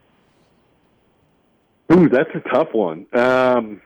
[1.93, 3.07] Ooh, that's a tough one.
[3.15, 3.81] Um,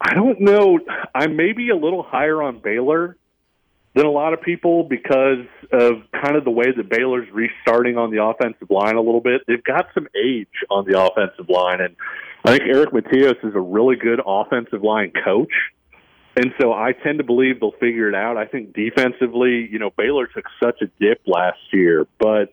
[0.00, 0.80] I don't know.
[1.14, 3.16] I may be a little higher on Baylor
[3.94, 8.10] than a lot of people because of kind of the way that Baylor's restarting on
[8.10, 9.42] the offensive line a little bit.
[9.46, 11.96] They've got some age on the offensive line, and
[12.44, 15.52] I think Eric Mateos is a really good offensive line coach.
[16.36, 18.36] And so I tend to believe they'll figure it out.
[18.36, 22.50] I think defensively, you know, Baylor took such a dip last year, but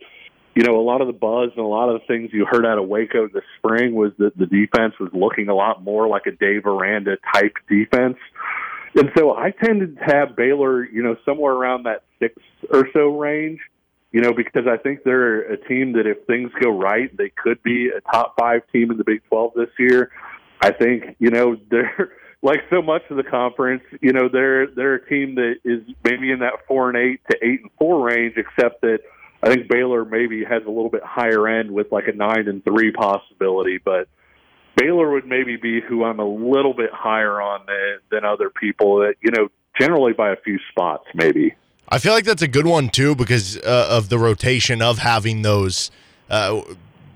[0.55, 2.65] you know, a lot of the buzz and a lot of the things you heard
[2.65, 6.25] out of Waco this spring was that the defense was looking a lot more like
[6.25, 8.17] a Dave Aranda type defense.
[8.95, 12.35] And so I tended to have Baylor, you know, somewhere around that six
[12.69, 13.59] or so range,
[14.11, 17.63] you know, because I think they're a team that if things go right, they could
[17.63, 20.11] be a top five team in the Big 12 this year.
[20.59, 22.11] I think, you know, they're
[22.41, 26.31] like so much of the conference, you know, they're they're a team that is maybe
[26.31, 28.99] in that four and eight to eight and four range, except that
[29.43, 32.63] I think Baylor maybe has a little bit higher end with like a nine and
[32.63, 34.07] three possibility, but
[34.75, 38.99] Baylor would maybe be who I'm a little bit higher on than, than other people.
[38.99, 41.55] That you know, generally by a few spots, maybe.
[41.89, 45.41] I feel like that's a good one too because uh, of the rotation of having
[45.41, 45.91] those.
[46.29, 46.61] Uh,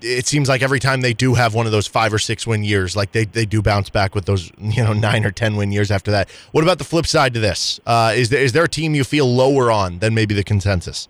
[0.02, 2.64] it seems like every time they do have one of those five or six win
[2.64, 5.72] years, like they, they do bounce back with those you know nine or ten win
[5.72, 6.30] years after that.
[6.52, 7.80] What about the flip side to this?
[7.86, 11.08] Uh, is there is there a team you feel lower on than maybe the consensus?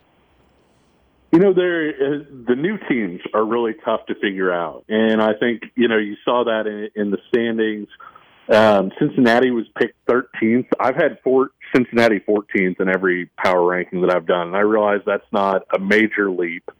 [1.32, 5.34] You know, there uh, the new teams are really tough to figure out, and I
[5.34, 7.88] think you know you saw that in, in the standings.
[8.48, 10.68] Um, Cincinnati was picked 13th.
[10.78, 15.00] I've had four, Cincinnati 14th in every power ranking that I've done, and I realize
[15.04, 16.70] that's not a major leap,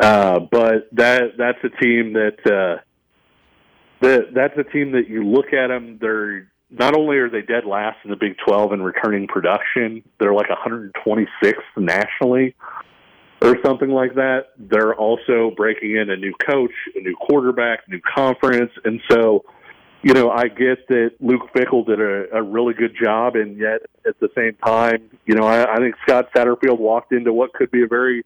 [0.00, 2.80] uh, but that that's a team that uh,
[4.00, 5.98] that that's a team that you look at them.
[6.00, 10.34] They're not only are they dead last in the Big 12 in returning production, they're
[10.34, 12.54] like 126th nationally
[13.40, 14.46] or something like that.
[14.58, 19.44] They're also breaking in a new coach, a new quarterback, new conference, and so
[20.02, 23.82] you know I get that Luke Fickell did a, a really good job, and yet
[24.06, 27.70] at the same time, you know I, I think Scott Satterfield walked into what could
[27.70, 28.24] be a very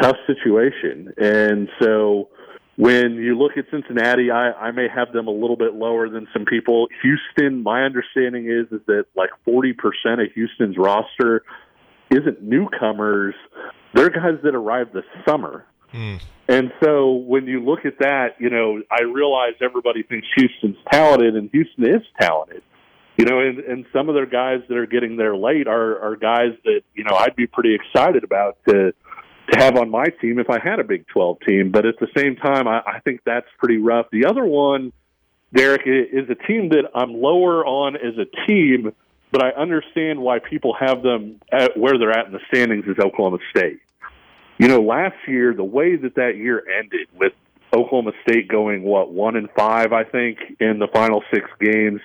[0.00, 2.28] tough situation, and so.
[2.76, 6.26] When you look at Cincinnati, I, I may have them a little bit lower than
[6.32, 6.88] some people.
[7.02, 11.44] Houston, my understanding is is that like forty percent of Houston's roster
[12.10, 13.36] isn't newcomers,
[13.92, 15.64] they're guys that arrived this summer.
[15.92, 16.20] Mm.
[16.48, 21.36] And so when you look at that, you know, I realize everybody thinks Houston's talented,
[21.36, 22.64] and Houston is talented.
[23.16, 26.16] You know, and, and some of their guys that are getting there late are, are
[26.16, 28.92] guys that, you know, I'd be pretty excited about to
[29.50, 31.70] to have on my team if I had a Big 12 team.
[31.70, 34.06] But at the same time, I, I think that's pretty rough.
[34.10, 34.92] The other one,
[35.54, 38.92] Derek, is a team that I'm lower on as a team,
[39.30, 42.96] but I understand why people have them at where they're at in the standings is
[42.98, 43.80] Oklahoma State.
[44.58, 47.32] You know, last year the way that that year ended with
[47.74, 52.00] Oklahoma State going what one and five, I think, in the final six games.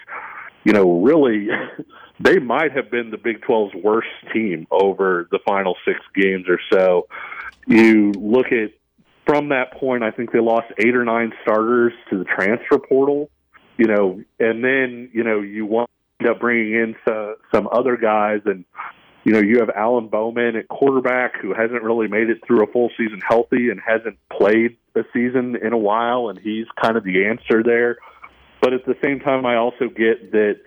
[0.63, 1.47] You know, really,
[2.19, 6.59] they might have been the Big 12's worst team over the final six games or
[6.71, 7.07] so.
[7.67, 8.71] You look at
[9.25, 13.29] from that point, I think they lost eight or nine starters to the transfer portal.
[13.77, 15.87] You know, and then you know you wind
[16.27, 18.65] up bringing in some, some other guys and
[19.23, 22.67] you know, you have Alan Bowman at quarterback who hasn't really made it through a
[22.71, 27.03] full season healthy and hasn't played a season in a while, and he's kind of
[27.03, 27.97] the answer there.
[28.61, 30.61] But at the same time, I also get that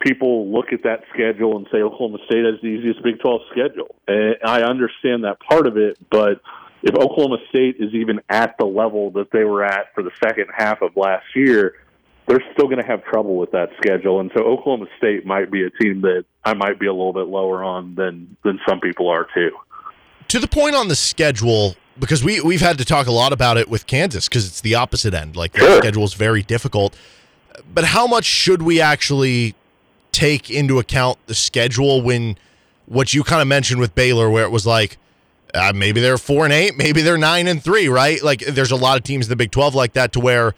[0.00, 3.94] people look at that schedule and say Oklahoma State has the easiest Big 12 schedule.
[4.06, 6.40] And I understand that part of it, but
[6.82, 10.48] if Oklahoma State is even at the level that they were at for the second
[10.54, 11.74] half of last year,
[12.26, 14.20] they're still going to have trouble with that schedule.
[14.20, 17.26] And so Oklahoma State might be a team that I might be a little bit
[17.26, 19.50] lower on than than some people are too.
[20.28, 23.56] To the point on the schedule, because we we've had to talk a lot about
[23.56, 25.36] it with Kansas because it's the opposite end.
[25.36, 25.68] Like sure.
[25.68, 26.96] the schedule is very difficult.
[27.72, 29.54] But how much should we actually
[30.16, 32.38] take into account the schedule when
[32.86, 34.96] what you kind of mentioned with Baylor, where it was like
[35.52, 38.22] uh, maybe they're four and eight, maybe they're nine and three, right?
[38.22, 40.54] Like there's a lot of teams in the Big Twelve like that to where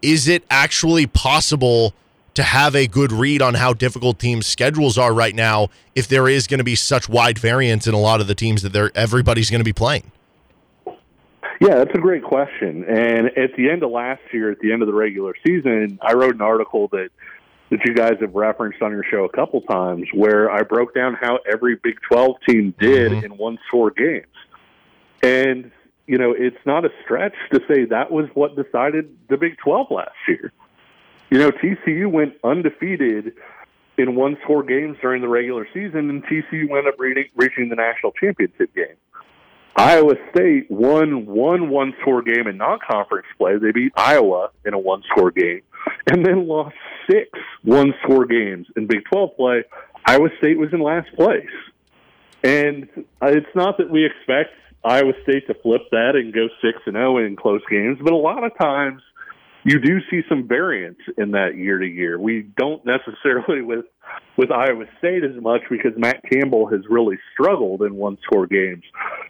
[0.00, 1.92] is it actually possible
[2.32, 6.26] to have a good read on how difficult teams' schedules are right now if there
[6.26, 8.90] is going to be such wide variance in a lot of the teams that they're
[8.94, 10.10] everybody's going to be playing?
[11.60, 12.84] Yeah, that's a great question.
[12.84, 16.14] And at the end of last year, at the end of the regular season, I
[16.14, 17.10] wrote an article that
[17.74, 21.14] that you guys have referenced on your show a couple times where I broke down
[21.20, 23.24] how every Big 12 team did mm-hmm.
[23.24, 24.26] in one score games.
[25.24, 25.72] And
[26.06, 29.88] you know, it's not a stretch to say that was what decided the Big 12
[29.90, 30.52] last year.
[31.30, 33.32] You know, TCU went undefeated
[33.98, 38.12] in one score games during the regular season, and TCU wound up reaching the national
[38.12, 38.96] championship game.
[39.76, 43.58] Iowa State won one one score game in non conference play.
[43.58, 45.62] They beat Iowa in a one score game,
[46.10, 46.76] and then lost
[47.10, 47.28] six
[47.62, 49.64] one score games in Big 12 play.
[50.06, 51.48] Iowa State was in last place.
[52.42, 52.88] And
[53.22, 54.50] uh, it's not that we expect
[54.84, 58.16] Iowa State to flip that and go six and zero in close games, but a
[58.16, 59.00] lot of times
[59.64, 62.18] you do see some variance in that year to year.
[62.18, 63.86] We don't necessarily with
[64.36, 68.82] with Iowa State as much because Matt Campbell has really struggled in one score games.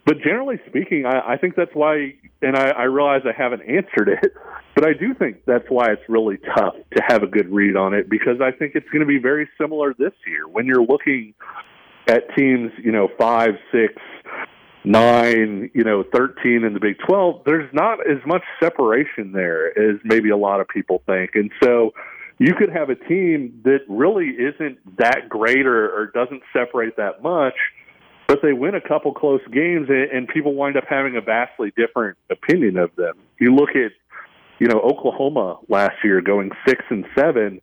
[0.05, 4.09] But generally speaking, I, I think that's why, and I, I realize I haven't answered
[4.09, 4.33] it,
[4.75, 7.95] but I do think that's why it's really tough to have a good read on
[7.95, 11.35] it because I think it's going to be very similar this year when you're looking
[12.09, 13.95] at teams, you know, five, six,
[14.85, 19.99] nine, you know, 13 in the Big 12, there's not as much separation there as
[20.05, 21.31] maybe a lot of people think.
[21.35, 21.93] And so
[22.39, 27.23] you could have a team that really isn't that great or, or doesn't separate that
[27.23, 27.55] much,
[28.27, 31.73] but they win a couple close games and, and people wind up having a vastly
[31.77, 33.15] different opinion of them.
[33.41, 33.93] You look at,
[34.59, 37.61] you know, Oklahoma last year going six and seven.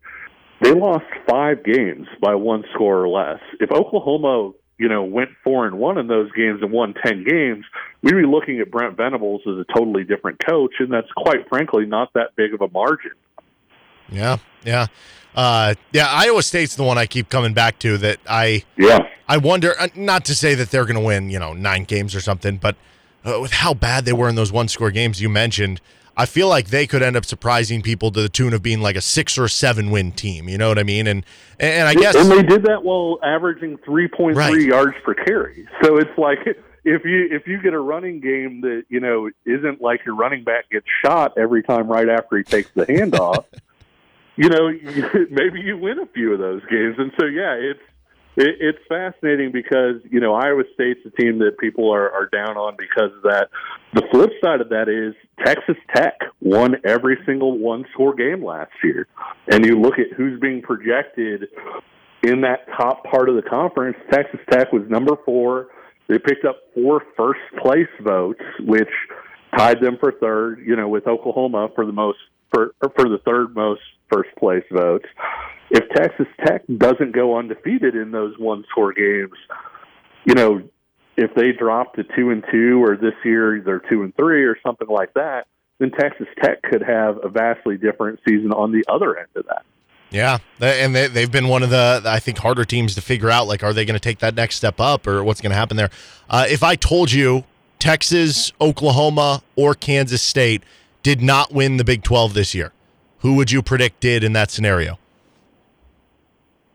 [0.62, 3.40] They lost five games by one score or less.
[3.60, 7.64] If Oklahoma you know, went four and one in those games and won ten games,
[8.02, 11.86] we'd be looking at Brent Venables as a totally different coach, and that's quite frankly
[11.86, 13.12] not that big of a margin.
[14.10, 14.88] Yeah, yeah,
[15.36, 16.08] uh, yeah.
[16.10, 18.00] Iowa State's the one I keep coming back to.
[18.00, 19.08] That I yeah.
[19.28, 19.80] I wonder.
[19.80, 22.58] Uh, not to say that they're going to win, you know, nine games or something,
[22.58, 22.76] but
[23.24, 25.80] uh, with how bad they were in those one score games you mentioned,
[26.18, 28.96] I feel like they could end up surprising people to the tune of being like
[28.96, 30.50] a six or seven win team.
[30.50, 31.08] You know what I mean?
[31.08, 31.26] And
[31.60, 34.62] and I guess and they did that while averaging three point three right.
[34.62, 35.68] yards per carry.
[35.84, 36.40] So it's like
[36.84, 40.44] if you if you get a running game that you know isn't like your running
[40.44, 43.46] back gets shot every time right after he takes the handoff,
[44.36, 44.70] you know
[45.30, 46.96] maybe you win a few of those games.
[46.98, 47.80] And so yeah, it's
[48.42, 52.58] it, it's fascinating because you know Iowa State's a team that people are, are down
[52.58, 53.50] on because of that.
[53.94, 55.14] The flip side of that is
[55.46, 59.08] Texas Tech won every single one score game last year,
[59.52, 61.50] and you look at who's being projected
[62.24, 63.98] in that top part of the conference.
[64.12, 65.68] Texas Tech was number four.
[66.08, 68.90] They picked up four first place votes, which
[69.58, 70.64] tied them for third.
[70.66, 72.18] You know, with Oklahoma for the most
[72.52, 75.06] for for the third most first place votes
[75.72, 79.38] if Texas Tech doesn't go undefeated in those one score games,
[80.26, 80.62] you know,
[81.16, 84.58] if they drop to two and two or this year they're two and three or
[84.64, 85.48] something like that,
[85.80, 89.64] then Texas Tech could have a vastly different season on the other end of that.
[90.10, 93.48] Yeah, and they, they've been one of the I think harder teams to figure out.
[93.48, 95.78] Like, are they going to take that next step up, or what's going to happen
[95.78, 95.90] there?
[96.30, 97.46] Uh, if I told you
[97.80, 100.64] Texas, Oklahoma, or Kansas State
[101.04, 102.74] did not win the Big Twelve this year,
[103.20, 105.00] who would you predict did in that scenario?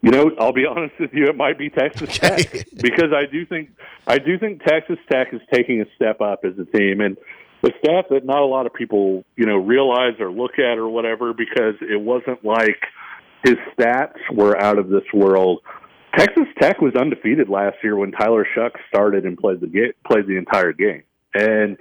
[0.03, 2.43] You know, I'll be honest with you, it might be Texas okay.
[2.43, 3.71] Tech because I do think
[4.07, 7.17] I do think Texas Tech is taking a step up as a team and
[7.63, 10.89] the stat that not a lot of people, you know, realize or look at or
[10.89, 12.81] whatever because it wasn't like
[13.45, 15.63] his stats were out of this world.
[16.17, 20.27] Texas Tech was undefeated last year when Tyler Shough started and played the game, played
[20.27, 21.03] the entire game.
[21.37, 21.77] And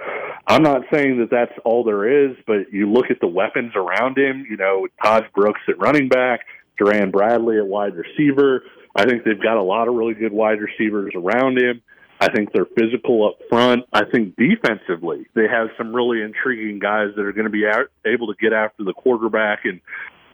[0.48, 4.18] I'm not saying that that's all there is, but you look at the weapons around
[4.18, 4.46] him.
[4.50, 6.42] You know, Tahj Brooks at running back,
[6.78, 8.64] Jerand Bradley at wide receiver.
[8.96, 11.82] I think they've got a lot of really good wide receivers around him.
[12.20, 13.84] I think they're physical up front.
[13.92, 17.88] I think defensively, they have some really intriguing guys that are going to be out,
[18.06, 19.82] able to get after the quarterback and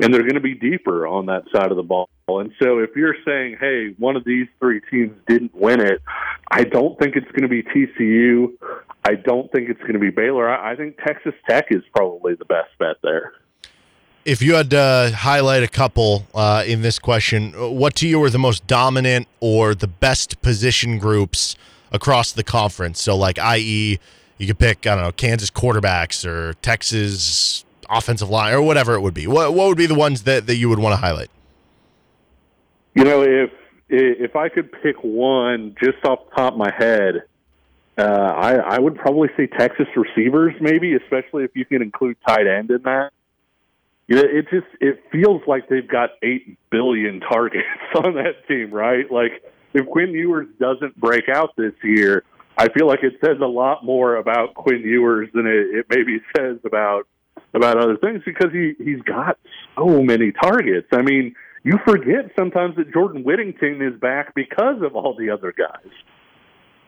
[0.01, 2.09] and they're going to be deeper on that side of the ball.
[2.27, 6.01] And so if you're saying, hey, one of these three teams didn't win it,
[6.49, 8.53] I don't think it's going to be TCU.
[9.03, 10.49] I don't think it's going to be Baylor.
[10.49, 13.33] I, I think Texas Tech is probably the best bet there.
[14.23, 18.29] If you had to highlight a couple uh, in this question, what to you are
[18.29, 21.55] the most dominant or the best position groups
[21.91, 23.01] across the conference?
[23.01, 23.99] So, like, i.e.,
[24.37, 29.01] you could pick, I don't know, Kansas quarterbacks or Texas offensive line or whatever it
[29.01, 29.25] would be.
[29.25, 31.29] What, what would be the ones that, that you would want to highlight?
[32.93, 33.49] You know, if
[33.91, 37.23] if I could pick one just off the top of my head,
[37.97, 42.47] uh, I, I would probably say Texas receivers, maybe, especially if you can include tight
[42.47, 43.11] end in that.
[44.07, 47.65] You know, it just it feels like they've got eight billion targets
[47.95, 49.09] on that team, right?
[49.11, 49.43] Like
[49.73, 52.23] if Quinn Ewers doesn't break out this year,
[52.57, 56.19] I feel like it says a lot more about Quinn Ewers than it, it maybe
[56.35, 57.07] says about
[57.53, 59.37] about other things because he he's got
[59.77, 60.87] so many targets.
[60.91, 65.53] I mean, you forget sometimes that Jordan Whittington is back because of all the other
[65.55, 65.91] guys.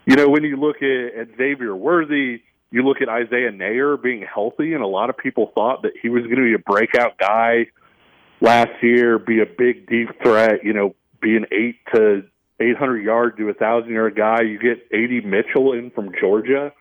[0.06, 4.24] You know, when you look at, at Xavier Worthy, you look at Isaiah Neyor being
[4.24, 7.18] healthy, and a lot of people thought that he was going to be a breakout
[7.18, 7.68] guy
[8.42, 10.64] last year, be a big deep threat.
[10.64, 12.24] You know, be an eight to
[12.60, 14.42] eight hundred yard to a thousand yard guy.
[14.42, 16.74] You get AD Mitchell in from Georgia.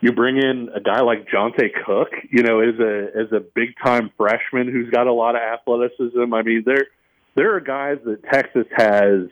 [0.00, 3.70] You bring in a guy like Johntay Cook, you know, as a as a big
[3.82, 6.32] time freshman who's got a lot of athleticism.
[6.34, 6.86] I mean, there
[7.34, 9.28] there are guys that Texas has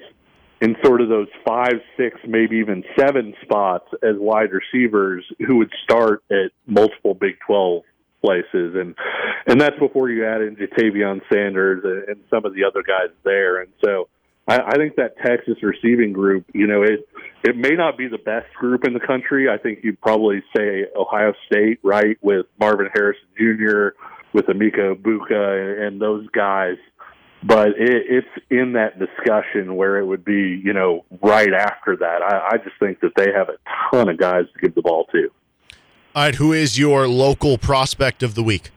[0.62, 5.72] in sort of those five, six, maybe even seven spots as wide receivers who would
[5.82, 7.82] start at multiple Big 12
[8.24, 8.94] places, and
[9.48, 13.14] and that's before you add in Jatavion Sanders and, and some of the other guys
[13.24, 14.08] there, and so.
[14.48, 17.08] I, I think that Texas receiving group, you know, it
[17.44, 19.48] it may not be the best group in the country.
[19.48, 23.90] I think you'd probably say Ohio State, right, with Marvin Harrison Jr.,
[24.32, 26.74] with Emeka Egbuka, and, and those guys
[27.42, 32.22] but it, it's in that discussion where it would be, you know, right after that.
[32.22, 33.56] I, I just think that they have a
[33.90, 35.30] ton of guys to give the ball to.
[36.14, 38.70] All right, who is your local prospect of the week?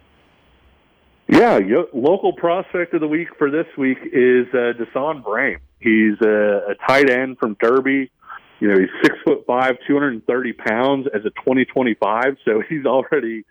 [1.27, 5.57] Yeah, yo, local prospect of the week for this week is uh, Deson Brame.
[5.79, 8.11] He's a, a tight end from Derby.
[8.59, 11.95] You know, he's six foot five, two hundred and thirty pounds as a twenty twenty
[11.95, 12.37] five.
[12.45, 13.43] So he's already,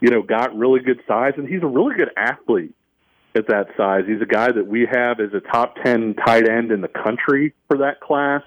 [0.00, 2.74] you know, got really good size, and he's a really good athlete
[3.38, 4.02] at that size.
[4.06, 7.54] He's a guy that we have as a top 10 tight end in the country
[7.68, 8.42] for that class.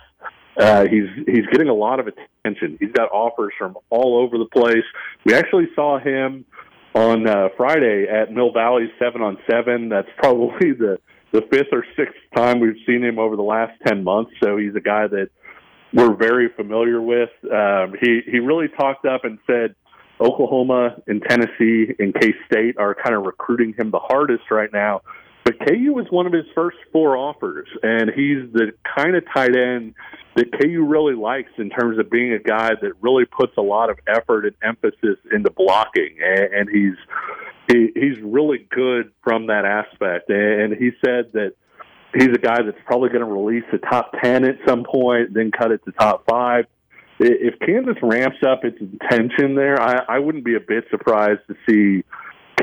[0.57, 2.77] Uh, he's he's getting a lot of attention.
[2.79, 4.83] He's got offers from all over the place.
[5.25, 6.45] We actually saw him
[6.93, 9.89] on uh, Friday at Mill Valley seven on seven.
[9.89, 10.99] That's probably the
[11.31, 14.31] the fifth or sixth time we've seen him over the last ten months.
[14.43, 15.29] So he's a guy that
[15.93, 17.29] we're very familiar with.
[17.43, 19.75] Um, he he really talked up and said
[20.21, 25.01] Oklahoma and Tennessee and K State are kind of recruiting him the hardest right now.
[25.43, 29.55] But KU was one of his first four offers, and he's the kind of tight
[29.55, 29.95] end
[30.35, 33.89] that KU really likes in terms of being a guy that really puts a lot
[33.89, 36.95] of effort and emphasis into blocking, and he's
[37.71, 40.29] he, he's really good from that aspect.
[40.29, 41.53] And he said that
[42.13, 45.51] he's a guy that's probably going to release the top ten at some point, then
[45.51, 46.65] cut it to top five
[47.23, 51.55] if Kansas ramps up its intention there, I, I wouldn't be a bit surprised to
[51.69, 52.03] see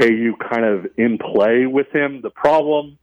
[0.00, 2.20] KU kind of in play with him.
[2.22, 2.98] The problem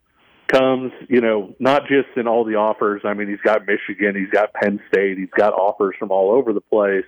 [0.48, 3.02] comes, you know, not just in all the offers.
[3.06, 6.53] I mean, he's got Michigan, he's got Penn State, he's got offers from all over
[6.53, 7.06] the place.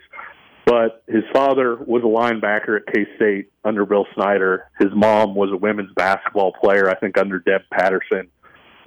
[0.66, 4.70] But his father was a linebacker at K State under Bill Snyder.
[4.80, 8.28] His mom was a women's basketball player, I think, under Deb Patterson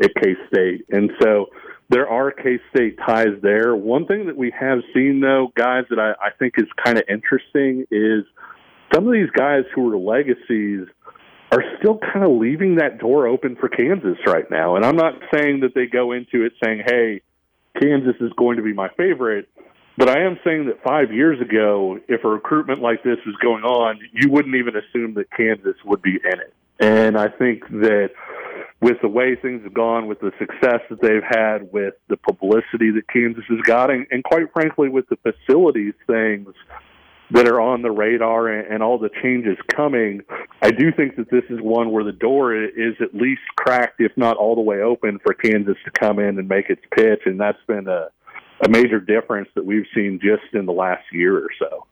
[0.02, 0.84] at K State.
[0.90, 1.46] And so
[1.90, 3.74] there are K State ties there.
[3.74, 7.04] One thing that we have seen, though, guys, that I, I think is kind of
[7.08, 8.24] interesting is
[8.94, 10.86] some of these guys who are legacies
[11.52, 14.76] are still kind of leaving that door open for Kansas right now.
[14.76, 17.22] And I'm not saying that they go into it saying, hey,
[17.80, 19.48] Kansas is going to be my favorite.
[19.96, 23.64] But I am saying that five years ago, if a recruitment like this was going
[23.64, 26.54] on, you wouldn't even assume that Kansas would be in it.
[26.81, 28.11] And I think that
[28.81, 32.90] with the way things have gone, with the success that they've had, with the publicity
[32.93, 36.48] that Kansas has got, and, and quite frankly, with the facilities things
[37.32, 40.23] that are on the radar and, and all the changes coming,
[40.62, 44.12] I do think that this is one where the door is at least cracked, if
[44.16, 47.20] not all the way open, for Kansas to come in and make its pitch.
[47.27, 48.09] And that's been a,
[48.65, 51.86] a major difference that we've seen just in the last year or so.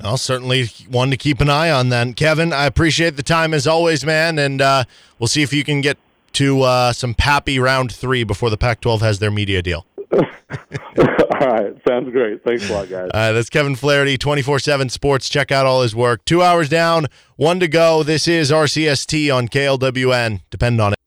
[0.00, 2.14] Well, certainly one to keep an eye on then.
[2.14, 4.84] Kevin, I appreciate the time as always, man, and uh,
[5.18, 5.96] we'll see if you can get
[6.34, 9.86] to uh, some Pappy round three before the Pac 12 has their media deal.
[10.12, 11.74] all right.
[11.86, 12.42] Sounds great.
[12.44, 13.10] Thanks a lot, guys.
[13.12, 15.28] Uh, that's Kevin Flaherty, 24 7 Sports.
[15.28, 16.24] Check out all his work.
[16.24, 17.06] Two hours down,
[17.36, 18.02] one to go.
[18.02, 20.40] This is RCST on KLWN.
[20.50, 20.98] Depend on it.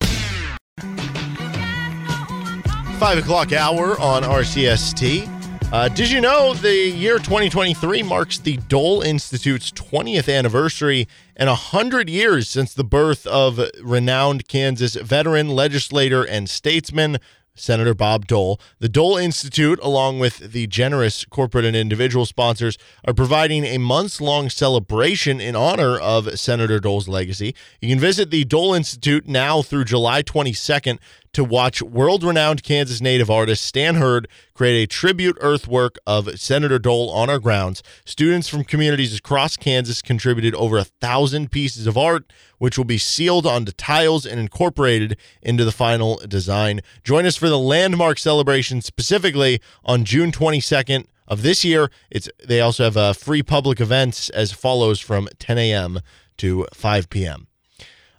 [2.98, 5.35] Five o'clock hour on RCST.
[5.72, 12.08] Uh, did you know the year 2023 marks the Dole Institute's 20th anniversary and 100
[12.08, 17.18] years since the birth of renowned Kansas veteran, legislator, and statesman
[17.56, 18.60] Senator Bob Dole.
[18.78, 24.20] The Dole Institute, along with the generous corporate and individual sponsors, are providing a months
[24.20, 27.54] long celebration in honor of Senator Dole's legacy.
[27.80, 30.98] You can visit the Dole Institute now through July 22nd
[31.36, 36.78] to watch world renowned Kansas native artist Stan Herd create a tribute earthwork of Senator
[36.78, 37.82] Dole on our grounds.
[38.06, 42.96] Students from communities across Kansas contributed over a thousand pieces of art, which will be
[42.96, 46.80] sealed onto tiles and incorporated into the final design.
[47.04, 51.90] Join us for the landmark celebration specifically on June 22nd of this year.
[52.10, 56.00] It's they also have uh, free public events as follows from 10 a.m.
[56.38, 57.46] to 5 p.m.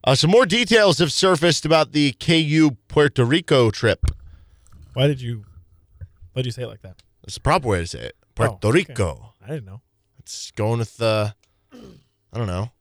[0.08, 4.06] Uh, some more details have surfaced about the KU Puerto Rico trip.
[4.94, 5.44] Why did you?
[6.32, 6.96] Why did you say it like that?
[7.24, 8.16] That's the proper way to say it.
[8.34, 8.72] Puerto Oh, okay.
[8.88, 9.34] Rico.
[9.44, 9.82] I didn't know.
[10.20, 11.36] It's going with the.
[11.74, 12.72] I don't know.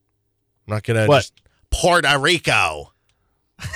[0.69, 1.19] I'm not gonna What?
[1.23, 1.35] just
[1.71, 2.93] Puerto Rico.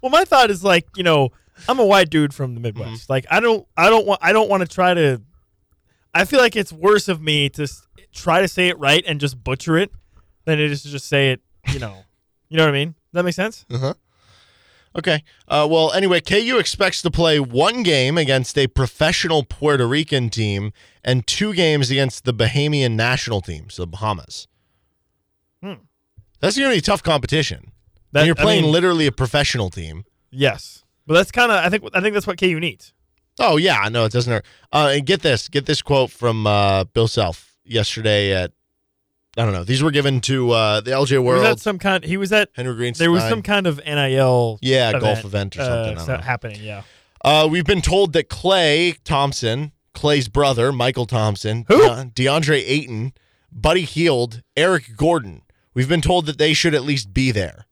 [0.00, 1.30] Well, my thought is like you know
[1.68, 2.90] I'm a white dude from the Midwest.
[3.04, 3.12] Mm-hmm.
[3.12, 5.20] Like I don't I don't want I don't want to try to.
[6.14, 7.66] I feel like it's worse of me to
[8.12, 9.90] try to say it right and just butcher it
[10.44, 11.40] than it is to just say it.
[11.72, 12.04] You know.
[12.48, 12.88] you know what I mean?
[12.90, 13.66] Does that make sense?
[13.70, 13.94] Uh-huh.
[14.96, 15.22] Okay.
[15.46, 20.72] Uh, well, anyway, KU expects to play one game against a professional Puerto Rican team
[21.04, 24.48] and two games against the Bahamian national teams, the Bahamas.
[25.62, 25.74] Hmm.
[26.40, 27.72] That's going to be tough competition.
[28.12, 30.04] That- and you're I playing mean- literally a professional team.
[30.30, 32.92] Yes, but that's kind of I think I think that's what KU needs.
[33.38, 34.44] Oh yeah, no, it doesn't hurt.
[34.72, 38.52] Uh, and get this, get this quote from uh, Bill Self yesterday at
[39.36, 39.62] I don't know.
[39.62, 41.44] These were given to uh, the LJ He was World.
[41.44, 42.02] at some kind.
[42.02, 42.98] He was at Henry Greenstein.
[42.98, 46.16] there was some kind of nil Yeah, event, golf event or something, uh, don't so-
[46.16, 46.22] know.
[46.22, 46.60] happening.
[46.62, 46.82] Yeah,
[47.24, 51.78] Uh, we've been told that Klay Thompson, Klay's brother, Michael Thompson, Who?
[51.78, 53.12] De- DeAndre Ayton,
[53.52, 55.42] Buddy Hield, Eric Gordon.
[55.72, 57.66] We've been told that they should at least be there.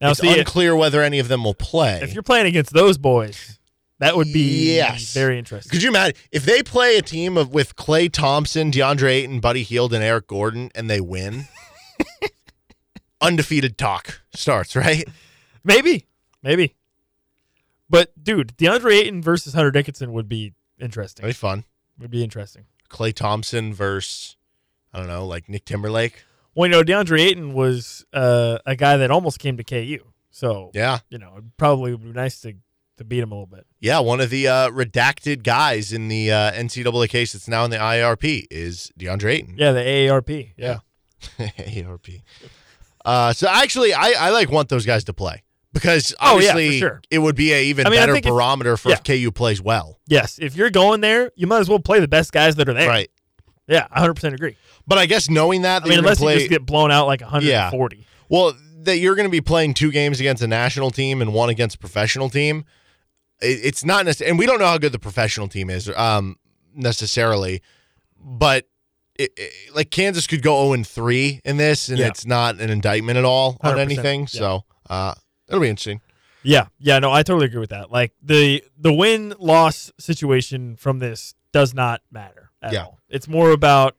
[0.00, 2.00] now it's see unclear whether any of them will play.
[2.02, 3.58] if you're playing against those boys,
[4.00, 5.14] that would be Yes.
[5.14, 5.70] very interesting.
[5.70, 9.62] Could you imagine if they play a team of with Klay Thompson, DeAndre Ayton, Buddy
[9.62, 11.46] Hield, and Eric Gordon, and they win?
[13.20, 15.04] Undefeated talk starts right.
[15.62, 16.06] Maybe,
[16.42, 16.74] maybe.
[17.90, 21.22] But dude, DeAndre Ayton versus Hunter Dickinson would be interesting.
[21.24, 21.64] That'd be fun.
[21.98, 22.64] Would be interesting.
[22.88, 24.36] Klay Thompson versus
[24.94, 26.24] I don't know, like Nick Timberlake.
[26.54, 29.98] Well, you know, DeAndre Ayton was uh, a guy that almost came to KU,
[30.30, 32.54] so Yeah, you know, it probably would be nice to
[33.00, 33.66] to beat him a little bit.
[33.80, 33.98] yeah.
[33.98, 37.76] One of the uh, redacted guys in the uh, NCAA case that's now in the
[37.78, 39.54] IRP is DeAndre Ayton.
[39.58, 40.52] Yeah, the AARP.
[40.56, 40.78] Yeah,
[41.38, 42.22] AARP.
[43.04, 46.52] Uh, so actually, I, I like want those guys to play because Oh, yeah, for
[46.52, 47.00] obviously sure.
[47.10, 49.30] it would be a even I mean, I better think if- barometer for if KU
[49.32, 49.98] plays well.
[50.06, 50.38] yes.
[50.38, 52.88] If you're going there, you might as well play the best guys that are there.
[52.88, 53.10] Right.
[53.66, 54.56] Yeah, 100 percent agree.
[54.86, 56.66] But I guess knowing that, I that mean, you're gonna unless play, you just get
[56.66, 58.06] blown out like 140.
[58.28, 58.52] well,
[58.82, 61.76] that you're going to be playing two games against a national team and one against
[61.76, 62.64] a professional team.
[63.42, 66.36] It, it's not necessarily, and we don't know how good the professional team is um,
[66.74, 67.62] necessarily,
[68.18, 68.66] but
[69.16, 72.08] it, it- like Kansas could go 0 and 3 in this, and Yeah.
[72.08, 74.20] it's not an indictment at all on 100%, anything.
[74.22, 74.26] yeah.
[74.26, 75.14] So uh,
[75.48, 76.00] it'll be interesting.
[76.42, 77.90] Yeah, yeah, no, I totally agree with that.
[77.90, 82.84] Like the the win loss situation from this does not matter at Yeah.
[82.84, 82.98] all.
[83.10, 83.96] It's more about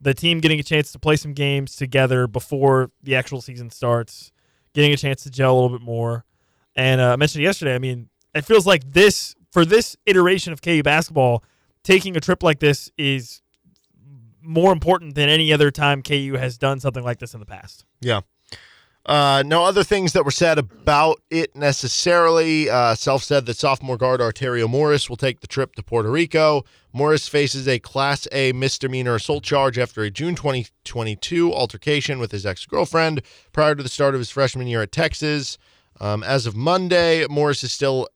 [0.00, 4.30] the team getting a chance to play some games together before the actual season starts,
[4.72, 6.24] getting a chance to gel a little bit more.
[6.76, 7.74] And uh, I mentioned yesterday.
[7.74, 11.44] I mean, it feels like this for this iteration of KU basketball,
[11.82, 13.42] taking a trip like this is
[14.42, 17.84] more important than any other time KU has done something like this in the past.
[18.00, 18.20] Yeah.
[19.06, 22.68] Uh, no other things that were said about it necessarily.
[22.68, 26.64] Uh, Self said that sophomore guard Arterio Morris will take the trip to Puerto Rico.
[26.92, 32.44] Morris faces a Class A misdemeanor assault charge after a June 2022 altercation with his
[32.44, 35.56] ex girlfriend prior to the start of his freshman year at Texas.
[35.98, 38.08] Um, as of Monday, Morris is still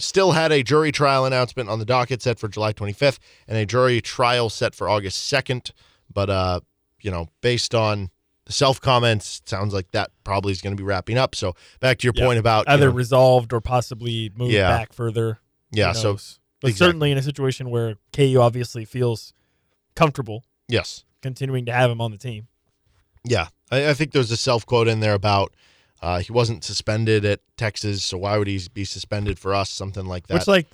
[0.00, 3.18] still had a jury trial announcement on the docket set for July 25th
[3.48, 5.70] and a jury trial set for August 2nd.
[6.12, 6.60] But uh,
[7.00, 8.10] you know, based on
[8.46, 11.34] the self comments, sounds like that probably is going to be wrapping up.
[11.34, 12.24] So back to your Yeah.
[12.24, 14.68] point about you Either know, resolved or possibly moved Yeah.
[14.68, 15.38] back further.
[15.70, 16.72] yeah, so but exactly.
[16.72, 19.32] certainly in a situation where KU obviously feels
[19.94, 22.48] comfortable yes, continuing to have him on the team.
[23.24, 25.54] yeah, I, I think there's a self quote in there about
[26.02, 29.70] uh, he wasn't suspended at Texas, so why would he be suspended for us?
[29.70, 30.34] Something like that.
[30.34, 30.66] Which, like,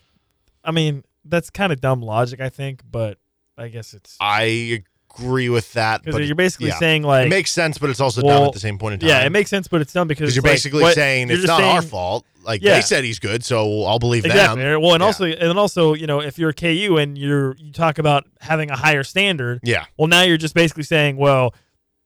[0.64, 3.18] I mean, that's kind of dumb logic, I think, but
[3.58, 4.82] I guess it's I
[5.18, 6.02] agree with that.
[6.02, 6.78] because But you're basically yeah.
[6.78, 9.08] saying like, it makes sense, but it's also dumb at the same point in time.
[9.08, 11.62] yeah, it makes sense, but it's dumb because you're like, basically what- saying it's not
[11.62, 12.24] our fault.
[12.44, 12.74] Like Yeah.
[12.74, 14.62] they said he's good, so I'll believe Exactly.
[14.62, 14.80] them.
[14.80, 15.06] Well, and Yeah.
[15.06, 18.76] also, and also, you know, if you're KU and you're you talk about having a
[18.76, 21.52] higher standard, Yeah, well, now you're just basically saying, well,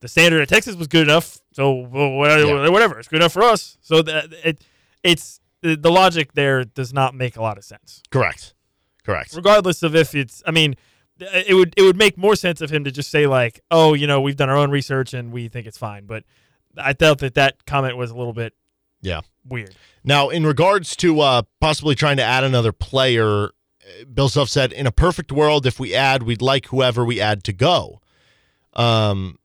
[0.01, 2.69] the standard at Texas was good enough, so well, whatever, Yeah.
[2.71, 3.77] whatever, it's good enough for us.
[3.83, 4.65] So that it,
[5.03, 8.03] it's the, the logic there does not make a lot of sense.
[8.11, 8.55] correct,
[9.05, 9.35] correct.
[9.37, 10.75] regardless of if it's i mean
[11.51, 14.07] it would it would make more sense of him to just say like oh you
[14.07, 16.25] know we've done our own research and we think it's fine but
[16.79, 18.55] i felt that that comment was a little bit
[19.03, 19.21] Yeah.
[19.47, 24.49] weird Now, in regards to uh, possibly trying to add another player, uh, Bill Self
[24.49, 28.01] said, "In a perfect world, if we add, we'd like whoever we add to go."
[28.73, 29.37] Um,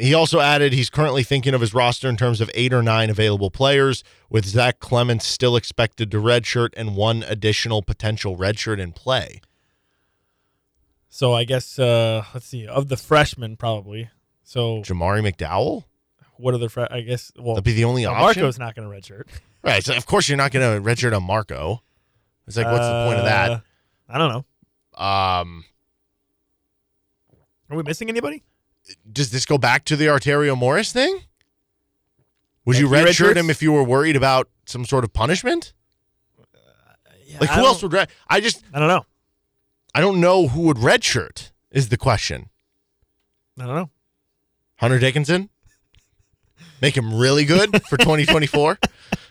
[0.00, 3.08] he also added he's currently thinking of his roster in terms of eight or nine
[3.10, 8.92] available players, with Zach Clemence still expected to redshirt and one additional potential redshirt in
[8.92, 9.40] play.
[11.08, 14.10] so i guess uh let's see of the freshmen probably
[14.42, 15.84] so Jamari McDowell,
[16.36, 18.42] what are the fre- i guess well that'd be the only well, option.
[18.42, 19.24] marco's not going to redshirt
[19.62, 19.82] right.
[19.84, 21.82] So of course you're not going to redshirt on Marco.
[22.46, 23.50] It's like, what's the point of that?
[23.50, 23.60] Uh,
[24.08, 24.44] i don't know
[25.02, 25.64] Um,
[27.70, 28.42] are we missing anybody
[29.10, 31.20] does this go back to the Arterio Morris thing?
[32.64, 35.72] Would you red redshirt him if you were worried about some sort of punishment?
[37.26, 38.08] Yeah, Like who else would red?
[38.28, 39.04] I just i don't know
[39.94, 42.50] I don't know who would redshirt is the question.
[43.60, 43.90] i don't know
[44.78, 45.48] Hunter Dickinson?
[46.82, 48.78] Make him really good for 2024?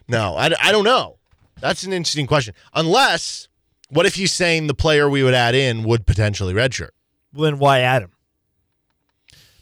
[0.08, 1.18] No, I, I don't know.
[1.62, 2.54] That's an interesting question.
[2.76, 3.48] Unless,
[3.90, 6.90] what if he's saying the player we would add in would potentially redshirt?
[7.34, 8.12] Well, then why add him?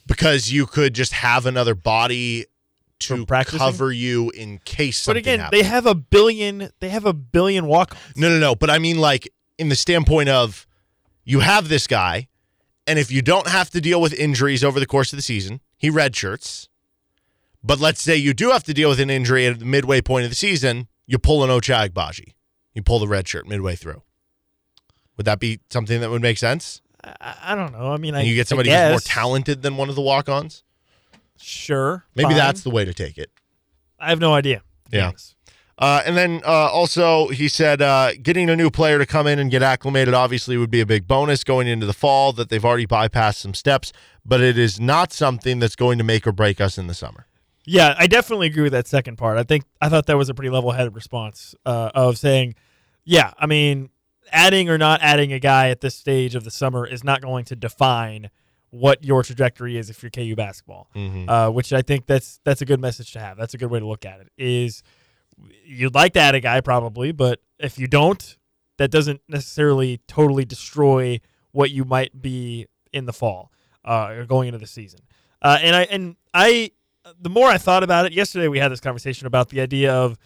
[0.06, 2.46] Because you could just have another body
[3.00, 5.62] to cover you in case But again, happens.
[5.62, 6.70] they have a billion.
[6.80, 7.96] They have a billion walk.
[8.16, 8.56] No, no, no.
[8.56, 10.68] But I mean, like, in the standpoint of
[11.24, 12.28] you have this guy,
[12.88, 15.62] and if you don't have to deal with injuries over the course of the season,
[15.78, 16.68] he redshirts.
[17.64, 20.26] But let's say you do have to deal with an injury at the midway point
[20.26, 22.34] of the season, you pull an Ochai Agbaji.
[22.74, 24.02] You pull the red shirt midway through.
[25.16, 26.82] Would that be something that would make sense?
[27.04, 27.92] I, I don't know.
[27.92, 30.64] I mean, I you get somebody who's more talented than one of the walk ons?
[31.38, 32.38] Sure, Maybe fine.
[32.38, 33.30] that's the way to take it.
[34.00, 34.62] I have no idea.
[34.92, 35.08] Yeah.
[35.08, 35.36] honest.
[35.78, 39.40] Uh, and then uh, also, he said uh, getting a new player to come in
[39.40, 42.64] and get acclimated obviously would be a big bonus going into the fall, that they've
[42.64, 43.92] already bypassed some steps,
[44.24, 47.26] but it is not something that's going to make or break us in the summer.
[47.66, 49.38] Yeah, I definitely agree with that second part.
[49.38, 52.56] I think I thought that was a pretty level-headed response uh, of saying,
[53.06, 53.90] "Yeah, I mean,
[54.32, 57.46] adding or not adding a guy at this stage of the summer is not going
[57.46, 58.30] to define
[58.70, 61.30] what your trajectory is if you're KU basketball." Mhm.
[61.30, 63.38] Uh, which I think that's that's a good message to have.
[63.38, 64.28] That's a good way to look at it.
[64.38, 64.84] Is
[65.66, 68.38] you'd like to add a guy probably, but if you don't,
[68.78, 71.20] that doesn't necessarily totally destroy
[71.52, 73.52] what you might be in the fall
[73.86, 75.00] uh, or going into the season.
[75.42, 76.72] Uh, and I and I,
[77.20, 80.18] the more I thought about it, yesterday we had this conversation about the idea of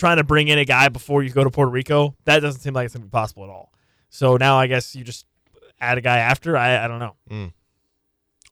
[0.00, 2.16] trying to bring in a guy before you go to Puerto Rico.
[2.24, 3.72] That doesn't seem like it's gonna be possible at all.
[4.08, 5.26] So now I guess you just
[5.80, 6.56] add a guy after.
[6.56, 7.52] I I don't know.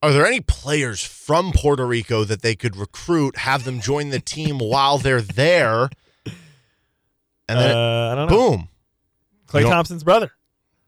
[0.00, 4.20] Are there any players from Puerto Rico that they could recruit, have them join the
[4.20, 5.88] team while they're there?
[7.50, 8.36] And then, Uh, I don't know.
[8.36, 8.68] boom,
[9.48, 10.30] Klay You Thompson's brother.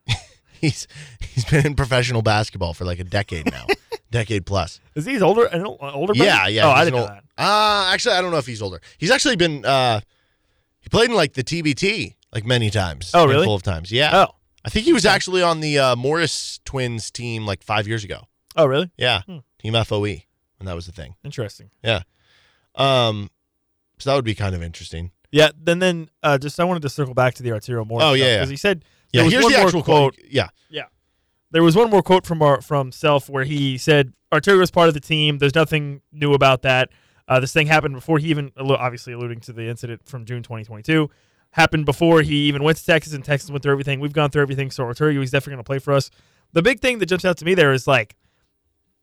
[0.61, 0.87] he's
[1.21, 3.65] he's been in professional basketball for like a decade now,
[4.11, 4.79] decade plus.
[4.95, 5.47] Is he older?
[5.47, 6.13] An older?
[6.13, 6.25] brother?
[6.25, 6.67] Yeah, yeah.
[6.67, 7.25] Oh, I didn't an know that.
[7.43, 8.81] Uh actually, I don't know if he's older.
[8.99, 9.65] He's actually been.
[9.65, 10.01] uh
[10.91, 13.11] played in like the TBT like many times.
[13.15, 13.37] Oh, really?
[13.39, 13.91] Handful of times.
[13.93, 14.11] Yeah.
[14.29, 14.35] Oh,
[14.65, 18.23] I think he was actually on the uh, Morris twins team like five years ago.
[18.57, 18.91] oh, really?
[18.97, 19.39] Yeah, Hmm.
[19.59, 21.15] Team FOE when that was the thing.
[21.25, 21.71] Interesting.
[21.83, 22.03] Yeah.
[22.75, 23.31] Um.
[23.99, 25.11] So that would be kind of interesting.
[25.31, 25.51] Yeah.
[25.63, 28.05] Then, then, uh, just I wanted to circle back to the Arterio Morris.
[28.05, 28.37] Oh, yeah, yeah.
[28.39, 29.25] because he said Yeah.
[29.25, 30.17] was Here's the actual quote.
[30.17, 30.27] quote.
[30.31, 30.49] Yeah.
[31.53, 34.87] There was one more quote from our, from Self where he said Arterio is part
[34.87, 35.39] of the team.
[35.39, 36.91] There's nothing new about that.
[37.31, 41.09] Uh, this thing happened before he even, obviously alluding to the incident from June 2022,
[41.53, 44.01] happened before he even went to Texas and Texas went through everything.
[44.01, 44.73] We've gone through everything.
[44.73, 46.11] So Arterio, he's definitely going to play for us.
[46.53, 48.17] The big thing that jumps out to me there is like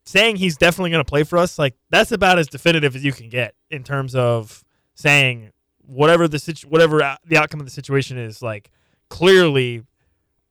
[0.04, 1.58] saying he's definitely going to play for us.
[1.58, 4.62] Like that's about as definitive as you can get in terms of
[4.94, 5.52] saying
[5.86, 8.42] whatever the situ- whatever the outcome of the situation is.
[8.42, 8.70] Like
[9.08, 9.84] clearly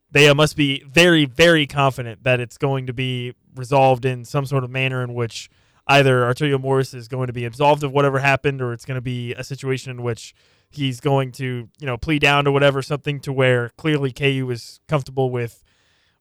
[0.09, 4.63] they must be very, very confident that it's going to be resolved in some sort
[4.63, 5.47] of manner in which
[5.87, 9.01] either Arterio Morris is going to be absolved of whatever happened, or it's going to
[9.01, 10.35] be a situation in which
[10.69, 14.79] he's going to, you know, plead down to whatever, something to where clearly KU is
[14.87, 15.63] comfortable with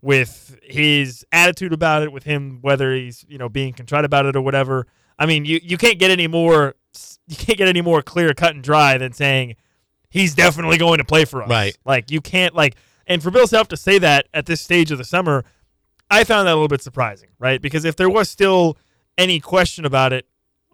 [0.02, 4.36] with his attitude about it, with him whether he's you know being contrite about it
[4.36, 4.86] or whatever.
[5.18, 6.74] I mean, you you can't get any more
[7.26, 9.56] you can't get any more clear cut and dry than saying
[10.09, 11.51] he's definitely going to play for us.
[11.51, 11.76] Right.
[11.84, 12.76] Like you can't like
[13.06, 15.44] and for Bill Self to say that at this stage of the summer,
[16.10, 17.60] I found that a little bit surprising, right?
[17.60, 18.76] Because if there was still
[19.18, 20.26] any question about it,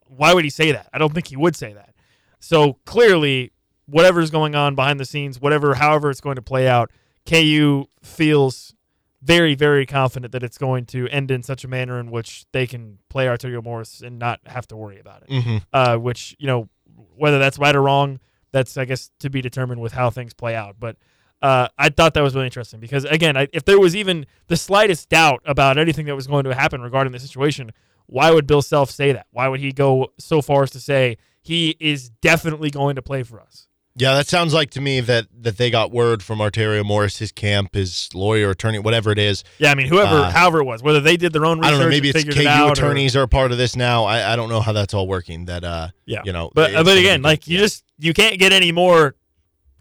[0.07, 0.89] why would he say that?
[0.93, 1.95] I don't think he would say that.
[2.39, 3.53] So clearly,
[3.87, 6.91] whatever's going on behind the scenes, whatever, however it's going to play out,
[7.27, 8.75] KU feels
[9.23, 12.67] very, very confident that it's going to end in such a manner in which they
[12.67, 15.31] can play Arterio Morris and not have to worry about it.
[15.31, 15.57] Mm-hmm.
[15.73, 16.69] Uh, which you know,
[17.17, 18.19] whether that's right or wrong,
[18.51, 20.77] that's I guess to be determined with how things play out.
[20.81, 20.97] But
[21.41, 24.57] uh, I thought that was really interesting because again, I, if there was even the
[24.57, 27.71] slightest doubt about anything that was going to happen regarding the situation,
[28.13, 29.27] why would Bill Self say that?
[29.31, 33.23] Why would he go so far as to say he is definitely going to play
[33.23, 33.69] for us?
[33.95, 37.31] Yeah, that sounds like to me that that they got word from Arterio Morris, his
[37.31, 39.45] camp, his lawyer, attorney, whatever it is.
[39.59, 41.71] Yeah, I mean, whoever, Uh, however it was, whether they did their own research, I
[41.73, 41.89] don't know.
[41.89, 44.05] Maybe it's KU it out, or- attorneys are a part of this now.
[44.05, 45.47] I, I don't know how that's all working.
[45.47, 47.65] That uh, yeah, you know, but but again, like you yeah.
[47.65, 49.15] just you can't get any more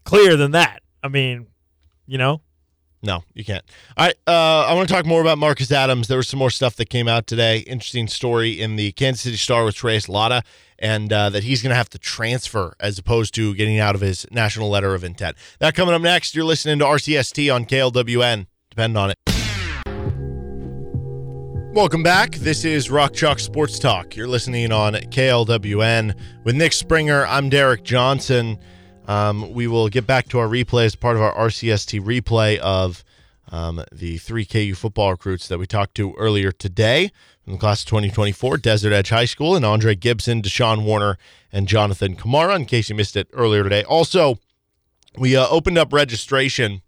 [0.04, 0.82] clear than that.
[1.02, 1.48] I mean,
[2.06, 2.42] you know,
[3.04, 3.64] No, you can't.
[3.98, 4.16] All right.
[4.28, 6.08] Uh, I want to talk more about Marcus Adams.
[6.08, 7.60] There was some more stuff that came out today.
[7.60, 10.44] Interesting story in the Kansas City Star with Trace Lotta,
[10.78, 14.02] and uh, that he's going to have to transfer as opposed to getting out of
[14.02, 15.36] his national letter of intent.
[15.60, 16.36] That coming up next.
[16.36, 18.46] You're listening to RCST on KLWN.
[18.70, 19.18] Depend on it.
[21.74, 22.36] Welcome back.
[22.36, 24.16] This is Rock Chalk Sports Talk.
[24.16, 27.26] You're listening on KLWN with Nick Springer.
[27.26, 28.60] I'm Derek Johnson.
[29.12, 33.04] Um, we will get back to our replay as part of our RCST replay of
[33.52, 37.12] um, the three KU football recruits that we talked to earlier today
[37.44, 41.18] from the class of 2024, Desert Edge High School, and Aundre Gibson, Deshawn Warner,
[41.52, 43.84] and Jonathan Kamara, in case you missed it earlier today.
[43.84, 44.40] Also,
[45.18, 46.82] we uh, opened up registration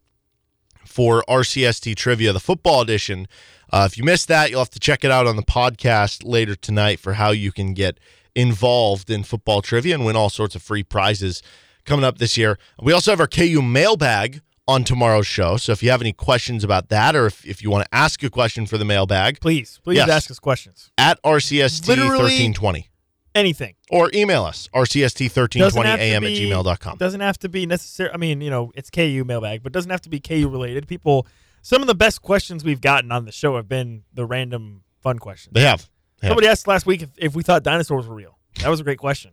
[0.85, 3.27] for RCST Trivia, the football edition.
[3.69, 6.55] Uh, if you missed that, you'll have to check it out on the podcast later
[6.55, 7.99] tonight for how you can get
[8.33, 11.43] involved in football trivia and win all sorts of free prizes
[11.85, 12.57] coming up this year.
[12.81, 15.57] We also have our KU mailbag on tomorrow's show.
[15.57, 18.23] So if you have any questions about that or if, if you want to ask
[18.23, 20.09] a question for the mailbag, Please, please Yes.
[20.09, 20.89] ask us questions.
[20.97, 22.89] at RCST Literally 1320
[23.35, 23.75] Anything.
[23.89, 26.97] or email us, RCST1320 have to AM at be- gmail.com.
[26.97, 28.09] Doesn't have to be necessary.
[28.13, 30.87] I mean, you know, it's KU mailbag, but doesn't have to be KU related.
[30.87, 31.27] People,
[31.61, 35.19] some of the best questions we've gotten on the show have been the random fun
[35.19, 35.53] questions.
[35.53, 35.89] They have.
[36.21, 36.31] They have.
[36.31, 38.37] Somebody asked last week if, if we thought dinosaurs were real.
[38.61, 39.31] That was a great question.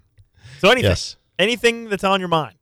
[0.61, 1.17] So anything, Yes.
[1.41, 2.57] Anything that's on your mind,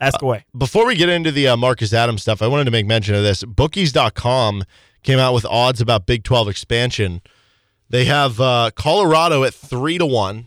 [0.00, 0.44] ask away.
[0.56, 3.22] Before we get into the uh, Marcus Adams stuff, I wanted to make mention of
[3.22, 3.44] this.
[3.44, 4.64] Bookies.com
[5.02, 7.22] came out with odds about Big 12 expansion.
[7.90, 10.46] They have uh, Colorado at 3 to 1,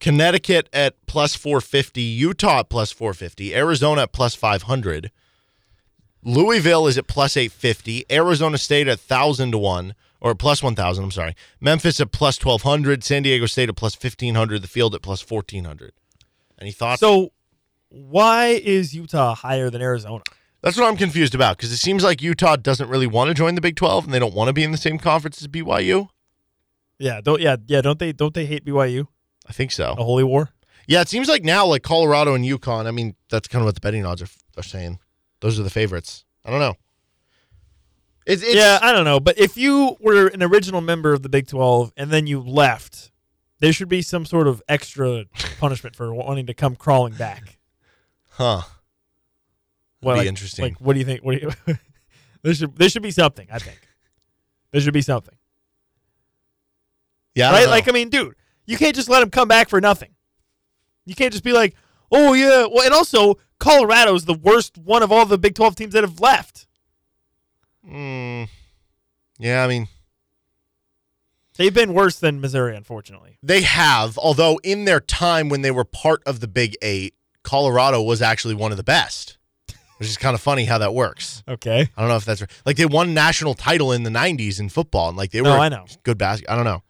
[0.00, 5.10] Connecticut at plus 450, Utah at plus 450, Arizona at plus 500.
[6.24, 11.10] Louisville is at plus 850, Arizona State at 1,000 to 1, or plus 1,000, I'm
[11.10, 11.34] sorry.
[11.60, 15.92] Memphis at plus 1,200, San Diego State at plus 1,500, the field at plus 1,400.
[16.62, 17.00] Any thoughts?
[17.00, 17.32] So
[17.88, 20.22] why is Utah higher than Arizona?
[20.62, 23.56] That's what I'm confused about because it seems like Utah doesn't really want to join
[23.56, 26.08] the Big 12 and they don't want to be in the same conference as BYU.
[27.00, 29.08] Yeah, don't yeah, yeah, don't they don't they hate BYU?
[29.46, 29.96] I think so.
[29.98, 30.50] A holy war?
[30.86, 33.74] Yeah, it seems like now, like Colorado and UConn, I mean, that's kind of what
[33.74, 35.00] the betting odds are, are saying.
[35.40, 36.24] Those are the favorites.
[36.44, 36.74] I don't know.
[38.24, 41.28] It's, it's, yeah, I don't know, but if you were an original member of the
[41.28, 43.11] Big 12 and then you left,
[43.62, 45.24] there should be some sort of extra
[45.60, 47.58] punishment for wanting to come crawling back.
[48.30, 48.62] Huh.
[50.02, 50.64] Well, be like- interesting.
[50.64, 51.22] Like, what do you think?
[51.22, 51.76] What do you?
[52.42, 53.46] there should there should be something.
[53.52, 53.78] I think
[54.72, 55.36] there should be something,
[57.36, 57.52] Yeah.
[57.52, 57.64] Right?
[57.66, 57.70] know.
[57.70, 58.34] Like, I mean, dude,
[58.66, 60.10] you can't just let him come back for nothing.
[61.06, 61.76] You can't just be like,
[62.10, 62.66] oh yeah.
[62.66, 66.18] Well, and also Colorado's the worst one of all the Big 12 teams that have
[66.18, 66.66] left.
[67.88, 68.48] Mm,
[69.38, 69.86] yeah, I mean,
[71.56, 73.38] They've been worse than Missouri, unfortunately.
[73.42, 78.00] they have, although in their time when they were part of the Big Eight, Colorado
[78.02, 79.36] was actually one of the best,
[79.98, 81.42] which is kind of funny how that works.
[81.46, 81.88] Okay.
[81.96, 82.50] I don't know if that's right.
[82.64, 85.60] Like they won national title in the '90s in football, and like they were No,
[85.60, 85.84] I know.
[86.04, 86.48] good basket.
[86.50, 86.82] I don't know.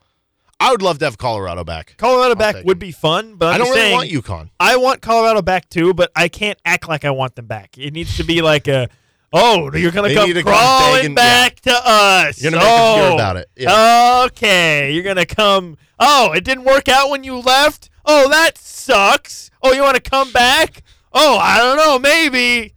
[0.60, 1.97] I would love to have Colorado back.
[1.97, 4.51] Colorado back would be fun, but I'm I don't just really want UConn.
[4.60, 7.76] I want Colorado back too, but I can't act like I want them back.
[7.78, 8.89] It needs to be like a,
[9.32, 12.40] oh, you're gonna They come need to come crawling begging- back to us.
[12.40, 13.48] You're gonna make us hear Oh, about it.
[13.56, 14.24] Yeah.
[14.26, 15.76] Okay, you're gonna come.
[15.98, 17.88] Oh, it didn't work out when you left.
[18.04, 19.50] Oh, that sucks.
[19.62, 20.82] Oh, you want to come back?
[21.12, 22.74] Oh, I don't know, maybe.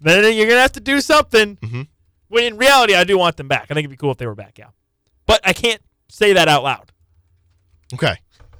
[0.00, 1.56] Then you're gonna have to do something.
[1.56, 1.88] Mhm.
[2.28, 3.64] When in reality, I do want them back.
[3.70, 4.58] I think it'd be cool if they were back.
[4.58, 4.66] Yeah,
[5.26, 6.92] but I can't say that out loud.
[7.94, 8.16] Okay,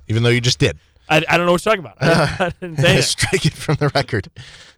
[0.09, 0.79] even though you just did.
[1.11, 1.97] I, I don't know what you're talking about.
[2.41, 3.01] I, I didn't say.
[3.03, 4.29] Strike it from the record.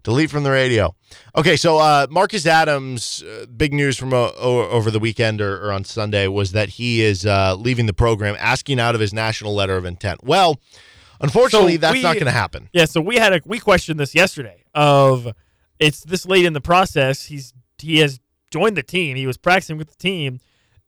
[0.02, 0.94] Delete from the radio.
[1.36, 5.62] Okay, so uh, Marcus Adams, uh, big news from uh, o- over the weekend or,
[5.66, 9.12] or on Sunday was that he is uh, leaving the program, asking out of his
[9.12, 10.22] national letter of intent.
[10.24, 10.58] Well,
[11.20, 12.68] unfortunately, So that's we- not going to happen.
[12.72, 14.64] Yeah, so we had a we questioned this yesterday.
[14.74, 15.32] Of
[15.78, 17.26] it's this late in the process.
[17.26, 18.20] He's he has
[18.50, 19.16] joined the team.
[19.16, 20.38] He was practicing with the team.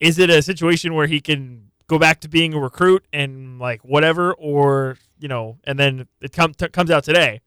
[0.00, 3.82] Is it a situation where he can go back to being a recruit and like
[3.84, 7.40] whatever, or you know, and then it comes t- comes out today?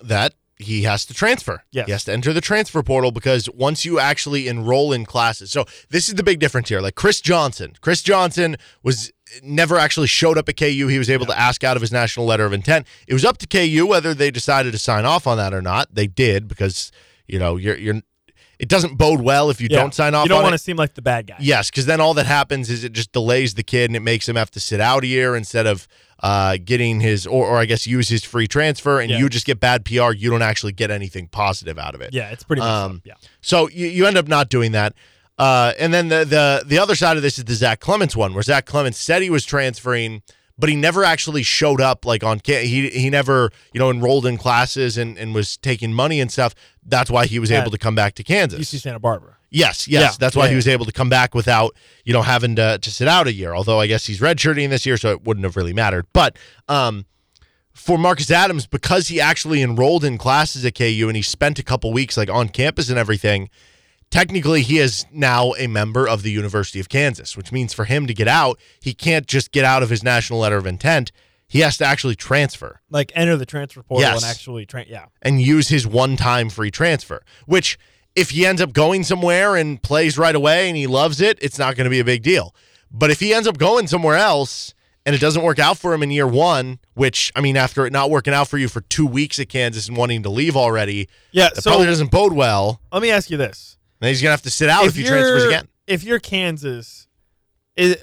[0.00, 1.64] that he has to transfer.
[1.72, 1.86] Yes.
[1.86, 5.50] He has to enter the transfer portal because once you actually enroll in classes.
[5.50, 6.80] So this is the big difference here.
[6.80, 7.74] Like Chris Johnson.
[7.80, 9.10] Chris Johnson was
[9.42, 10.86] never actually showed up at KU.
[10.86, 12.86] He was able to ask out of his national letter of intent.
[13.08, 15.94] It was up to KU whether they decided to sign off on that or not.
[15.94, 16.92] They did because,
[17.26, 18.02] you know, you're you're
[18.58, 19.78] it doesn't bode well if you Yeah.
[19.80, 20.58] don't sign off You don't on want it.
[20.58, 21.36] to seem like the bad guy.
[21.40, 24.28] Yes, because then all that happens is it just delays the kid and it makes
[24.28, 25.86] him have to sit out a year instead of
[26.22, 29.18] uh, getting his, or, or I guess use his free transfer, and Yeah.
[29.18, 30.12] you just get bad PR.
[30.12, 32.14] You don't actually get anything positive out of it.
[32.14, 33.14] Yeah, it's pretty Um, yeah.
[33.42, 34.94] So you, you end up not doing that.
[35.36, 38.34] Uh, and then the, the the other side of this is the Zach Clemence one,
[38.34, 40.22] where Zach Clemence said he was transferring,
[40.58, 42.04] but he never actually showed up.
[42.04, 46.20] Like on he he never you know enrolled in classes and, and was taking money
[46.20, 46.54] and stuff.
[46.84, 48.60] That's why he was At able to come back to Kansas.
[48.60, 49.36] UC Santa Barbara.
[49.54, 50.02] Yes, yes.
[50.02, 52.76] Yeah, That's why yeah, he was able to come back without, you know, having to,
[52.76, 53.54] to sit out a year.
[53.54, 56.06] Although I guess he's redshirting this year, so it wouldn't have really mattered.
[56.12, 56.36] But
[56.68, 57.06] um,
[57.72, 61.62] for Marcus Adams, because he actually enrolled in classes at KU and he spent a
[61.62, 63.48] couple weeks like on campus and everything,
[64.10, 68.06] technically he is now a member of the University of Kansas, which means for him
[68.06, 71.10] to get out, he can't just get out of his national letter of intent.
[71.46, 74.22] He has to actually transfer Like enter the transfer portal Yes.
[74.22, 74.86] and actually train.
[74.88, 77.78] Yeah, and use his one-time free transfer, which
[78.16, 81.58] if he ends up going somewhere and plays right away and he loves it, it's
[81.58, 82.54] not going to be a big deal.
[82.90, 84.72] But if he ends up going somewhere else
[85.04, 87.92] and it doesn't work out for him in year one, which I mean, after it
[87.92, 91.08] not working out for you for two weeks at Kansas and wanting to leave already,
[91.32, 91.50] Yeah.
[91.54, 92.80] that So probably doesn't bode well.
[92.92, 93.73] let me ask you this:
[94.04, 95.68] Then he's gonna have to sit out if, he transfers again.
[95.86, 97.08] If you're Kansas,
[97.76, 97.96] is,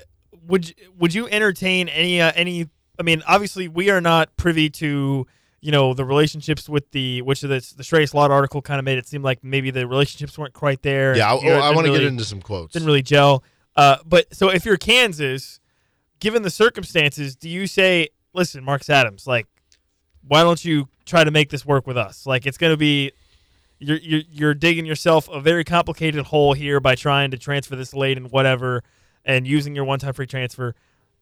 [0.47, 2.67] would you- would you entertain any uh, any?
[2.99, 5.25] I mean, obviously, we are not privy to
[5.61, 7.47] you know the relationships with the which the
[7.77, 10.81] the Stray Slot article kind of made it seem like maybe the relationships weren't quite
[10.81, 11.15] there.
[11.15, 12.73] Yeah, I, You know, it I want to didn't get into some quotes.
[12.73, 13.43] didn't really gel.
[13.75, 15.59] Uh, but so if you're Kansas,
[16.19, 19.47] given the circumstances, do you say, listen, Marcus Adams, like,
[20.27, 22.25] why don't you try to make this work with us?
[22.25, 23.11] Like, it's going to be.
[23.83, 27.93] You're, you're, you're digging yourself a very complicated hole here by trying to transfer this
[27.93, 28.83] late and whatever
[29.25, 30.75] and using your one time free transfer.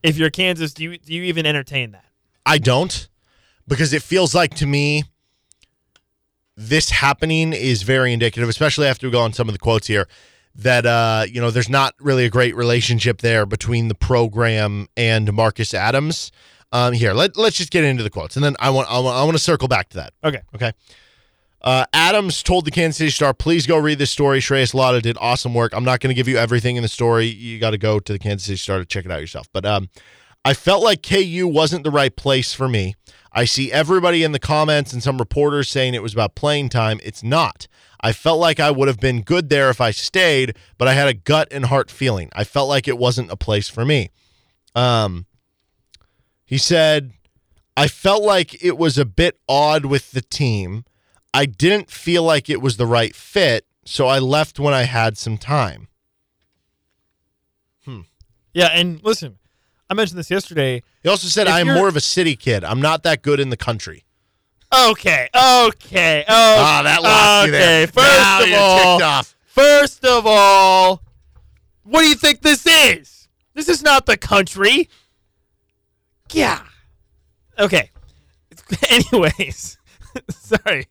[0.04, 2.06] If you're Kansas, do you do you even entertain that?
[2.46, 3.08] I don't
[3.68, 5.04] because it feels like to me
[6.58, 10.10] this happening is very indicative, especially after we go on some of the quotes here,
[10.56, 15.32] that uh, you know, there's not really a great relationship there between the program and
[15.32, 16.32] Marcus Adams.
[16.72, 19.16] Um, here, let, let's just get into the quotes, and then I want I want,
[19.16, 20.14] I want to circle back to that.
[20.24, 20.42] Okay.
[20.54, 20.74] Okay.
[21.62, 24.40] Uh, Adams told the Kansas City Star, "Please go read this story.
[24.40, 25.74] Shreyas Laddha did awesome work.
[25.74, 27.26] I'm not going to give you everything in the story.
[27.26, 29.66] You got to go to the Kansas City Star to check it out yourself." But
[29.66, 29.90] um,
[30.46, 32.96] I felt like KU wasn't the right place for me.
[33.32, 37.00] I see everybody in the comments and some reporters saying it was about playing time.
[37.04, 37.68] It's not.
[38.02, 41.08] I felt like I would have been good there if I stayed, but I had
[41.08, 42.30] a gut and heart feeling.
[42.34, 44.10] I felt like it wasn't a place for me.
[44.74, 45.26] Um,
[46.46, 47.12] he said,
[47.76, 50.86] I felt like it was a bit odd with the team.
[51.34, 55.18] I didn't feel like it was the right fit, so I left when I had
[55.18, 55.88] some time.
[57.86, 58.02] Hmm.
[58.54, 59.38] Yeah, and listen,
[59.90, 60.84] I mentioned this yesterday.
[61.04, 62.64] He also said, I am more of a city kid.
[62.64, 64.04] I'm not that good in the country.
[64.76, 67.60] Okay, okay, oh, Ah, that lost you okay.
[67.60, 67.88] there.
[67.88, 69.24] First Now of all.
[69.46, 71.02] First of all,
[71.84, 73.28] what do you think this is?
[73.56, 74.90] This is not the country.
[76.32, 76.62] Yeah.
[77.58, 77.90] Okay.
[78.90, 79.78] Anyways,
[80.30, 80.86] sorry.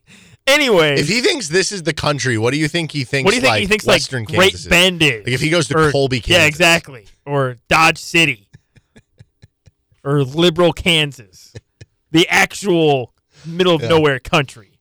[0.49, 3.25] Anyways, If he thinks this is the country, what do you think he thinks?
[3.25, 4.67] what do you think like he thinks Western like Great Kansas is?
[4.67, 5.25] Bend is?
[5.25, 6.41] Like if he goes to Or- Colby, Kansas.
[6.41, 7.05] Yeah, exactly.
[7.25, 8.49] Or Dodge City.
[10.03, 11.53] or liberal Kansas.
[12.11, 13.13] The actual
[13.45, 13.89] middle of Yeah.
[13.89, 14.79] nowhere country.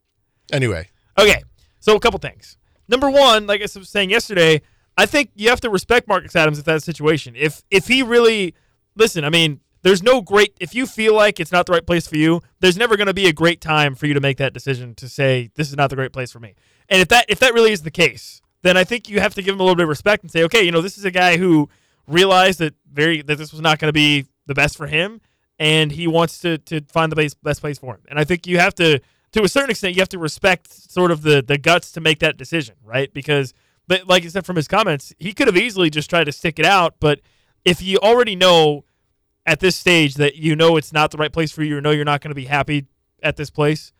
[0.53, 0.89] Anyway,
[1.19, 1.43] Okay,
[1.81, 2.57] so a couple things.
[2.89, 4.63] Number one, like I was saying yesterday,
[4.97, 7.35] I think you have to respect Marcus Adams if that situation.
[7.37, 8.55] If if he really
[8.97, 12.07] listen, I mean, there's no great if you feel like it's not the right place
[12.07, 14.53] for you, there's never going to be a great time for you to make that
[14.53, 16.55] decision to say this is not the great place for me.
[16.89, 19.43] And if that if that really is the case, then I think you have to
[19.43, 21.11] give him a little bit of respect and say, okay, you know, this is a
[21.11, 21.69] guy who
[22.07, 25.21] realized that very that this was not going to be the best for him,
[25.59, 28.01] and he wants to to find the best best place for him.
[28.09, 29.01] And I think you have to
[29.33, 32.19] to a certain extent you have to respect sort of the the guts to make
[32.21, 33.13] that decision, right?
[33.13, 33.55] Because
[33.87, 36.59] but like I said from his comments, he could have easily just tried to stick
[36.59, 37.21] it out, but
[37.65, 38.85] if you already know
[39.49, 41.91] at this stage that you know it's not the right place for you or know
[41.91, 42.85] you're not going to be happy
[43.23, 43.93] at this place,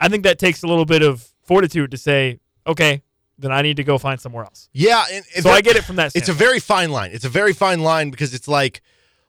[0.00, 3.02] I think that takes a little bit of fortitude to say, okay,
[3.38, 4.68] then I need to go find somewhere else.
[4.72, 5.04] yeah.
[5.12, 7.10] And, and So that- I get it from that It's a very fine line.
[7.12, 8.80] It's a very fine line because it's like,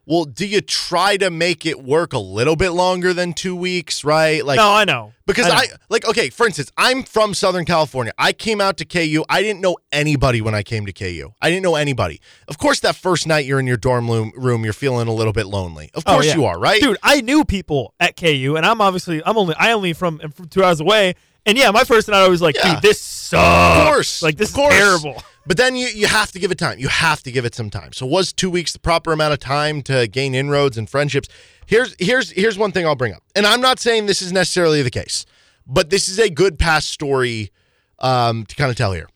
[0.06, 4.04] well, do you try to make it work a little bit longer than two weeks,
[4.04, 4.44] right?
[4.46, 5.14] Like, no, I know.
[5.28, 5.56] Because I know.
[5.56, 8.12] I, like okay, for instance, I'm from Southern California.
[8.18, 9.24] I came out to KU.
[9.30, 11.30] I didn't know anybody when I came to KU.
[11.42, 12.20] I didn't know anybody.
[12.48, 15.46] Of course, that first night you're in your dorm room, you're feeling a little bit
[15.46, 15.90] lonely.
[15.94, 16.36] Of Oh, course yeah.
[16.36, 16.82] you are, right?
[16.82, 16.98] dude?
[17.04, 20.64] I knew people at KU, and I'm obviously I'm only I only from from two
[20.64, 21.14] hours away,
[21.46, 22.74] and yeah, my first night I was like, Yeah.
[22.76, 23.80] dude, this sucks.
[23.80, 24.74] Of course, like this of course.
[24.74, 25.24] is terrible.
[25.46, 26.78] But then you you have to give it time.
[26.80, 27.94] You have to give it some time.
[27.94, 31.28] So was two weeks the proper amount of time to gain inroads and friendships?
[31.66, 34.82] Here's here's here's one thing I'll bring up, and I'm not saying this is necessarily
[34.84, 35.26] the case,
[35.66, 37.52] but this is a good past story
[38.00, 39.08] um, to kind of tell here.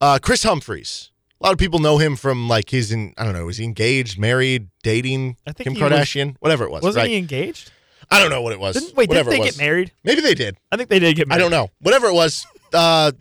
[0.00, 1.10] Uh, Kris Humphries.
[1.40, 3.64] A lot of people know him from like his in I don't know, is he
[3.64, 6.82] engaged, married, dating I think Kim he was- Kardashian, whatever it was.
[6.82, 7.10] Wasn't right?
[7.10, 7.70] he engaged?
[8.10, 8.74] I don't know what it was.
[8.74, 9.92] Didn't, wait, whatever didn't they get married?
[10.04, 10.56] Maybe they did.
[10.70, 11.40] I think they did get married.
[11.40, 11.70] I don't know.
[11.80, 12.46] Whatever it was.
[12.72, 13.12] Uh,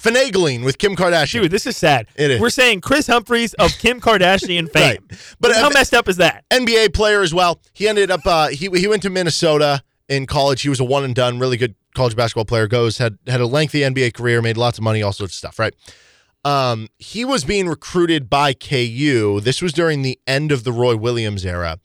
[0.00, 1.42] finagling with Kim Kardashian.
[1.42, 2.06] Dude, this is sad.
[2.16, 2.40] It is.
[2.40, 4.98] We're saying Kris Humphries of Kim Kardashian fame.
[5.10, 5.34] Right.
[5.38, 6.44] But, how uh, messed up is that?
[6.50, 7.60] NBA player as well.
[7.72, 10.62] He ended up uh, he he went to Minnesota in college.
[10.62, 12.66] He was a one and done, really good college basketball player.
[12.66, 15.58] Goes had had a lengthy NBA career, made lots of money, all sorts of stuff.
[15.58, 15.74] Right.
[16.42, 19.40] Um, he was being recruited by KU.
[19.42, 21.78] This was during the end of the Roy Williams era,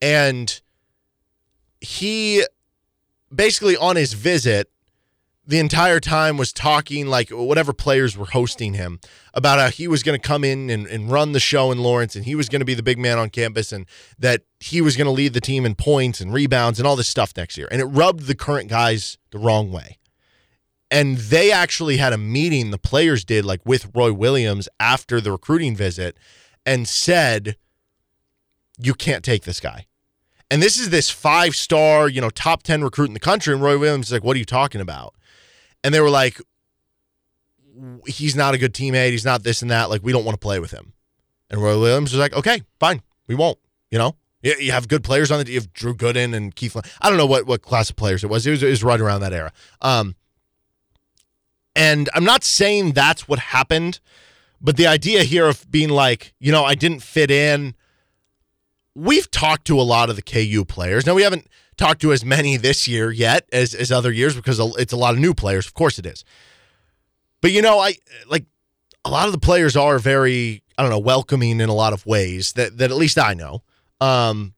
[0.00, 0.60] and
[1.82, 2.44] he
[3.34, 4.70] basically on his visit
[5.44, 9.00] the entire time was talking like whatever players were hosting him
[9.34, 12.14] about how he was going to come in and, and run the show in Lawrence
[12.14, 13.86] and he was going to be the big man on campus and
[14.16, 17.08] that he was going to lead the team in points and rebounds and all this
[17.08, 17.66] stuff next year.
[17.72, 19.98] And it rubbed the current guys the wrong way.
[20.92, 25.32] And they actually had a meeting, the players did, like with Roy Williams after the
[25.32, 26.16] recruiting visit,
[26.64, 27.56] and said,
[28.78, 29.86] You can't take this guy.
[30.52, 33.54] And this is this five star, you know, top 10 recruit in the country.
[33.54, 35.14] And Roy Williams is like, What are you talking about?
[35.82, 36.38] And they were like,
[38.06, 39.12] He's not a good teammate.
[39.12, 39.88] He's not this and that.
[39.88, 40.92] Like, we don't want to play with him.
[41.48, 43.00] And Roy Williams was like, Okay, fine.
[43.28, 43.58] We won't,
[43.90, 44.14] you know?
[44.42, 46.74] You, have good players on the You have Drew Gooden and Keith.
[46.74, 48.46] Lin- I don't know what, what class of players it was.
[48.46, 49.52] It was, it was right around that era.
[49.80, 50.16] Um,
[51.74, 54.00] and I'm not saying that's what happened,
[54.60, 57.74] but the idea here of being like, you know, I didn't fit in.
[58.94, 61.06] We've talked to a lot of the KU players.
[61.06, 64.58] Now we haven't talked to as many this year yet as as other years because
[64.78, 65.66] it's a lot of new players.
[65.66, 66.24] Of course it is.
[67.40, 67.94] But you know, I
[68.28, 68.44] like
[69.04, 72.06] a lot of the players are very, I don't know, welcoming in a lot of
[72.06, 73.62] ways that that at least I know.
[74.00, 74.54] Um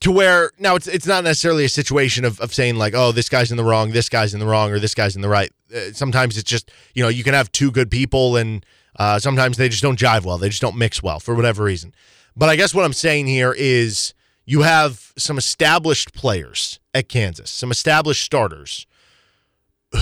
[0.00, 3.28] to where now it's it's not necessarily a situation of, of saying like oh this
[3.28, 5.50] guy's in the wrong this guy's in the wrong or this guy's in the right
[5.74, 8.64] uh, sometimes it's just you know you can have two good people and
[8.96, 11.94] uh, sometimes they just don't jive well they just don't mix well for whatever reason
[12.38, 14.14] but i guess what i'm saying here is
[14.46, 18.86] you have some established players at kansas some established starters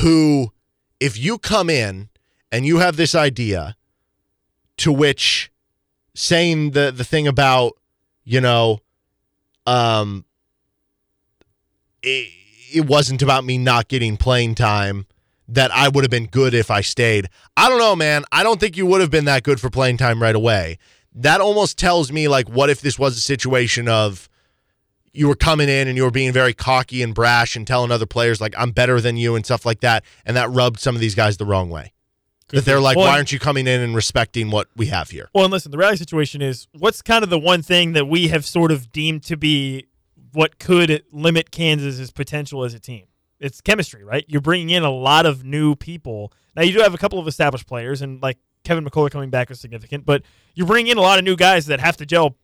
[0.02, 0.52] who
[1.00, 2.08] if you come in
[2.52, 3.76] and you have this idea
[4.76, 5.50] to which
[6.14, 7.72] saying the the thing about
[8.24, 8.78] you know
[9.66, 10.24] um
[12.02, 12.30] it,
[12.72, 15.06] it wasn't about me not getting playing time
[15.48, 17.28] that I would have been good if I stayed.
[17.56, 18.24] I don't know, man.
[18.32, 20.78] I don't think you would have been that good for playing time right away.
[21.16, 24.28] That almost tells me like what if this was a situation of
[25.12, 28.06] you were coming in and you were being very cocky and brash and telling other
[28.06, 31.01] players like I'm better than you and stuff like that and that rubbed some of
[31.01, 31.93] these guys the wrong way.
[32.51, 35.28] That they're like, Well, why aren't you coming in and respecting what we have here?
[35.34, 38.28] Well, and listen, the reality situation is what's kind of the one thing that we
[38.28, 39.86] have sort of deemed to be
[40.32, 43.06] what could limit Kansas's potential as a team.
[43.40, 44.24] It's chemistry, right?
[44.28, 46.32] You're bringing in a lot of new people.
[46.55, 49.51] Now you do have a couple of established players, and like Kevin McCullar coming back
[49.51, 50.22] is significant, but
[50.55, 52.36] you bring in a lot of new guys that have to gel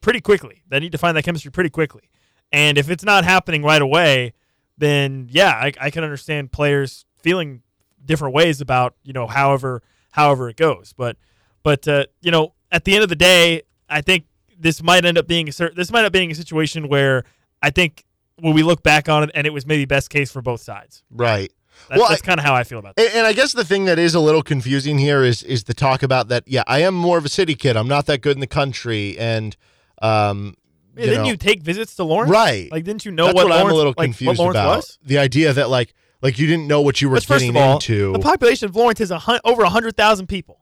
[0.00, 0.64] pretty quickly.
[0.68, 2.10] They need to find that chemistry pretty quickly.
[2.50, 4.34] And if it's not happening right away,
[4.76, 7.62] then yeah, I, I can understand players feeling
[8.04, 10.92] different ways about you know however however it goes.
[10.96, 11.16] But
[11.62, 14.24] but uh, you know at the end of the day, I think
[14.58, 17.24] this might end up being a this might end up being a situation where
[17.62, 18.04] I think
[18.40, 21.04] when we look back on it, and it was maybe best case for both sides.
[21.10, 21.52] Right.
[21.88, 23.14] That's, Well, that's kind of how I feel about that.
[23.14, 26.02] And, I guess the thing that is a little confusing here is is the talk
[26.02, 26.44] about that.
[26.46, 27.76] Yeah, I am more of a city kid.
[27.76, 29.56] I'm not that good in the country, and
[30.00, 30.54] um,
[30.94, 32.30] Yeah, you didn't know, you take visits to Lawrence?
[32.30, 32.70] right?
[32.70, 34.76] Like, didn't you know That's what, what, I'm a little like, confused Lawrence about.
[34.76, 34.98] was?
[35.04, 38.12] The idea that like like you didn't know what you were getting all, into.
[38.12, 40.58] the population of Lawrence is a hun- over hundred thousand people.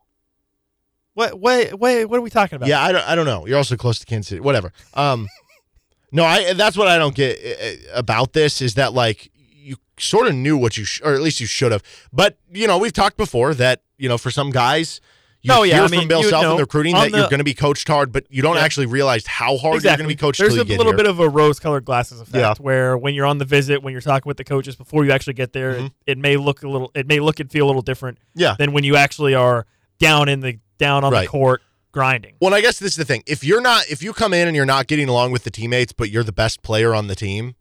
[1.14, 1.40] What?
[1.40, 2.68] Wait, wait, what are we talking about?
[2.68, 3.46] yeah, I don't I don't know.
[3.46, 4.40] You're also close to Kansas City.
[4.40, 4.72] Whatever.
[4.94, 5.26] Um,
[6.12, 9.30] no, I that's what I don't get uh, about this is that like
[9.68, 11.82] you sort of knew what you sh- or at least you should have.
[12.12, 15.00] But you know, we've talked before that you know for some guys.
[15.40, 17.38] You Oh, yeah, hear I mean, from Bill Self in the recruiting that you're going
[17.38, 18.62] to be coached hard, but you don't Yeah.
[18.62, 19.88] actually realize how hard exactly.
[19.90, 20.96] you're going to be coached There's a little here.
[20.96, 22.54] bit of a rose-colored glasses effect, Yeah.
[22.58, 25.34] where when you're on the visit, when you're talking with the coaches before you actually
[25.34, 25.86] get there, Mhm.
[25.86, 28.56] it, it may look a little, it may look and feel a little different yeah.
[28.58, 29.64] than when you actually are
[30.00, 31.22] down in the down on Right.
[31.22, 31.62] the court
[31.92, 32.34] grinding.
[32.40, 33.22] Well, I guess this is the thing.
[33.24, 35.92] If you're not, if you come in and you're not getting along with the teammates,
[35.92, 37.54] but you're the best player on the team,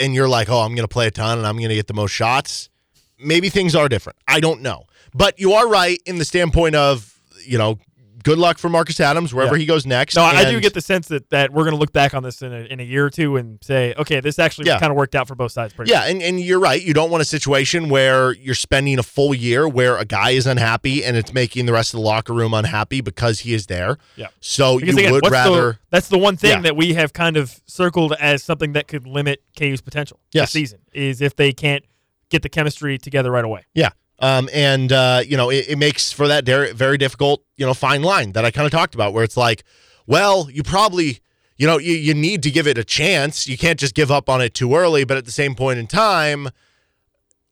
[0.00, 1.86] and you're like, oh, I'm going to play a ton and I'm going to get
[1.86, 2.70] the most shots,
[3.18, 4.18] maybe things are different.
[4.26, 4.84] I don't know.
[5.14, 7.78] But you are right in the standpoint of, you know,
[8.22, 9.60] good luck for Marcus Adams wherever Yeah.
[9.60, 10.16] he goes next.
[10.16, 12.42] No, I do get the sense that, that we're going to look back on this
[12.42, 14.78] in a, in a year or two and say, okay, this actually Yeah.
[14.78, 15.72] kind of worked out for both sides.
[15.74, 16.82] Pretty Yeah, and, and you're right.
[16.82, 20.46] You don't want a situation where you're spending a full year where a guy is
[20.46, 23.96] unhappy and it's making the rest of the locker room unhappy because he is there.
[24.16, 24.28] Yeah.
[24.40, 25.72] So Because you again, would rather.
[25.72, 26.60] the, that's the one thing Yeah.
[26.62, 30.48] that we have kind of circled as something that could limit KU's potential Yes.
[30.48, 31.84] this season is if they can't
[32.30, 33.64] get the chemistry together right away.
[33.74, 33.90] Yeah.
[34.20, 38.02] Um, and uh, you know, it, it makes for that very, difficult, you know, fine
[38.02, 39.64] line that I kind of talked about, where it's like,
[40.06, 41.20] well, you probably,
[41.56, 43.48] you know, you, you need to give it a chance.
[43.48, 45.04] You can't just give up on it too early.
[45.04, 46.50] But at the same point in time,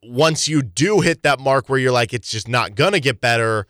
[0.03, 3.65] once you do hit that mark where you're like, it's just not gonna get better,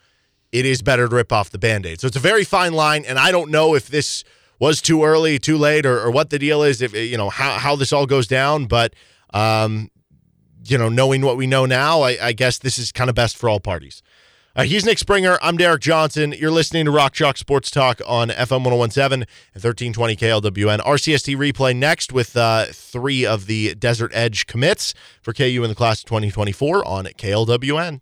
[0.51, 2.01] it is better to rip off the band-aid.
[2.01, 4.23] So it's a very fine line, and I don't know if this
[4.59, 7.53] was too early, too late, or, or what the deal is, if you know how
[7.53, 8.93] how this all goes down, but
[9.33, 9.89] um,
[10.69, 13.37] you know, knowing what we know now, I, I guess this is kind of best
[13.37, 14.01] for all parties.
[14.55, 15.37] Uh, he's Nick Springer.
[15.41, 16.33] I'm Derek Johnson.
[16.37, 20.79] You're listening to Rock Chalk Sports Talk on FM 1017 and 1320 KLWN.
[20.79, 25.75] RCST replay next with uh, three of the Desert Edge commits for KU in the
[25.75, 28.01] class of 2024 on KLWN.